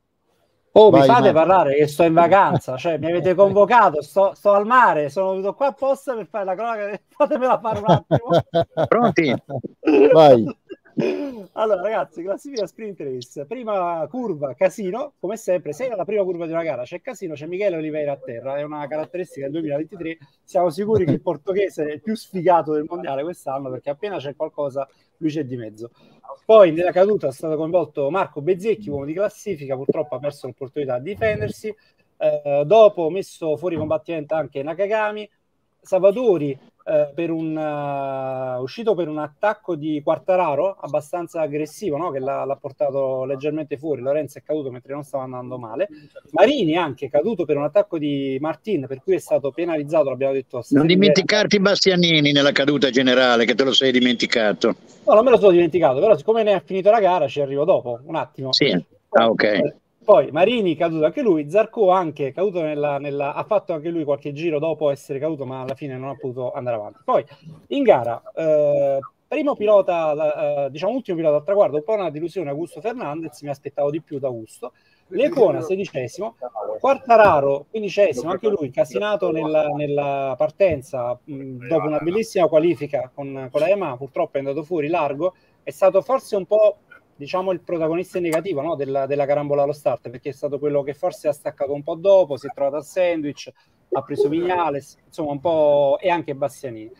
Oh, 0.78 0.90
Vai, 0.90 1.02
mi 1.02 1.08
fate 1.08 1.32
Marco. 1.32 1.38
parlare 1.38 1.76
che 1.76 1.88
sto 1.88 2.04
in 2.04 2.14
vacanza, 2.14 2.76
cioè 2.76 2.98
mi 2.98 3.06
avete 3.06 3.34
convocato, 3.36 4.02
sto, 4.02 4.34
sto, 4.36 4.52
al 4.52 4.66
mare, 4.66 5.10
sono 5.10 5.30
venuto 5.30 5.54
qua 5.54 5.68
apposta 5.68 6.14
per 6.16 6.28
fare 6.28 6.44
la 6.44 6.54
cronaca, 6.54 7.00
fatemela 7.08 7.60
fare 7.60 7.80
un 7.80 7.86
attimo. 7.88 8.86
Pronti? 8.86 9.34
Vai. 10.12 10.58
Allora, 11.54 11.82
ragazzi, 11.82 12.24
classifica 12.24 12.66
sprint 12.66 13.00
race. 13.02 13.46
Prima 13.46 14.06
curva, 14.10 14.54
casino, 14.54 15.14
come 15.20 15.36
sempre. 15.36 15.74
Se 15.74 15.88
alla 15.90 16.06
prima 16.06 16.24
curva 16.24 16.46
di 16.46 16.54
una 16.54 16.64
gara 16.64 16.84
c'è 16.84 17.02
casino, 17.02 17.34
c'è 17.34 17.48
Michele 17.48 17.76
Oliveira 17.76 18.14
a 18.14 18.18
terra. 18.18 18.58
È 18.58 18.64
una 18.64 18.88
caratteristica 18.88 19.50
del 19.50 19.62
2023. 19.62 20.18
Siamo 20.44 20.70
sicuri 20.70 21.06
che 21.06 21.12
il 21.12 21.22
portoghese 21.22 21.86
è 21.86 21.94
il 21.94 22.02
più 22.02 22.16
sfigato 22.16 22.74
del 22.74 22.86
mondiale 22.88 23.24
quest'anno 23.24 23.70
perché 23.70 23.90
appena 23.90 24.18
c'è 24.18 24.36
qualcosa, 24.36 24.88
lui 25.18 25.30
c'è 25.30 25.44
di 25.44 25.58
mezzo. 25.58 25.92
Poi 26.46 26.72
nella 26.72 26.92
caduta 26.92 27.28
è 27.28 27.32
stato 27.32 27.58
coinvolto 27.58 28.10
Marco 28.10 28.42
Bezzecchi, 28.42 28.90
uomo 28.90 29.06
di 29.06 29.14
classifica. 29.14 29.76
Purtroppo 29.76 30.16
ha 30.16 30.20
perso 30.20 30.48
l'opportunità 30.48 30.98
di 31.00 31.12
difendersi. 31.12 31.76
Eh, 32.18 32.64
dopo 32.66 33.10
messo 33.10 33.58
fuori 33.58 33.76
combattimento 33.76 34.34
anche 34.34 34.64
Nakagami. 34.64 35.30
Salvatori 35.82 36.58
eh, 36.88 37.10
per 37.16 37.32
un, 37.32 37.58
uh, 37.58 38.62
uscito 38.62 38.94
per 38.94 39.08
un 39.08 39.18
attacco 39.18 39.76
di 39.76 40.02
Quartararo 40.04 40.78
abbastanza 40.80 41.42
aggressivo 41.42 41.98
no? 41.98 42.12
che 42.12 42.20
l'ha, 42.20 42.46
l'ha, 42.46 42.56
portato 42.58 43.26
leggermente 43.26 43.76
fuori. 43.76 44.02
Lorenzo 44.02 44.38
è 44.38 44.44
caduto 44.44 44.70
mentre 44.70 44.94
non 44.94 45.02
stava 45.02 45.24
andando 45.24 45.58
male. 45.58 45.88
Marini 46.30 46.78
anche 46.78 47.10
caduto 47.10 47.44
per 47.44 47.58
un 47.58 47.64
attacco 47.64 47.98
di 47.98 48.38
Martin, 48.40 48.86
per 48.88 49.02
cui 49.02 49.16
è 49.16 49.20
stato 49.20 49.50
penalizzato. 49.50 50.10
L'abbiamo 50.10 50.34
detto. 50.34 50.64
Non 50.70 50.86
dimenticarti 50.86 51.60
Bastianini 51.60 52.32
nella 52.32 52.52
caduta 52.52 52.92
generale, 52.92 53.46
che 53.46 53.56
te 53.56 53.64
lo 53.64 53.74
sei 53.74 53.92
dimenticato. 53.92 54.76
No, 55.08 55.14
non 55.16 55.24
me 55.24 55.32
lo 55.32 55.38
sono 55.40 55.54
dimenticato, 55.54 56.00
però 56.00 56.16
siccome 56.16 56.44
ne 56.44 56.54
ha 56.54 56.62
finito 56.64 56.92
la 56.92 57.00
gara 57.00 57.28
ci 57.28 57.42
arrivo 57.42 57.64
dopo 57.64 58.00
un 58.04 58.16
attimo. 58.16 58.54
Sì, 58.54 58.72
ah, 59.10 59.28
ok. 59.28 59.74
Poi 60.06 60.30
Marini 60.32 60.76
caduto 60.76 61.06
anche 61.06 61.24
lui, 61.24 61.50
Zarco 61.50 61.90
anche 61.90 62.32
caduto 62.32 62.62
nella, 62.62 63.00
nella, 63.00 63.34
ha 63.34 63.44
fatto 63.44 63.74
anche 63.74 63.90
lui 63.90 64.04
qualche 64.04 64.34
giro 64.34 64.60
dopo 64.60 64.92
essere 64.92 65.18
caduto, 65.18 65.46
ma 65.46 65.62
alla 65.62 65.74
fine 65.74 65.98
non 65.98 66.10
ha 66.10 66.16
potuto 66.16 66.52
andare 66.52 66.76
avanti. 66.76 67.00
Poi 67.04 67.26
in 67.70 67.82
gara, 67.82 68.22
eh, 68.36 69.00
primo 69.28 69.56
pilota, 69.56 70.66
eh, 70.66 70.70
diciamo 70.70 70.94
ultimo 70.94 71.18
pilota 71.18 71.38
al 71.38 71.44
traguardo, 71.44 71.78
un 71.78 71.84
po' 71.84 71.94
una 71.94 72.12
delusione 72.12 72.52
Augusto 72.52 72.82
Fernandez, 72.82 73.42
mi 73.42 73.50
aspettavo 73.50 73.90
di 73.90 74.00
più 74.00 74.20
da 74.20 74.28
Augusto. 74.28 74.74
Lecona 75.08 75.62
sedicesimo, 75.62 76.36
Quartararo 76.80 77.66
quindicesimo, 77.70 78.30
anche 78.32 78.48
lui 78.48 78.72
casinato 78.72 79.32
nella, 79.32 79.68
nella 79.68 80.36
partenza 80.38 81.18
mh, 81.24 81.68
dopo 81.68 81.88
una 81.88 82.00
bellissima 82.00 82.48
qualifica 82.48 83.12
con, 83.14 83.50
con 83.52 83.60
la 83.60 83.68
Yamaha, 83.68 83.98
purtroppo 83.98 84.38
è 84.38 84.40
andato 84.40 84.64
fuori 84.64 84.88
largo, 84.88 85.34
è 85.62 85.70
stato 85.72 86.02
forse 86.02 86.36
un 86.36 86.46
po' 86.46 86.78
diciamo 87.16 87.52
il 87.52 87.62
protagonista 87.62 88.20
negativo 88.20 88.62
no? 88.62 88.76
della, 88.76 89.06
della, 89.06 89.26
carambola 89.26 89.64
allo 89.64 89.74
start 89.74 90.10
perché 90.10 90.30
è 90.30 90.34
stato 90.34 90.60
quello 90.60 90.84
che 90.84 90.94
forse 90.94 91.28
ha 91.28 91.34
staccato 91.34 91.74
un 91.74 91.84
po' 91.84 91.96
dopo, 91.96 92.38
si 92.38 92.48
è 92.48 92.52
trovato 92.54 92.76
al 92.76 92.86
sandwich, 92.86 93.52
ha 93.92 94.02
preso 94.02 94.28
Vignales, 94.28 94.98
insomma 95.06 95.32
un 95.32 95.40
po' 95.40 95.98
e 96.00 96.10
anche 96.10 96.36
Bastianini. 96.36 96.92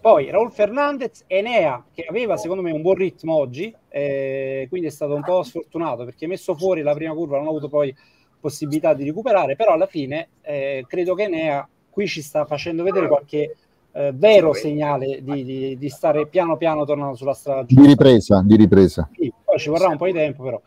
Poi 0.00 0.30
Raul 0.30 0.50
Fernandez, 0.50 1.24
Enea 1.26 1.84
che 1.92 2.06
aveva 2.08 2.36
secondo 2.36 2.62
me 2.62 2.72
un 2.72 2.80
buon 2.80 2.94
ritmo 2.94 3.36
oggi, 3.36 3.74
eh, 3.88 4.66
quindi 4.68 4.88
è 4.88 4.90
stato 4.90 5.14
un 5.14 5.22
po' 5.22 5.42
sfortunato 5.42 6.04
perché 6.04 6.26
messo 6.26 6.54
fuori 6.54 6.82
la 6.82 6.94
prima 6.94 7.12
curva 7.12 7.36
non 7.36 7.46
ha 7.46 7.50
avuto 7.50 7.68
poi 7.68 7.94
possibilità 8.40 8.94
di 8.94 9.04
recuperare, 9.04 9.56
però 9.56 9.72
alla 9.72 9.86
fine 9.86 10.30
eh, 10.40 10.84
credo 10.88 11.14
che 11.14 11.24
Enea 11.24 11.68
qui 11.90 12.06
ci 12.06 12.22
sta 12.22 12.46
facendo 12.46 12.82
vedere 12.82 13.08
qualche 13.08 13.56
eh, 13.92 14.12
vero 14.14 14.52
segnale 14.52 15.22
di, 15.22 15.44
di, 15.44 15.78
di, 15.78 15.88
stare 15.88 16.26
piano 16.26 16.56
piano 16.56 16.84
tornando 16.84 17.16
sulla 17.16 17.34
strada 17.34 17.62
di 17.62 17.74
ripresa, 17.86 18.42
di 18.44 18.56
ripresa. 18.56 19.08
Sì, 19.12 19.32
poi 19.44 19.58
ci 19.58 19.68
vorrà 19.68 19.88
un 19.88 19.96
po' 19.96 20.06
di 20.06 20.12
tempo 20.12 20.42
però. 20.42 20.60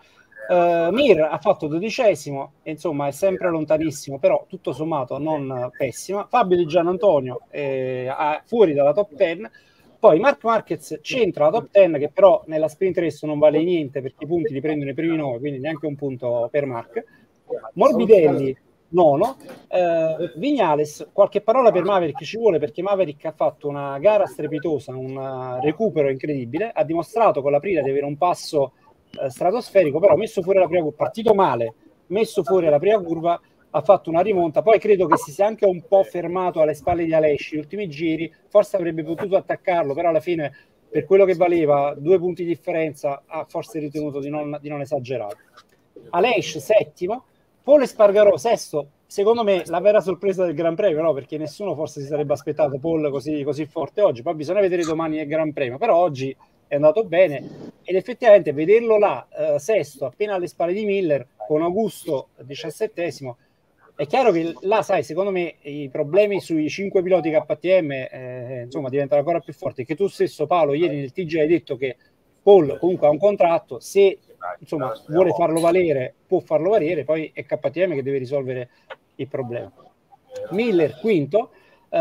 Uh, 0.46 0.92
Mir 0.92 1.22
ha 1.22 1.38
fatto 1.38 1.68
dodicesimo 1.68 2.56
insomma 2.64 3.08
è 3.08 3.12
sempre 3.12 3.50
lontanissimo 3.50 4.20
però 4.20 4.46
tutto 4.50 4.74
sommato 4.74 5.18
non 5.18 5.72
pessima. 5.78 6.28
Fabio 6.30 6.58
Di 6.58 6.66
Gian 6.66 6.88
Antonio 6.88 7.44
è 7.48 8.42
fuori 8.44 8.74
dalla 8.74 8.92
top 8.92 9.14
10 9.14 9.42
poi 9.98 10.20
Mark 10.20 10.44
Marquez 10.44 11.00
c'entra 11.02 11.46
la 11.46 11.52
top 11.52 11.70
10 11.72 11.98
che 11.98 12.10
però 12.10 12.44
nella 12.48 12.68
sprint 12.68 12.98
race 12.98 13.26
non 13.26 13.40
vale 13.40 13.64
niente 13.64 14.02
perché 14.02 14.26
i 14.26 14.28
punti 14.28 14.52
li 14.52 14.60
prendono 14.60 14.90
i 14.92 14.94
primi 14.94 15.16
9 15.16 15.40
quindi 15.40 15.60
neanche 15.60 15.86
un 15.86 15.96
punto 15.96 16.50
per 16.52 16.66
Mark 16.66 17.04
Morbidelli 17.76 18.58
nono. 18.94 19.38
Eh, 19.68 20.32
Vignales, 20.36 21.10
qualche 21.12 21.42
parola 21.42 21.72
per 21.72 21.84
Maverick 21.84 22.24
ci 22.24 22.38
vuole 22.38 22.60
perché 22.60 22.82
Maverick 22.82 23.26
ha 23.26 23.34
fatto 23.34 23.68
una 23.68 24.00
gara 24.00 24.26
strepitosa, 24.26 24.96
un 24.96 25.60
recupero 25.62 26.10
incredibile, 26.10 26.72
ha 26.72 26.84
dimostrato 26.84 27.42
con 27.42 27.52
la 27.52 27.60
Prida 27.60 27.82
di 27.82 27.90
avere 27.90 28.06
un 28.06 28.18
passo 28.18 28.74
eh, 29.22 29.30
stratosferico, 29.30 30.00
però 30.00 30.16
messo 30.16 30.42
fuori 30.42 30.60
la 30.60 30.68
prima 30.68 30.84
curva, 30.84 30.98
partito 30.98 31.34
male, 31.34 31.74
messo 32.08 32.44
fuori 32.44 32.68
la 32.70 32.80
prima 32.80 33.02
curva, 33.02 33.40
ha 33.76 33.82
fatto 33.82 34.12
una 34.12 34.22
rimonta, 34.22 34.62
poi 34.62 34.78
credo 34.78 35.08
che 35.08 35.18
si 35.18 35.32
sia 35.32 35.48
anche 35.48 35.66
un 35.66 35.88
po' 35.88 36.04
fermato 36.04 36.62
alle 36.62 36.76
spalle 36.76 37.06
di 37.06 37.14
Alesci, 37.14 37.56
gli 37.56 37.60
ultimi 37.60 37.90
giri, 37.90 38.32
forse 38.48 38.76
avrebbe 38.76 39.04
potuto 39.04 39.36
attaccarlo, 39.36 39.96
però 39.96 40.10
alla 40.10 40.20
fine 40.20 40.54
per 40.94 41.06
quello 41.06 41.26
che 41.26 41.34
valeva, 41.34 41.96
due 41.98 42.20
punti 42.20 42.44
di 42.44 42.50
differenza, 42.50 43.24
ha 43.26 43.46
forse 43.50 43.80
ritenuto 43.80 44.20
di 44.20 44.30
non, 44.30 44.60
di 44.62 44.70
non 44.70 44.80
esagerare. 44.82 45.38
Alesci 46.12 46.60
settimo, 46.60 47.26
Paul 47.64 47.82
Espargarò, 47.82 48.36
sesto, 48.36 48.90
secondo 49.06 49.46
me 49.46 49.64
la 49.68 49.80
vera 49.80 50.02
sorpresa 50.02 50.44
del 50.44 50.54
Gran 50.54 50.76
Premio, 50.76 51.02
no? 51.02 51.14
perché 51.14 51.38
nessuno 51.38 51.76
forse 51.76 52.02
si 52.02 52.08
sarebbe 52.08 52.34
aspettato 52.34 52.78
Paul 52.78 53.10
così, 53.10 53.42
così 53.44 53.66
forte 53.66 54.02
oggi, 54.02 54.22
poi 54.22 54.36
bisogna 54.36 54.60
vedere 54.60 54.84
domani 54.84 55.20
il 55.20 55.28
Gran 55.28 55.54
Premio, 55.54 55.78
però 55.78 55.96
oggi 55.96 56.36
è 56.68 56.76
andato 56.76 57.06
bene. 57.06 57.72
Ed 57.84 57.96
effettivamente 57.96 58.52
vederlo 58.52 58.98
là, 58.98 59.26
eh, 59.30 59.60
sesto, 59.60 60.06
appena 60.06 60.34
alle 60.34 60.48
spalle 60.48 60.74
di 60.74 60.84
Miller, 60.84 61.26
con 61.48 61.62
Augusto 61.62 62.30
diciassettesimo, 62.42 63.38
È 63.96 64.08
chiaro 64.08 64.32
che 64.32 64.56
là, 64.62 64.82
sai, 64.82 65.04
secondo 65.04 65.32
me 65.32 65.56
i 65.62 65.88
problemi 65.90 66.42
sui 66.42 66.68
cinque 66.68 67.02
piloti 67.02 67.30
KTM 67.30 67.92
eh, 67.92 68.62
insomma 68.66 68.90
diventano 68.90 69.22
ancora 69.22 69.40
più 69.40 69.54
forti. 69.54 69.86
Che 69.86 69.96
tu 69.96 70.08
stesso, 70.08 70.48
Paolo, 70.48 70.74
ieri 70.74 70.98
nel 70.98 71.14
TG 71.14 71.36
hai 71.38 71.48
detto 71.48 71.78
che 71.78 71.96
Paul 72.42 72.78
comunque 72.78 73.08
ha 73.08 73.12
un 73.12 73.20
contratto, 73.20 73.80
se 73.80 74.18
insomma 74.60 74.94
vuole 75.08 75.32
farlo 75.32 75.60
valere, 75.60 76.14
può 76.28 76.40
farlo 76.40 76.70
valere, 76.70 77.04
poi 77.04 77.32
è 77.34 77.46
KTM 77.46 77.94
che 77.94 78.04
deve 78.04 78.18
risolvere 78.18 78.70
il 79.16 79.28
problema. 79.28 79.72
Miller 80.52 81.00
quinto, 81.00 81.52
uh, 81.90 81.98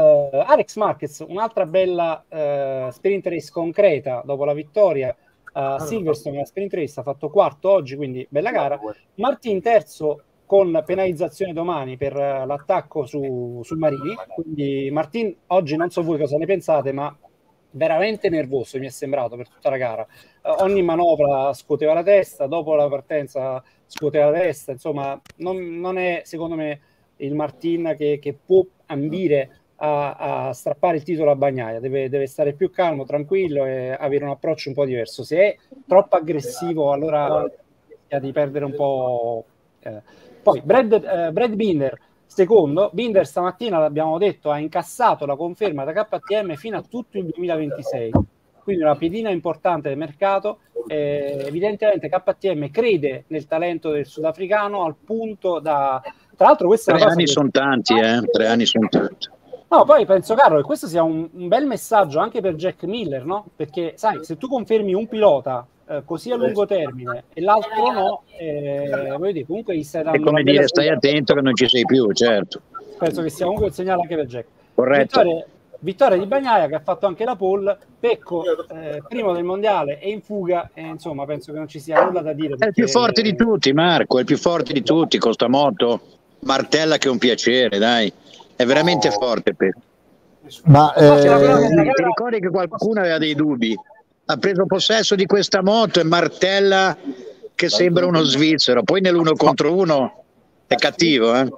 Alex 0.46 0.76
Marquez, 0.76 1.24
un'altra 1.26 1.66
bella 1.66 2.24
uh, 2.28 2.90
sprint 2.90 3.26
race 3.26 3.50
concreta 3.50 4.22
dopo 4.24 4.44
la 4.44 4.54
vittoria. 4.54 5.14
A 5.54 5.74
uh, 5.74 5.78
Silverstone, 5.78 6.38
la 6.38 6.44
sprint 6.46 6.72
race 6.72 6.98
ha 6.98 7.02
fatto 7.02 7.28
quarto 7.28 7.70
oggi, 7.70 7.96
quindi 7.96 8.26
bella 8.28 8.50
gara. 8.50 8.80
Martin 9.16 9.60
terzo 9.60 10.22
con 10.46 10.82
penalizzazione 10.84 11.52
domani 11.52 11.96
per 11.96 12.14
l'attacco 12.14 13.06
su, 13.06 13.60
su 13.62 13.74
Marini, 13.76 14.14
quindi 14.34 14.90
Martin 14.90 15.34
oggi 15.48 15.76
non 15.76 15.90
so 15.90 16.02
voi 16.02 16.18
cosa 16.18 16.36
ne 16.36 16.46
pensate, 16.46 16.92
ma 16.92 17.14
veramente 17.72 18.28
nervoso 18.28 18.78
mi 18.78 18.86
è 18.86 18.90
sembrato 18.90 19.36
per 19.36 19.48
tutta 19.48 19.70
la 19.70 19.76
gara. 19.76 20.06
Uh, 20.42 20.62
ogni 20.62 20.82
manovra 20.82 21.52
scuoteva 21.52 21.92
la 21.92 22.02
testa, 22.02 22.46
dopo 22.46 22.74
la 22.74 22.88
partenza 22.88 23.62
scuoteva 23.86 24.30
la 24.30 24.40
testa, 24.40 24.72
insomma 24.72 25.20
non, 25.36 25.78
non 25.78 25.98
è 25.98 26.22
secondo 26.24 26.54
me 26.54 26.80
il 27.16 27.34
Martin 27.34 27.94
che, 27.96 28.18
che 28.20 28.34
può 28.34 28.64
ambire 28.86 29.58
a, 29.76 30.46
a, 30.46 30.52
strappare 30.52 30.96
il 30.96 31.02
titolo 31.02 31.30
a 31.30 31.36
Bagnaia, 31.36 31.80
deve, 31.80 32.08
deve, 32.08 32.26
stare 32.26 32.52
più 32.52 32.70
calmo, 32.70 33.04
tranquillo 33.04 33.64
e 33.64 33.94
avere 33.98 34.24
un 34.24 34.30
approccio 34.30 34.68
un 34.68 34.74
po' 34.74 34.84
diverso. 34.84 35.24
Se 35.24 35.38
è 35.38 35.56
troppo 35.86 36.16
aggressivo 36.16 36.92
allora 36.92 37.50
rischia 38.12 38.18
di 38.20 38.32
perdere 38.32 38.64
un 38.64 38.74
po'... 38.74 39.44
Eh. 39.80 40.02
Poi 40.42 40.60
Brad, 40.62 40.92
eh, 40.92 41.32
Brad 41.32 41.54
Binder 41.54 41.98
Secondo, 42.34 42.88
Binder 42.94 43.26
stamattina, 43.26 43.78
l'abbiamo 43.78 44.16
detto, 44.16 44.50
ha 44.50 44.58
incassato 44.58 45.26
la 45.26 45.36
conferma 45.36 45.84
da 45.84 45.92
KTM 45.92 46.54
fino 46.54 46.78
a 46.78 46.80
tutto 46.80 47.18
il 47.18 47.26
2026. 47.26 48.10
Quindi 48.62 48.82
una 48.82 48.96
pedina 48.96 49.28
importante 49.28 49.90
del 49.90 49.98
mercato. 49.98 50.60
Eh, 50.86 51.44
evidentemente 51.46 52.08
KTM 52.08 52.70
crede 52.70 53.24
nel 53.26 53.46
talento 53.46 53.90
del 53.90 54.06
sudafricano 54.06 54.82
al 54.82 54.94
punto 54.94 55.58
da... 55.58 56.00
Tra 56.34 56.46
l'altro 56.46 56.68
questa 56.68 56.94
Tre 56.94 57.04
anni 57.04 57.24
che... 57.24 57.30
sono 57.30 57.50
tanti, 57.50 57.98
eh? 57.98 58.22
Tre 58.22 58.46
anni 58.46 58.64
sono 58.64 58.88
tanti. 58.88 59.28
No, 59.68 59.84
poi 59.84 60.06
penso, 60.06 60.34
caro, 60.34 60.56
che 60.56 60.62
questo 60.62 60.86
sia 60.86 61.02
un, 61.02 61.28
un, 61.30 61.48
bel 61.48 61.66
messaggio 61.66 62.18
anche 62.18 62.40
per 62.40 62.54
Jack 62.54 62.84
Miller, 62.84 63.26
no? 63.26 63.44
Perché, 63.54 63.92
sai, 63.96 64.24
se 64.24 64.38
tu 64.38 64.48
confermi 64.48 64.94
un 64.94 65.06
pilota 65.06 65.66
eh, 65.92 66.02
così 66.04 66.30
a 66.30 66.36
lungo 66.36 66.64
termine 66.64 67.24
e 67.34 67.40
l'altro 67.42 67.92
no, 67.92 68.22
eh, 68.38 68.88
dire, 69.32 69.44
comunque 69.44 69.76
gli 69.76 69.82
stai 69.82 70.02
dando... 70.02 70.18
È 70.18 70.22
come 70.22 70.42
dire, 70.42 70.66
stai 70.66 70.88
attento 70.88 71.34
che 71.34 71.40
non 71.40 71.54
ci 71.54 71.68
sei 71.68 71.84
più, 71.84 72.10
certo. 72.12 72.60
Penso 72.98 73.22
che 73.22 73.28
sia 73.28 73.44
comunque 73.44 73.68
un 73.68 73.74
segnale 73.74 74.02
anche 74.02 74.16
per 74.16 74.26
Jack. 74.26 74.46
Corretto. 74.74 75.20
Vittoria, 75.20 75.46
vittoria 75.80 76.16
di 76.16 76.26
Bagnaia 76.26 76.66
che 76.66 76.74
ha 76.76 76.80
fatto 76.80 77.06
anche 77.06 77.24
la 77.24 77.36
pole, 77.36 77.76
Pecco 77.98 78.44
eh, 78.68 79.02
primo 79.06 79.32
del 79.32 79.44
mondiale 79.44 79.98
è 79.98 80.06
in 80.06 80.22
fuga 80.22 80.70
e 80.72 80.82
insomma 80.82 81.24
penso 81.24 81.52
che 81.52 81.58
non 81.58 81.68
ci 81.68 81.78
sia 81.78 82.04
nulla 82.04 82.20
da 82.20 82.32
dire. 82.32 82.54
È 82.58 82.66
il 82.66 82.72
più 82.72 82.88
forte 82.88 83.22
di 83.22 83.34
tutti 83.36 83.72
Marco, 83.72 84.16
è 84.16 84.20
il 84.20 84.26
più 84.26 84.38
forte 84.38 84.72
di 84.72 84.82
tutti, 84.82 85.18
costa 85.18 85.48
molto, 85.48 86.00
martella 86.40 86.96
che 86.98 87.08
è 87.08 87.10
un 87.10 87.18
piacere, 87.18 87.78
dai, 87.78 88.12
è 88.56 88.64
veramente 88.64 89.10
forte 89.10 89.54
Pecco. 89.54 89.80
Ma 90.64 90.92
eh, 90.94 91.20
ti 91.68 92.02
ricordi 92.02 92.40
che 92.40 92.48
qualcuno 92.48 93.00
aveva 93.00 93.18
dei 93.18 93.34
dubbi? 93.34 93.76
Ha 94.24 94.36
preso 94.36 94.66
possesso 94.66 95.14
di 95.14 95.26
questa 95.26 95.62
moto 95.62 96.00
e 96.00 96.04
martella 96.04 96.96
che 97.54 97.68
sembra 97.68 98.06
uno 98.06 98.22
svizzero, 98.22 98.82
poi 98.82 99.00
nell'uno 99.00 99.34
contro 99.34 99.74
uno 99.76 100.24
è 100.66 100.74
cattivo. 100.74 101.34
Eh? 101.34 101.50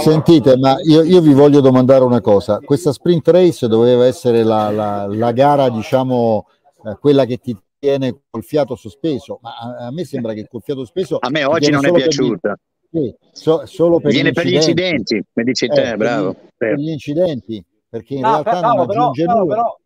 Sentite, 0.00 0.56
ma 0.56 0.76
io, 0.82 1.02
io, 1.02 1.20
vi 1.20 1.32
voglio 1.32 1.60
domandare 1.60 2.04
una 2.04 2.20
cosa. 2.20 2.58
Questa 2.60 2.92
sprint 2.92 3.28
race 3.28 3.66
doveva 3.68 4.06
essere 4.06 4.42
la, 4.42 4.70
la, 4.70 5.06
la 5.06 5.32
gara, 5.32 5.68
diciamo, 5.68 6.46
eh, 6.84 6.96
quella 6.98 7.24
che 7.26 7.36
ti 7.38 7.56
tiene 7.78 8.20
col 8.30 8.42
fiato 8.42 8.76
sospeso, 8.76 9.38
ma 9.42 9.56
a, 9.56 9.86
a, 9.86 9.92
me 9.92 10.04
sembra 10.04 10.32
che 10.32 10.46
col 10.48 10.62
fiato 10.62 10.80
sospeso... 10.80 11.18
A 11.20 11.28
me 11.30 11.44
oggi 11.44 11.70
non 11.70 11.84
è 11.84 11.92
piaciuta. 11.92 12.58
Gli, 12.88 13.00
sì, 13.00 13.14
so, 13.32 13.66
solo 13.66 14.00
per 14.00 14.12
Viene 14.12 14.30
gli 14.30 14.32
per 14.32 14.46
gli 14.46 14.54
incidenti, 14.54 15.22
mi 15.32 15.44
dici 15.44 15.68
te, 15.68 15.90
eh, 15.90 15.96
bravo. 15.96 16.32
Per 16.32 16.42
gli, 16.42 16.56
per 16.56 16.78
gli 16.78 16.90
incidenti, 16.90 17.64
perché 17.88 18.14
in 18.14 18.20
no, 18.20 18.30
realtà 18.30 18.50
per, 18.50 18.62
non 18.62 18.76
no, 18.76 18.82
aggiunge 18.82 19.24
però, 19.24 19.38
nulla. 19.38 19.54
Però, 19.54 19.78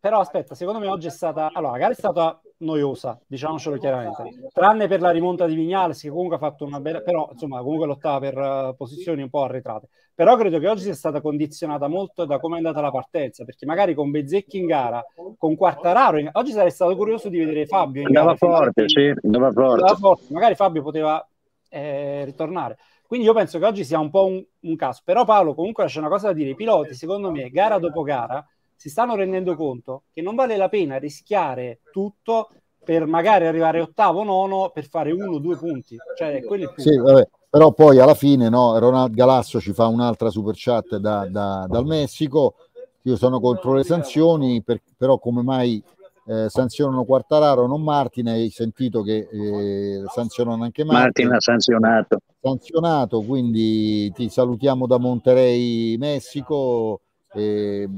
però 0.00 0.20
aspetta, 0.20 0.54
secondo 0.54 0.78
me 0.78 0.88
oggi 0.88 1.06
è 1.06 1.10
stata 1.10 1.50
allora, 1.52 1.72
la 1.72 1.78
gara 1.78 1.92
è 1.92 1.96
stata 1.96 2.40
noiosa, 2.58 3.20
diciamocelo 3.26 3.76
chiaramente, 3.78 4.48
tranne 4.52 4.88
per 4.88 5.00
la 5.00 5.10
rimonta 5.10 5.46
di 5.46 5.54
Vignales 5.54 6.00
che 6.00 6.08
comunque 6.08 6.36
ha 6.36 6.38
fatto 6.38 6.64
una 6.64 6.80
bella, 6.80 7.00
però 7.00 7.28
insomma 7.32 7.60
comunque 7.62 7.86
lottava 7.86 8.18
per 8.18 8.36
uh, 8.36 8.76
posizioni 8.76 9.22
un 9.22 9.30
po' 9.30 9.44
arretrate. 9.44 9.88
Però 10.14 10.36
credo 10.36 10.58
che 10.58 10.68
oggi 10.68 10.82
sia 10.82 10.94
stata 10.94 11.20
condizionata 11.20 11.86
molto 11.86 12.24
da 12.24 12.40
come 12.40 12.54
è 12.54 12.58
andata 12.58 12.80
la 12.80 12.90
partenza, 12.90 13.44
perché 13.44 13.66
magari 13.66 13.94
con 13.94 14.10
Bezzecchi 14.10 14.58
in 14.58 14.66
gara, 14.66 15.04
con 15.36 15.54
Quartararo, 15.54 16.18
in... 16.18 16.28
oggi 16.32 16.50
sarei 16.50 16.70
stato 16.70 16.96
curioso 16.96 17.28
di 17.28 17.38
vedere 17.38 17.66
Fabio 17.66 18.00
in 18.00 18.08
andava 18.08 18.34
gara. 18.34 18.36
Forte, 18.36 18.88
sì, 18.88 19.12
andava 19.22 19.52
forte. 19.52 19.80
Andava 19.80 19.96
forte. 19.96 20.32
Magari 20.32 20.54
Fabio 20.54 20.82
poteva 20.82 21.28
eh, 21.68 22.24
ritornare. 22.24 22.78
Quindi 23.06 23.26
io 23.26 23.32
penso 23.32 23.58
che 23.58 23.64
oggi 23.64 23.84
sia 23.84 23.98
un 23.98 24.10
po' 24.10 24.26
un, 24.26 24.44
un 24.60 24.76
caso. 24.76 25.00
Però 25.04 25.24
Paolo 25.24 25.54
comunque 25.54 25.86
c'è 25.86 25.98
una 25.98 26.08
cosa 26.08 26.26
da 26.26 26.32
dire, 26.34 26.50
i 26.50 26.54
piloti 26.54 26.94
secondo 26.94 27.30
me 27.30 27.48
gara 27.48 27.78
dopo 27.78 28.02
gara 28.02 28.44
si 28.78 28.88
stanno 28.88 29.16
rendendo 29.16 29.56
conto 29.56 30.04
che 30.12 30.22
non 30.22 30.36
vale 30.36 30.56
la 30.56 30.68
pena 30.68 30.98
rischiare 30.98 31.80
tutto 31.90 32.50
per 32.84 33.06
magari 33.06 33.44
arrivare 33.44 33.80
ottavo, 33.80 34.22
nono 34.22 34.70
per 34.72 34.86
fare 34.86 35.10
uno 35.10 35.32
o 35.32 35.38
due 35.40 35.56
punti. 35.56 35.96
Cioè, 36.16 36.44
quello 36.44 36.72
sì, 36.76 36.96
vabbè, 36.96 37.28
però 37.50 37.72
poi 37.72 37.98
alla 37.98 38.14
fine 38.14 38.48
no, 38.48 38.78
Ronald 38.78 39.12
Galasso 39.12 39.60
ci 39.60 39.72
fa 39.72 39.88
un'altra 39.88 40.30
super 40.30 40.54
chat 40.56 40.96
da, 40.96 41.26
da, 41.28 41.66
dal 41.68 41.84
Messico. 41.86 42.54
Io 43.02 43.16
sono 43.16 43.40
contro 43.40 43.74
le 43.74 43.82
sanzioni, 43.82 44.62
per, 44.62 44.80
però 44.96 45.18
come 45.18 45.42
mai 45.42 45.82
eh, 46.26 46.46
sanzionano 46.48 47.04
Quartararo, 47.04 47.66
non 47.66 47.82
Martin? 47.82 48.28
Hai 48.28 48.48
sentito 48.50 49.02
che 49.02 49.28
eh, 49.28 50.04
sanzionano 50.06 50.62
anche 50.62 50.84
Martin? 50.84 51.02
Martin 51.02 51.32
ha 51.32 51.40
sanzionato. 51.40 52.18
Sanzionato, 52.40 53.22
quindi 53.22 54.12
ti 54.12 54.28
salutiamo 54.28 54.86
da 54.86 54.98
Monterey, 54.98 55.96
Messico. 55.96 57.00
Eh, 57.32 57.88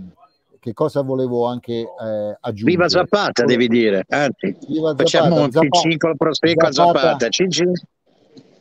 che 0.60 0.74
cosa 0.74 1.00
volevo 1.00 1.46
anche 1.46 1.72
eh, 1.72 2.36
aggiungere? 2.38 2.70
Viva 2.70 2.88
Zapata, 2.88 3.44
devi 3.44 3.66
dire. 3.66 4.04
Anzi, 4.08 4.56
Viva 4.68 4.94
facciamo 4.94 5.40
un 5.40 5.48
piccolo 5.48 6.14
prosecco 6.14 6.66
a 6.66 6.72
Zapata. 6.72 7.28
Cin 7.30 7.72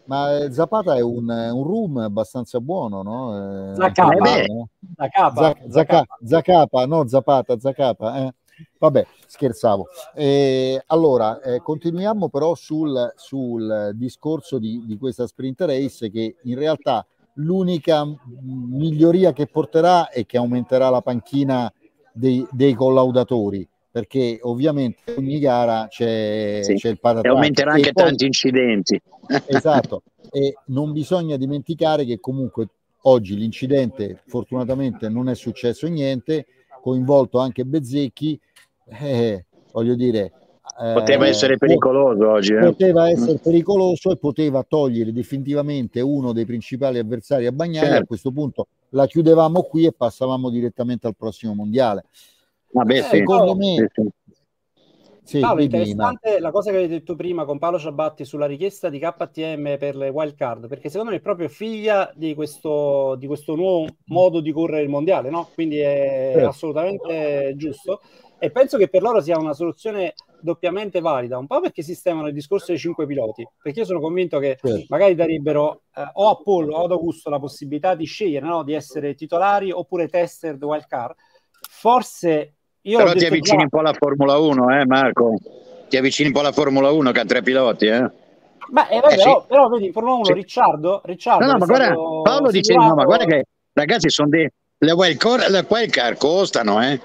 Ma 0.06 0.38
eh, 0.38 0.52
Zapata 0.52 0.96
è 0.96 1.02
un, 1.02 1.28
un 1.30 1.64
room 1.64 1.98
abbastanza 1.98 2.60
buono, 2.60 3.04
no? 3.04 3.72
Eh, 3.72 3.76
Zacapa, 3.76 4.38
eh 4.38 4.46
Zacapa, 4.96 5.56
Zacapa, 5.70 6.18
Zacapa, 6.26 6.86
no 6.86 7.08
Zapata, 7.08 7.60
Zacapa. 7.60 8.26
Eh. 8.26 8.34
Vabbè, 8.78 9.06
scherzavo. 9.28 9.88
Eh, 10.16 10.82
allora, 10.88 11.42
eh, 11.42 11.60
continuiamo 11.62 12.30
però 12.30 12.56
sul, 12.56 13.14
sul 13.16 13.92
discorso 13.94 14.58
di, 14.58 14.84
di, 14.86 14.98
questa 14.98 15.28
sprint 15.28 15.62
race 15.62 16.10
che 16.10 16.38
in 16.44 16.58
realtà 16.58 17.06
l'unica 17.36 18.06
miglioria 18.42 19.34
che 19.34 19.48
porterà 19.48 20.10
è 20.10 20.26
che 20.26 20.38
aumenterà 20.38 20.90
la 20.90 21.02
panchina 21.02 21.72
dei, 22.20 22.46
dei 22.52 22.74
collaudatori 22.74 23.68
perché 23.92 24.40
ovviamente 24.44 25.16
ogni 25.18 25.40
gara 25.40 25.88
c'è, 25.88 26.60
sì. 26.62 26.76
c'è 26.76 26.90
il 26.90 27.00
patatrack. 27.00 27.26
E 27.26 27.30
aumenterà 27.30 27.72
anche 27.74 27.90
e 27.90 27.94
poi, 27.94 28.04
tanti 28.04 28.26
incidenti. 28.26 29.02
Esatto, 29.46 30.04
e 30.32 30.58
non 30.68 30.92
bisogna 30.92 31.38
dimenticare 31.38 32.04
che 32.04 32.20
comunque 32.20 32.68
oggi 33.04 33.36
l'incidente 33.36 34.22
fortunatamente 34.26 35.08
non 35.08 35.30
è 35.30 35.36
successo 35.36 35.88
niente, 35.88 36.48
coinvolto 36.82 37.40
anche 37.40 37.64
Bezzecchi, 37.64 38.40
eh, 39.00 39.46
voglio 39.72 39.96
dire... 39.96 40.34
Poteva 40.80 41.26
eh, 41.26 41.30
essere 41.30 41.58
pericoloso 41.58 42.30
oggi. 42.30 42.54
Eh? 42.54 42.60
Poteva 42.60 43.10
essere 43.10 43.38
pericoloso 43.38 44.12
e 44.12 44.18
poteva 44.18 44.64
togliere 44.64 45.12
definitivamente 45.12 46.00
uno 46.00 46.32
dei 46.32 46.46
principali 46.46 46.98
avversari 47.00 47.46
a 47.48 47.52
Bagnai. 47.52 47.86
Certo. 47.86 48.04
A 48.04 48.06
questo 48.06 48.32
punto 48.32 48.68
la 48.92 49.06
chiudevamo 49.06 49.64
qui 49.64 49.86
e 49.86 49.92
passavamo 49.92 50.50
direttamente 50.50 51.06
al 51.06 51.18
prossimo 51.18 51.54
mondiale. 51.54 52.06
Vabbè, 52.72 52.98
eh, 52.98 53.02
secondo 53.02 53.56
me, 53.56 53.90
sì, 53.94 55.36
sì. 55.36 55.40
Paolo, 55.40 55.64
interessante 55.64 56.40
la 56.40 56.52
cosa 56.52 56.72
che 56.72 56.78
hai 56.78 56.88
detto 56.88 57.16
prima 57.16 57.44
con 57.44 57.60
Paolo 57.60 57.78
Ciabatti 57.78 58.24
sulla 58.24 58.46
richiesta 58.46 58.88
di 58.88 59.00
KTM 59.00 59.78
per 59.78 59.98
le 59.98 60.08
wild 60.08 60.36
card, 60.36 60.68
perché 60.68 60.88
secondo 60.88 61.12
me 61.12 61.18
è 61.18 61.22
proprio 61.22 61.50
figlia 61.50 62.10
di 62.16 62.34
questo, 62.34 63.16
di 63.16 63.28
questo 63.28 63.56
nuovo 63.56 63.86
modo 64.06 64.40
di 64.40 64.54
correre 64.54 64.84
il 64.84 64.90
mondiale, 64.90 65.30
no? 65.30 65.50
Quindi 65.54 65.80
è 65.80 66.36
sì. 66.38 66.42
assolutamente 66.42 67.54
giusto. 67.58 68.00
E 68.42 68.52
penso 68.52 68.78
che 68.78 68.88
per 68.88 69.02
loro 69.02 69.20
sia 69.20 69.38
una 69.38 69.54
soluzione 69.54 70.14
doppiamente 70.40 71.02
valida, 71.02 71.38
un 71.38 71.46
po' 71.46 71.60
perché 71.60 71.82
sistemano 71.82 72.28
il 72.28 72.34
discorso 72.34 72.68
dei 72.68 72.78
cinque 72.78 73.06
piloti, 73.06 73.46
perché 73.62 73.80
io 73.80 73.86
sono 73.86 74.00
convinto 74.00 74.40
che 74.40 74.58
certo. 74.62 74.86
magari 74.88 75.14
darebbero 75.14 75.82
eh, 75.94 76.10
o 76.14 76.30
a 76.30 76.42
Paul 76.42 76.72
o 76.72 76.86
ad 76.86 76.92
Augusto 76.92 77.30
la 77.30 77.40
possibilità 77.40 77.96
di 77.96 78.06
scegliere 78.06 78.46
no? 78.46 78.64
di 78.64 78.74
essere 78.74 79.14
titolari 79.14 79.72
oppure 79.72 80.08
tester 80.08 80.58
di 80.58 80.64
wild 80.64 80.88
card. 80.88 81.16
Forse 81.70 82.54
io 82.82 82.98
Però 82.98 83.12
ti 83.12 83.26
avvicini 83.26 83.58
già... 83.58 83.64
un 83.64 83.70
po' 83.70 83.80
alla 83.80 83.94
Formula 83.94 84.38
1, 84.38 84.80
eh 84.80 84.86
Marco? 84.86 85.34
Ti 85.90 85.98
avvicini 85.98 86.28
un 86.28 86.34
po' 86.34 86.40
alla 86.40 86.54
Formula 86.54 86.92
1 86.92 87.12
che 87.12 87.20
ha 87.20 87.26
tre 87.26 87.42
piloti, 87.42 87.88
eh? 87.88 88.10
Ma 88.72 88.88
eh, 88.88 89.00
vabbè, 89.00 89.14
eh, 89.14 89.18
però, 89.18 89.42
sì. 89.42 89.48
però, 89.48 89.68
vedi, 89.68 89.92
Formula 89.92 90.16
1, 90.16 90.26
sì. 90.26 90.34
Ricciardo, 90.34 91.02
Ricciardo 91.04 91.46
no, 91.46 91.52
no, 91.52 91.58
ma 91.58 91.66
guarda, 91.66 91.94
Paolo 91.94 92.52
dice, 92.52 92.74
no, 92.74 92.94
ma 92.96 93.04
guarda 93.04 93.26
che 93.26 93.44
ragazzi 93.74 94.10
sono 94.10 94.30
dei, 94.30 94.50
le 94.78 94.92
wild 94.94 95.18
card, 95.18 95.50
le 95.50 95.66
wild 95.68 95.90
card 95.90 96.18
costano, 96.18 96.82
eh? 96.82 97.00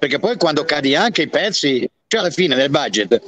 Perché 0.00 0.18
poi 0.18 0.36
quando 0.38 0.64
cadi 0.64 0.94
anche 0.94 1.22
i 1.22 1.28
pezzi, 1.28 1.88
cioè 2.06 2.20
alla 2.20 2.30
fine 2.30 2.56
del 2.56 2.70
budget, 2.70 3.20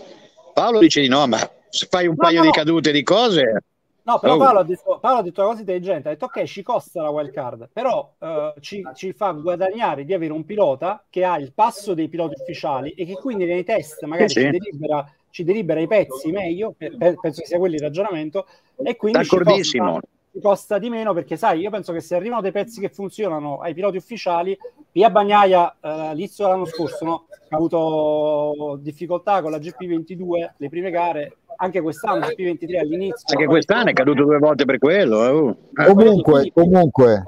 Paolo 0.55 0.79
dice 0.79 1.03
di 1.03 1.09
no, 1.09 1.27
ma 1.27 1.39
se 1.69 1.87
fai 1.89 2.07
un 2.07 2.15
no, 2.17 2.25
paio 2.25 2.39
no, 2.39 2.47
di 2.47 2.51
cadute 2.51 2.91
di 2.91 3.03
cose... 3.03 3.63
No, 4.05 4.19
però 4.19 4.35
oh. 4.35 4.39
Paolo, 4.39 4.59
ha 4.61 4.65
detto, 4.65 4.99
Paolo, 4.99 5.19
ha 5.19 5.23
detto, 5.23 5.41
una 5.43 5.51
cosa 5.51 5.61
intelligente, 5.61 6.09
ha 6.09 6.13
detto 6.13 6.25
ok, 6.25 6.45
ci 6.45 6.63
costa 6.63 7.03
la 7.03 7.11
wild 7.11 7.31
card, 7.31 7.69
però 7.71 8.15
uh, 8.19 8.59
ci, 8.59 8.83
ci, 8.95 9.13
fa 9.13 9.33
guadagnare 9.33 10.07
di 10.07 10.15
avere 10.15 10.33
un 10.33 10.47
pilota 10.47 11.05
che 11.11 11.25
ha 11.25 11.39
il 11.39 11.53
passo 11.53 11.93
dei 11.93 12.09
piloti 12.09 12.41
ufficiali 12.41 12.93
e 12.93 13.05
che 13.05 13.15
quindi 13.15 13.45
nei 13.45 13.63
test 13.63 14.03
magari 14.05 14.31
sì, 14.31 14.41
ci, 14.41 14.51
delibera, 14.51 15.13
ci, 15.31 15.45
delibera, 15.45 15.79
i 15.79 15.87
pezzi 15.87 16.33
meglio, 16.33 16.75
per, 16.77 16.97
penso 16.97 17.43
che 17.43 17.47
sia 17.47 17.59
quello 17.59 17.75
il 17.75 17.83
ragionamento, 17.83 18.47
e 18.83 18.97
quindi 18.97 19.19
D'accordissimo. 19.19 19.85
Ci 19.85 20.01
costa, 20.01 20.09
costa 20.41 20.79
di 20.79 20.89
meno 20.89 21.13
perché 21.13 21.37
sai 21.37 21.61
io 21.61 21.71
penso 21.71 21.93
che 21.93 22.01
se 22.01 22.15
arrivano 22.15 22.41
dei 22.41 22.53
pezzi 22.53 22.81
che 22.81 22.89
funzionano 22.89 23.61
ai 23.61 23.75
piloti 23.75 23.97
ufficiali 23.97 24.57
Pia 24.91 25.11
Bagnaia 25.11 25.77
eh, 25.81 26.15
l'inizio 26.15 26.45
dell'anno 26.45 26.65
scorso 26.65 27.05
no? 27.05 27.27
ha 27.51 27.57
avuto 27.57 28.79
difficoltà 28.81 29.43
con 29.43 29.51
la 29.51 29.59
GP22 29.59 30.53
le 30.57 30.69
prime 30.69 30.91
gare 30.91 31.37
anche 31.57 31.81
quest'anno 31.83 32.27
GP23 32.27 32.79
all'inizio 32.79 33.27
anche 33.31 33.47
quest'anno 33.47 33.91
è 33.91 33.93
caduto 33.93 34.25
due 34.25 34.39
volte 34.39 34.65
per 34.65 34.79
quello 34.79 35.25
eh. 35.25 35.31
Uh. 35.31 35.57
comunque, 35.95 36.51
comunque 36.53 37.25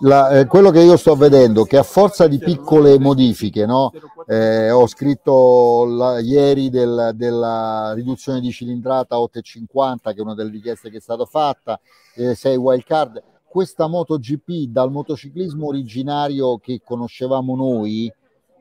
la, 0.00 0.30
eh, 0.30 0.46
quello 0.46 0.70
che 0.70 0.80
io 0.80 0.96
sto 0.96 1.14
vedendo 1.16 1.64
che 1.64 1.78
a 1.78 1.82
forza 1.82 2.26
di 2.26 2.38
piccole 2.38 2.98
modifiche 2.98 3.64
no? 3.64 3.92
eh, 4.26 4.70
ho 4.70 4.86
scritto 4.86 5.86
la, 5.86 6.18
ieri 6.20 6.68
del, 6.68 7.12
della 7.14 7.92
riduzione 7.94 8.40
di 8.40 8.50
cilindrata 8.50 9.16
8,50 9.16 9.96
che 10.02 10.14
è 10.16 10.20
una 10.20 10.34
delle 10.34 10.50
richieste 10.50 10.90
che 10.90 10.98
è 10.98 11.00
stata 11.00 11.24
fatta 11.24 11.80
eh, 12.14 12.34
6 12.34 12.56
wild 12.56 12.84
card 12.84 13.22
questa 13.48 13.86
MotoGP 13.86 14.68
dal 14.68 14.90
motociclismo 14.90 15.68
originario 15.68 16.58
che 16.58 16.82
conoscevamo 16.84 17.56
noi 17.56 18.12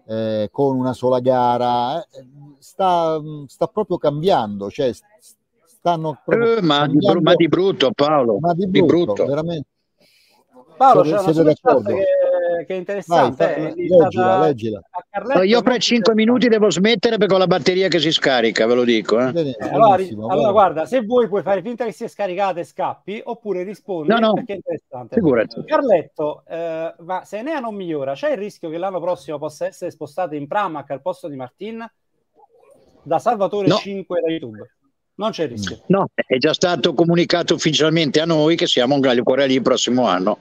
eh, 0.08 0.48
con 0.52 0.78
una 0.78 0.94
sola 0.94 1.20
gara 1.20 2.02
eh, 2.02 2.26
sta, 2.60 3.20
sta 3.48 3.68
proprio 3.68 3.98
cambiando 3.98 4.70
cioè 4.70 4.94
stanno 5.66 6.22
proprio 6.24 6.58
eh, 6.58 6.62
ma, 6.62 6.88
di, 6.88 6.98
ma, 7.22 7.36
di, 7.36 7.48
brutto 7.50 7.92
Paolo 7.92 8.38
ma 8.40 8.54
di 8.54 8.68
brutto, 8.68 8.96
di 8.96 9.04
brutto. 9.04 9.26
veramente 9.26 9.68
Paolo, 10.76 11.02
c'è 11.02 11.20
una 11.20 11.32
super 11.32 11.56
che, 11.56 12.66
che, 12.66 12.74
è 12.74 12.78
interessante. 12.78 13.46
Vai, 13.46 13.66
eh, 13.66 13.74
leggila, 13.76 14.40
leggila. 14.40 14.82
io 15.44 15.62
fra 15.62 15.78
5 15.78 16.14
minuti 16.14 16.48
devo 16.48 16.70
smettere 16.70 17.18
perché 17.18 17.34
ho 17.34 17.38
la 17.38 17.48
batteria 17.48 17.88
che 17.88 18.00
si 18.00 18.12
scarica, 18.12 18.66
ve 18.66 18.76
lo 18.76 18.84
dico. 18.84 19.20
Eh. 19.20 19.32
Bene, 19.32 19.56
allora, 19.60 19.96
allora, 19.96 20.52
guarda, 20.52 20.86
se 20.86 21.02
vuoi 21.02 21.28
puoi 21.28 21.42
fare 21.42 21.62
finta 21.62 21.86
che 21.86 21.92
sia 21.92 22.08
scaricata 22.08 22.60
e 22.60 22.64
scappi, 22.64 23.22
oppure 23.24 23.64
rispondi 23.64 24.10
no, 24.10 24.20
no. 24.20 24.34
perché 24.34 24.54
è 24.54 24.56
interessante. 24.56 25.16
Figurati. 25.16 25.64
Carletto, 25.66 26.44
eh, 26.48 26.94
ma 27.00 27.24
se 27.24 27.38
Enea 27.38 27.60
non 27.60 27.76
migliora, 27.76 28.14
c'è 28.14 28.32
il 28.32 28.38
rischio 28.38 28.70
che 28.70 28.78
l'anno 28.78 29.00
prossimo 29.00 29.38
possa 29.38 29.66
essere 29.66 29.92
spostato 29.92 30.36
in 30.36 30.48
Pramac 30.48 30.92
al 30.92 31.02
posto 31.02 31.28
di 31.28 31.36
Martin? 31.36 31.90
Da 33.02 33.20
Salvatore 33.20 33.68
no. 33.68 33.76
5 33.76 34.20
da 34.20 34.30
YouTube. 34.30 34.70
Non 35.18 35.32
c'è 35.32 35.48
rischio. 35.48 35.80
No, 35.88 36.10
è 36.14 36.38
già 36.38 36.54
stato 36.54 36.94
comunicato 36.94 37.54
ufficialmente 37.54 38.20
a 38.20 38.26
noi 38.26 38.58
che 38.58 38.68
siamo 38.68 38.96
ancora 38.96 39.46
lì 39.46 39.54
il 39.54 39.62
prossimo 39.62 40.08
anno 40.08 40.38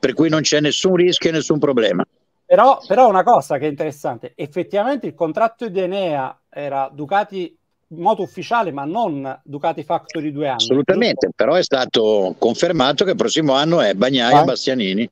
per 0.00 0.14
cui 0.14 0.28
non 0.28 0.40
c'è 0.40 0.60
nessun 0.60 0.96
rischio 0.96 1.30
e 1.30 1.34
nessun 1.34 1.58
problema. 1.58 2.04
Però, 2.44 2.80
però 2.84 3.08
una 3.08 3.22
cosa 3.22 3.58
che 3.58 3.66
è 3.66 3.68
interessante, 3.68 4.32
effettivamente 4.34 5.06
il 5.06 5.14
contratto 5.14 5.68
di 5.68 5.78
Enea 5.78 6.36
era 6.48 6.90
Ducati 6.92 7.56
moto 7.90 8.22
ufficiale, 8.22 8.72
ma 8.72 8.84
non 8.84 9.40
Ducati 9.44 9.84
Factory 9.84 10.32
due 10.32 10.48
anni. 10.48 10.56
Assolutamente, 10.56 11.26
giusto? 11.26 11.34
però 11.36 11.54
è 11.54 11.62
stato 11.62 12.34
confermato 12.38 13.04
che 13.04 13.10
il 13.10 13.16
prossimo 13.16 13.52
anno 13.52 13.80
è 13.80 13.94
Bagnaia 13.94 14.38
e 14.38 14.40
ah. 14.40 14.44
Bastianini. 14.44 15.10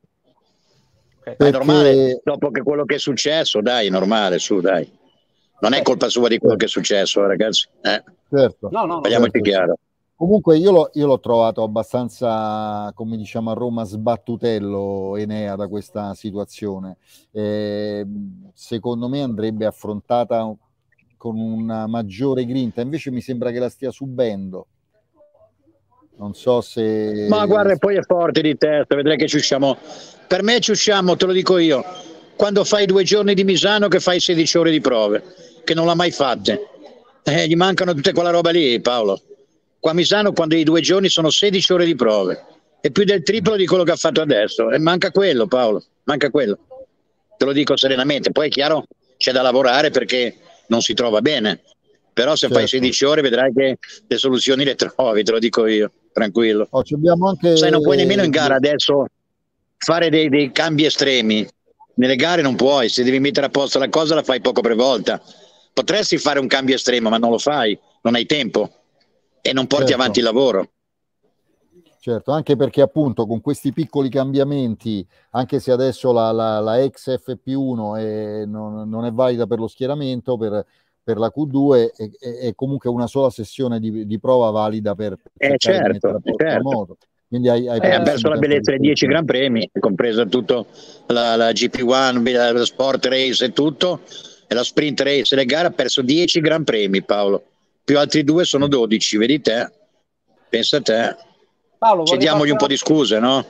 Okay. 1.20 1.36
Perché... 1.36 1.47
È 1.47 1.51
normale, 1.51 2.20
dopo 2.24 2.51
che 2.51 2.62
quello 2.62 2.84
che 2.84 2.97
è 2.97 2.99
successo, 2.99 3.61
dai, 3.61 3.86
è 3.86 3.91
normale, 3.91 4.39
su, 4.39 4.61
dai. 4.61 4.91
Non 5.61 5.74
è 5.74 5.82
colpa 5.82 6.09
sua 6.09 6.28
di 6.28 6.39
quello 6.39 6.57
che 6.57 6.64
è 6.64 6.68
successo, 6.68 7.24
ragazzi. 7.26 7.68
Eh? 7.82 8.03
Certo. 8.30 8.68
No, 8.70 8.84
no, 8.84 9.01
Parliamoci 9.01 9.32
certo. 9.32 9.49
chiaro. 9.49 9.78
Comunque 10.18 10.58
io, 10.58 10.72
lo, 10.72 10.90
io, 10.94 11.06
l'ho 11.06 11.20
trovato 11.20 11.62
abbastanza, 11.62 12.90
come 12.92 13.16
diciamo 13.16 13.52
a 13.52 13.54
Roma, 13.54 13.84
sbattutello 13.84 15.14
Enea 15.14 15.54
da 15.54 15.68
questa 15.68 16.12
situazione. 16.14 16.96
Eh, 17.30 18.04
secondo 18.52 19.08
me 19.08 19.22
andrebbe 19.22 19.64
affrontata 19.64 20.52
con 21.16 21.38
una 21.38 21.86
maggiore 21.86 22.44
grinta, 22.46 22.80
invece 22.80 23.12
mi 23.12 23.20
sembra 23.20 23.52
che 23.52 23.60
la 23.60 23.68
stia 23.68 23.92
subendo. 23.92 24.66
Non 26.16 26.34
so 26.34 26.62
se... 26.62 27.28
Ma 27.28 27.46
guarda, 27.46 27.76
poi 27.76 27.94
è 27.94 28.02
forte 28.02 28.40
di 28.40 28.56
testa, 28.56 28.96
vedrai 28.96 29.16
che 29.16 29.28
ci 29.28 29.36
usciamo. 29.36 29.76
Per 30.26 30.42
me 30.42 30.58
ci 30.58 30.72
usciamo, 30.72 31.14
te 31.14 31.26
lo 31.26 31.32
dico 31.32 31.58
io, 31.58 31.84
quando 32.34 32.64
fai 32.64 32.86
due 32.86 33.04
giorni 33.04 33.34
di 33.34 33.44
Misano 33.44 33.86
che 33.86 34.00
fai 34.00 34.18
16 34.18 34.58
ore 34.58 34.72
di 34.72 34.80
prove, 34.80 35.22
che 35.62 35.74
non 35.74 35.86
l'ha 35.86 35.94
mai 35.94 36.10
fatte. 36.10 36.70
Eh, 37.22 37.46
gli 37.46 37.54
mancano 37.54 37.94
tutte 37.94 38.12
quella 38.12 38.30
roba 38.30 38.50
lì, 38.50 38.80
Paolo. 38.80 39.20
Qua 39.81 39.93
a 39.93 39.95
Misano 39.95 40.33
quando 40.33 40.57
i 40.57 40.64
due 40.64 40.81
giorni 40.81 41.09
sono 41.09 41.31
16 41.31 41.72
ore 41.72 41.85
di 41.85 41.95
prove, 41.95 42.45
è 42.81 42.91
più 42.91 43.05
del 43.05 43.22
triplo 43.22 43.57
di 43.57 43.66
quello 43.66 43.85
che 43.85 43.93
ha 43.93 43.97
fatto 43.97 44.20
adesso. 44.20 44.70
E 44.70 44.79
manca 44.79 45.11
quello, 45.11 45.47
Paolo, 45.47 45.85
manca 46.05 46.31
quello. 46.31 46.59
Te 47.37 47.45
lo 47.45 47.53
dico 47.53 47.76
serenamente. 47.76 48.33
Poi 48.33 48.49
è 48.49 48.51
chiaro, 48.51 48.85
c'è 49.16 49.33
da 49.33 49.43
lavorare 49.43 49.91
perché 49.91 50.37
non 50.68 50.81
si 50.81 50.95
trova 50.95 51.20
bene. 51.20 51.61
Però 52.12 52.33
se 52.33 52.49
certo. 52.49 52.57
fai 52.57 52.66
16 52.66 53.05
ore 53.05 53.20
vedrai 53.22 53.53
che 53.53 53.79
le 54.07 54.18
soluzioni 54.18 54.64
le 54.64 54.74
trovi, 54.74 55.22
te 55.22 55.31
lo 55.31 55.39
dico 55.39 55.66
io, 55.66 55.93
tranquillo. 56.12 56.66
Oh, 56.70 56.83
anche... 57.29 57.57
Sai, 57.57 57.70
non 57.70 57.81
puoi 57.81 57.97
nemmeno 57.97 58.24
in 58.24 58.31
gara 58.31 58.57
adesso 58.57 59.07
fare 59.76 60.11
dei, 60.11 60.29
dei 60.29 60.51
cambi 60.51 60.85
estremi. 60.85 61.47
Nelle 61.95 62.16
gare 62.16 62.43
non 62.43 62.57
puoi, 62.57 62.89
se 62.89 63.05
devi 63.05 63.20
mettere 63.20 63.47
a 63.47 63.51
posto 63.51 63.79
la 63.79 63.89
cosa 63.89 64.16
la 64.16 64.24
fai 64.24 64.41
poco 64.41 64.61
per 64.61 64.74
volta. 64.74 65.22
Potresti 65.72 66.18
fare 66.18 66.41
un 66.41 66.49
cambio 66.49 66.74
estremo, 66.74 67.09
ma 67.09 67.18
non 67.18 67.31
lo 67.31 67.39
fai, 67.39 67.79
non 68.03 68.16
hai 68.16 68.26
tempo 68.26 68.78
e 69.41 69.53
non 69.53 69.66
porti 69.66 69.89
certo. 69.89 70.01
avanti 70.03 70.18
il 70.18 70.24
lavoro. 70.24 70.70
Certo, 72.01 72.30
anche 72.30 72.57
perché 72.57 72.80
appunto 72.80 73.26
con 73.26 73.41
questi 73.41 73.72
piccoli 73.72 74.09
cambiamenti, 74.09 75.07
anche 75.32 75.59
se 75.59 75.72
adesso 75.72 76.12
la, 76.12 76.30
la, 76.30 76.61
la 76.61 76.80
ex 76.80 77.18
FP1 77.22 77.99
è, 77.99 78.45
non, 78.47 78.89
non, 78.89 79.05
è 79.05 79.12
valida 79.12 79.47
per 79.47 79.59
lo 79.59 79.66
schieramento, 79.66 80.36
per, 80.36 80.64
per 81.03 81.18
la 81.18 81.30
Q2 81.34 81.91
è, 81.95 82.47
è, 82.47 82.55
comunque 82.55 82.89
una 82.89 83.09
sola 83.09 83.30
sessione 83.30 83.80
di, 83.80 84.07
di 84.07 84.18
prova 84.20 84.51
valida 84.51 84.95
per, 84.95 85.16
per 85.36 85.53
eh 85.53 85.59
certo, 85.59 86.20
certo. 86.36 86.97
Quindi 87.26 87.51
hai, 87.51 87.68
hai 87.68 87.78
eh, 87.78 88.03
perso 88.03 88.28
la 88.28 88.39
bellezza 88.39 88.70
dei 88.70 88.80
10 88.80 89.07
Gran 89.07 89.24
Premi, 89.26 89.68
compresa 89.78 90.24
tutto 90.24 90.66
la, 91.09 91.36
la 91.36 91.51
GP1, 91.51 92.55
la 92.55 92.64
Sport 92.64 93.05
Race 93.05 93.45
e 93.45 93.53
tutto, 93.53 94.01
e 94.47 94.55
la 94.55 94.64
Sprint 94.64 95.01
Race 95.01 95.34
le 95.34 95.45
gare, 95.45 95.66
ha 95.66 95.70
perso 95.72 96.01
10 96.01 96.41
Gran 96.41 96.64
Premi 96.64 97.03
Paolo 97.03 97.43
più 97.89 97.99
altri 97.99 98.22
due 98.22 98.45
sono 98.45 98.68
12, 98.68 99.16
vedi 99.16 99.41
te? 99.41 99.66
Pensa 100.51 100.76
a 100.76 100.82
te. 100.82 101.16
Paolo, 101.78 102.03
Chiediamogli 102.03 102.51
un 102.51 102.59
po' 102.59 102.66
di 102.66 102.76
scuse, 102.76 103.18
no? 103.18 103.43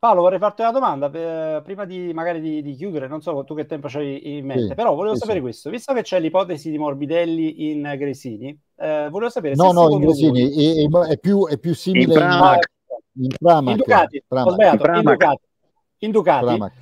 Paolo, 0.00 0.22
vorrei 0.22 0.40
farti 0.40 0.62
una 0.62 0.72
domanda 0.72 1.08
eh, 1.12 1.62
prima 1.62 1.84
di 1.84 2.12
magari 2.12 2.40
di, 2.40 2.60
di, 2.60 2.74
chiudere, 2.74 3.06
non 3.06 3.20
so 3.20 3.44
tu 3.44 3.54
che 3.54 3.66
tempo 3.66 3.86
c'hai 3.86 4.36
in 4.36 4.46
mente, 4.46 4.66
sì, 4.68 4.74
però 4.74 4.96
volevo 4.96 5.14
sì, 5.14 5.20
sapere 5.20 5.38
sì. 5.38 5.42
questo, 5.44 5.70
visto 5.70 5.92
che 5.92 6.02
c'è 6.02 6.18
l'ipotesi 6.18 6.70
di 6.70 6.78
Morbidelli 6.78 7.70
in 7.70 7.94
Gresini, 7.96 8.48
eh, 8.76 9.06
volevo 9.10 9.30
sapere 9.30 9.54
no, 9.54 9.68
se 9.68 9.72
No, 9.74 9.86
no, 9.86 9.94
in 9.94 10.00
Gresini 10.00 10.86
è, 10.88 10.88
è, 10.88 11.18
più, 11.18 11.46
è, 11.46 11.56
più, 11.56 11.72
simile 11.72 12.04
in 12.04 12.12
Pramac. 12.12 12.70
In, 13.12 13.24
in, 13.24 13.30
Pramac. 13.38 13.70
in 13.70 13.76
Ducati, 13.76 14.24
Pramac. 14.26 14.52
Sbagliato, 14.52 14.86
in, 14.86 14.94
in 14.94 15.02
Ducati. 15.02 15.40
In 15.98 16.10
Ducati. 16.10 16.72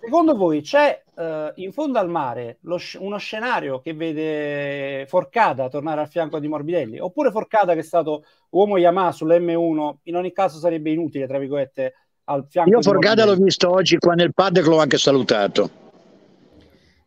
Secondo 0.00 0.36
voi 0.36 0.62
c'è 0.62 1.02
uh, 1.18 1.52
in 1.56 1.72
fondo 1.72 1.98
al 1.98 2.08
mare 2.08 2.58
sc- 2.76 2.98
uno 3.00 3.18
scenario 3.18 3.80
che 3.80 3.92
vede 3.92 5.04
Forcada 5.06 5.68
tornare 5.68 6.00
al 6.00 6.08
fianco 6.08 6.38
di 6.38 6.48
Morbidelli? 6.48 6.98
Oppure 6.98 7.30
Forcada 7.30 7.74
che 7.74 7.80
è 7.80 7.84
stato 7.84 8.24
uomo 8.50 8.78
Yamaha 8.78 9.10
sull'M1, 9.10 9.94
in 10.04 10.16
ogni 10.16 10.32
caso 10.32 10.58
sarebbe 10.58 10.90
inutile, 10.90 11.26
tra 11.26 11.38
virgolette, 11.38 11.94
al 12.24 12.46
fianco 12.48 12.70
Io 12.70 12.82
Forcada 12.82 13.24
l'ho 13.24 13.34
visto 13.34 13.70
oggi 13.70 13.98
qua 13.98 14.14
nel 14.14 14.32
paddock, 14.32 14.66
l'ho 14.66 14.78
anche 14.78 14.98
salutato. 14.98 15.86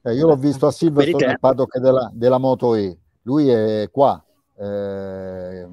Eh, 0.03 0.13
io 0.13 0.27
l'ho 0.27 0.35
visto 0.35 0.67
a 0.67 0.71
Silverstone 0.71 1.27
nel 1.27 1.39
paddock 1.39 1.77
della, 1.77 2.09
della 2.13 2.39
Moto 2.39 2.75
E. 2.75 2.97
Lui 3.23 3.49
è 3.49 3.87
qua. 3.91 4.23
Eh, 4.57 5.67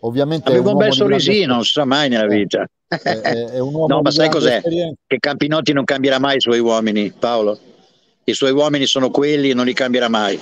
ovviamente 0.00 0.50
aveva 0.50 0.68
un, 0.68 0.74
un 0.74 0.78
bel 0.78 0.92
sorrisino, 0.92 1.54
non 1.54 1.64
si 1.64 1.72
sa 1.72 1.86
mai 1.86 2.10
nella 2.10 2.26
vita. 2.26 2.66
È, 2.86 2.98
è 2.98 3.58
un 3.58 3.72
uomo 3.74 3.94
no, 3.94 4.02
ma 4.02 4.10
sai 4.10 4.28
cos'è? 4.28 4.56
Esperienza. 4.56 5.00
Che 5.06 5.18
Campinotti 5.18 5.72
non 5.72 5.84
cambierà 5.84 6.18
mai 6.18 6.36
i 6.36 6.40
suoi 6.40 6.58
uomini, 6.58 7.10
Paolo. 7.10 7.58
I 8.30 8.34
suoi 8.34 8.52
uomini 8.52 8.86
sono 8.86 9.10
quelli 9.10 9.50
e 9.50 9.54
non 9.54 9.66
li 9.66 9.72
cambierà 9.72 10.08
mai. 10.08 10.40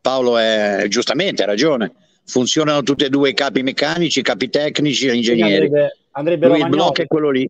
Paolo 0.00 0.38
è 0.38 0.84
giustamente, 0.88 1.42
ha 1.42 1.46
ragione. 1.46 1.92
Funzionano 2.24 2.82
tutti 2.82 3.04
e 3.04 3.08
due 3.08 3.30
i 3.30 3.34
capi 3.34 3.62
meccanici, 3.62 4.20
i 4.20 4.22
capi 4.22 4.50
tecnici 4.50 5.06
e 5.06 5.14
ingegneri. 5.14 5.64
Andrebbe, 5.66 5.96
andrebbe 6.12 6.46
Lui 6.48 6.60
il 6.60 6.68
blocco 6.68 7.02
è 7.02 7.06
quello 7.06 7.30
lì. 7.30 7.48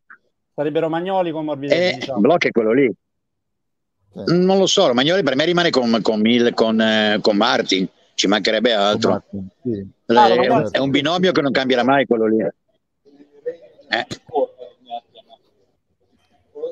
Sarebbero 0.55 0.89
Magnoli 0.89 1.31
con 1.31 1.45
Morbidelli. 1.45 1.89
Eh, 1.89 1.95
diciamo. 1.95 2.19
Il 2.19 2.23
blocco 2.23 2.49
è 2.49 2.51
quello 2.51 2.73
lì. 2.73 2.85
Eh. 2.85 4.33
Non 4.33 4.59
lo 4.59 4.67
so, 4.67 4.93
Magnoli 4.95 5.23
per 5.23 5.37
me 5.37 5.45
rimane 5.45 5.71
con, 5.71 6.01
con, 6.03 6.23
con, 6.55 6.81
eh, 6.81 7.19
con 7.21 7.37
Martin 7.37 7.89
ci 8.17 8.27
mancherebbe 8.27 8.73
altro. 8.73 9.23
Sì. 9.63 9.87
Le, 10.07 10.35
è, 10.35 10.49
un, 10.49 10.69
è, 10.71 10.79
un, 10.79 10.91
binomio 10.91 11.33
che 11.33 11.43
non 11.43 11.53
cambierà 11.53 11.85
mai 11.85 12.07
quello 12.07 12.27
lì. 12.27 12.39
Eh. 12.41 14.07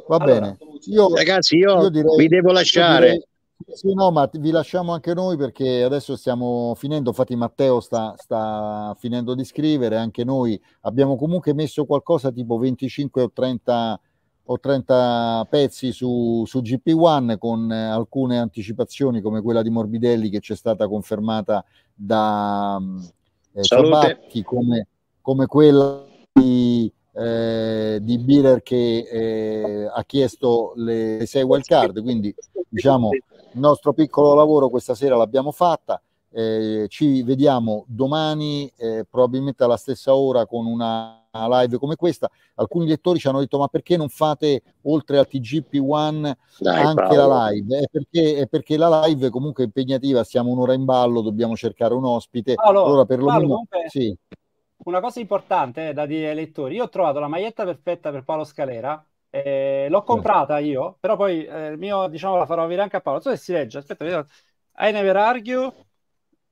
Va 0.06 0.16
allora, 0.16 0.40
bene. 0.40 0.58
Io, 0.86 1.14
Ragazzi, 1.14 1.56
io, 1.56 1.82
io 1.82 1.88
direi, 1.88 2.16
vi 2.16 2.28
devo 2.28 2.52
lasciare. 2.52 3.10
Direi, 3.10 3.76
sì, 3.76 3.94
no, 3.94 4.10
ma 4.10 4.28
vi 4.32 4.50
lasciamo 4.50 4.92
anche 4.92 5.14
noi 5.14 5.36
perché 5.36 5.82
adesso 5.82 6.16
stiamo 6.16 6.74
finendo. 6.76 7.10
Infatti, 7.10 7.36
Matteo 7.36 7.80
sta, 7.80 8.14
sta 8.16 8.94
finendo 8.98 9.34
di 9.34 9.44
scrivere. 9.44 9.96
Anche 9.96 10.24
noi 10.24 10.60
abbiamo 10.82 11.16
comunque 11.16 11.54
messo 11.54 11.86
qualcosa 11.86 12.30
tipo 12.30 12.58
25 12.58 13.22
o 13.22 13.30
30 13.32 14.00
o 14.46 14.60
30 14.60 15.46
pezzi 15.48 15.90
su, 15.90 16.44
su 16.46 16.58
GP1 16.58 17.38
con 17.38 17.70
alcune 17.70 18.38
anticipazioni 18.38 19.22
come 19.22 19.40
quella 19.40 19.62
di 19.62 19.70
Morbidelli 19.70 20.28
che 20.28 20.40
ci 20.40 20.52
è 20.52 20.56
stata 20.56 20.86
confermata 20.86 21.64
da 21.94 22.78
eh, 23.54 23.62
Ciabatti, 23.62 24.42
come, 24.42 24.86
come 25.22 25.46
quella 25.46 26.04
di 26.30 26.73
eh, 27.14 27.98
di 28.02 28.18
Biller 28.18 28.62
che 28.62 29.06
eh, 29.10 29.90
ha 29.92 30.02
chiesto 30.04 30.72
le 30.76 31.24
6 31.26 31.42
wild 31.42 31.64
card, 31.64 32.02
quindi 32.02 32.34
diciamo 32.68 33.10
il 33.10 33.60
nostro 33.60 33.92
piccolo 33.92 34.34
lavoro 34.34 34.68
questa 34.68 34.94
sera 34.94 35.16
l'abbiamo 35.16 35.52
fatta. 35.52 36.00
Eh, 36.36 36.86
ci 36.88 37.22
vediamo 37.22 37.84
domani, 37.86 38.68
eh, 38.76 39.06
probabilmente 39.08 39.62
alla 39.62 39.76
stessa 39.76 40.16
ora, 40.16 40.46
con 40.46 40.66
una 40.66 41.28
live 41.30 41.78
come 41.78 41.94
questa. 41.94 42.28
Alcuni 42.56 42.88
lettori 42.88 43.20
ci 43.20 43.28
hanno 43.28 43.38
detto: 43.38 43.58
Ma 43.58 43.68
perché 43.68 43.96
non 43.96 44.08
fate 44.08 44.62
oltre 44.82 45.18
al 45.18 45.28
TGP1 45.30 46.32
Dai, 46.58 46.82
anche 46.82 47.02
Paolo. 47.14 47.28
la 47.28 47.48
live? 47.50 47.78
È 47.78 47.84
perché, 47.88 48.36
è 48.38 48.46
perché, 48.48 48.76
la 48.76 49.06
live 49.06 49.30
comunque 49.30 49.62
è 49.62 49.66
impegnativa, 49.66 50.24
stiamo 50.24 50.50
un'ora 50.50 50.72
in 50.72 50.84
ballo, 50.84 51.20
dobbiamo 51.20 51.54
cercare 51.54 51.94
un 51.94 52.04
ospite. 52.04 52.54
Allora, 52.56 52.86
allora 52.86 53.04
perlomeno. 53.04 53.66
Paolo, 53.68 53.88
sì 53.88 54.18
una 54.78 55.00
cosa 55.00 55.20
importante 55.20 55.88
eh, 55.88 55.92
da 55.92 56.06
dire 56.06 56.30
ai 56.30 56.34
lettori, 56.34 56.74
io 56.74 56.84
ho 56.84 56.88
trovato 56.88 57.18
la 57.18 57.28
maglietta 57.28 57.64
perfetta 57.64 58.10
per 58.10 58.24
Paolo 58.24 58.44
Scalera, 58.44 59.04
eh, 59.30 59.86
l'ho 59.88 60.02
comprata 60.02 60.58
io, 60.58 60.96
però 61.00 61.16
poi 61.16 61.44
eh, 61.44 61.68
il 61.68 61.78
mio, 61.78 62.08
diciamo, 62.08 62.36
la 62.36 62.46
farò 62.46 62.62
avere 62.62 62.82
anche 62.82 62.96
a 62.96 63.00
Paolo. 63.00 63.20
Non 63.22 63.32
so 63.32 63.36
se 63.36 63.42
si 63.42 63.52
legge, 63.52 63.78
aspetta, 63.78 64.04
vedo. 64.04 64.26
I 64.78 64.92
never 64.92 65.16
argue, 65.16 65.72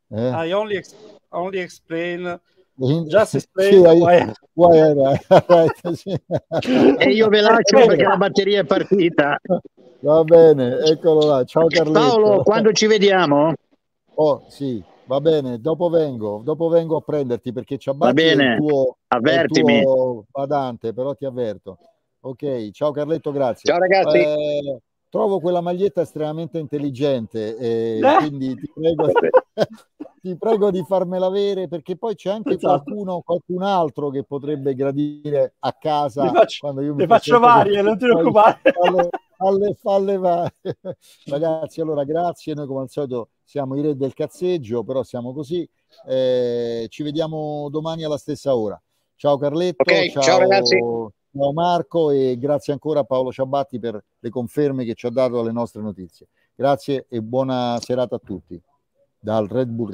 eh. 0.09 0.47
I 0.47 0.53
only, 0.53 0.77
ex- 0.77 0.97
only 1.31 1.61
explain 1.61 2.41
Just 2.75 3.35
explain 3.35 3.71
sì, 3.71 3.79
why... 3.79 4.33
Why 4.55 4.79
e 6.99 7.11
io 7.11 7.29
ve 7.29 7.41
lascio 7.41 7.87
perché 7.87 8.03
la 8.03 8.17
batteria 8.17 8.61
è 8.61 8.65
partita. 8.65 9.39
Va 10.01 10.25
bene, 10.25 10.79
eccolo 10.79 11.27
là. 11.27 11.45
Ciao 11.45 11.67
Carletto. 11.69 11.99
Paolo, 11.99 12.43
quando 12.43 12.73
ci 12.73 12.87
vediamo? 12.87 13.53
Oh, 14.15 14.45
sì. 14.49 14.83
Va 15.13 15.21
bene, 15.21 15.61
dopo 15.61 15.91
vengo, 15.91 16.41
dopo 16.43 16.69
vengo 16.69 16.97
a 16.97 17.03
prenderti 17.03 17.53
perché 17.53 17.77
ci 17.77 17.91
abbatti 17.91 18.23
il 18.23 18.57
tuo, 18.57 18.97
Avvertimi. 19.09 19.77
il 19.77 19.83
tuo 19.83 20.25
badante, 20.31 20.95
però 20.95 21.15
ti 21.15 21.27
avverto. 21.27 21.77
Ok, 22.21 22.71
ciao 22.71 22.93
Carletto, 22.93 23.31
grazie. 23.31 23.71
Ciao 23.71 23.79
ragazzi. 23.79 24.17
Eh, 24.17 24.81
trovo 25.11 25.39
quella 25.39 25.61
maglietta 25.61 26.01
estremamente 26.01 26.59
intelligente 26.59 27.59
e 27.59 27.99
eh. 28.03 28.17
quindi 28.21 28.55
ti 28.55 28.73
prego, 28.73 29.11
ti 30.23 30.37
prego, 30.39 30.71
di 30.71 30.83
farmela 30.89 31.27
avere 31.27 31.69
perché 31.69 31.99
poi 31.99 32.15
c'è 32.15 32.31
anche 32.31 32.55
esatto. 32.55 32.83
qualcuno, 32.83 33.21
qualcun 33.21 33.63
altro 33.65 34.09
che 34.09 34.25
potrebbe 34.25 34.75
gradire 34.75 35.57
a 35.59 35.77
casa. 35.79 36.23
Ne 36.23 36.31
faccio, 36.31 36.57
quando 36.61 36.81
io 36.81 36.95
mi 36.95 37.07
faccio 37.07 37.39
varie, 37.39 37.83
non 37.83 37.99
ti 37.99 38.07
preoccupare. 38.07 38.61
Alle, 38.81 39.11
alle 39.43 39.75
falle 39.75 40.17
varie. 40.17 40.53
Ragazzi, 41.27 41.81
allora 41.81 42.05
grazie, 42.05 42.55
noi 42.55 42.67
come 42.67 42.83
al 42.83 42.91
solito 42.91 43.31
siamo 43.45 43.77
i 43.77 43.83
re 43.83 43.97
del 43.97 44.15
cazzeggio, 44.15 44.83
però 44.85 45.03
siamo 45.03 45.33
così. 45.33 45.69
Eh, 46.07 46.87
ci 46.89 47.03
vediamo 47.03 47.69
domani 47.71 48.05
alla 48.05 48.19
stessa 48.19 48.55
ora. 48.57 48.81
Ciao 49.17 49.37
Carletto, 49.39 49.83
okay, 49.83 50.11
ciao, 50.11 50.23
ciao, 50.23 50.39
ragazzi. 50.39 50.77
Ciao 50.79 51.53
Marco 51.53 52.11
e 52.11 52.37
grazie 52.39 52.73
ancora 52.73 53.01
a 53.01 53.05
Paolo 53.05 53.33
Ciabatti 53.33 53.79
per 53.79 54.03
le 54.19 54.31
conferme 54.31 54.85
che 54.85 54.95
ci 54.95 55.07
ha 55.07 55.11
dato 55.11 55.39
alle 55.39 55.53
nostre 55.53 55.81
notizie. 55.81 56.27
Grazie 56.55 57.07
e 57.09 57.23
buona 57.23 57.79
serata 57.81 58.17
a 58.17 58.21
tutti 58.23 58.61
dal 59.19 59.47
Red 59.47 59.69
Bull. 59.69 59.91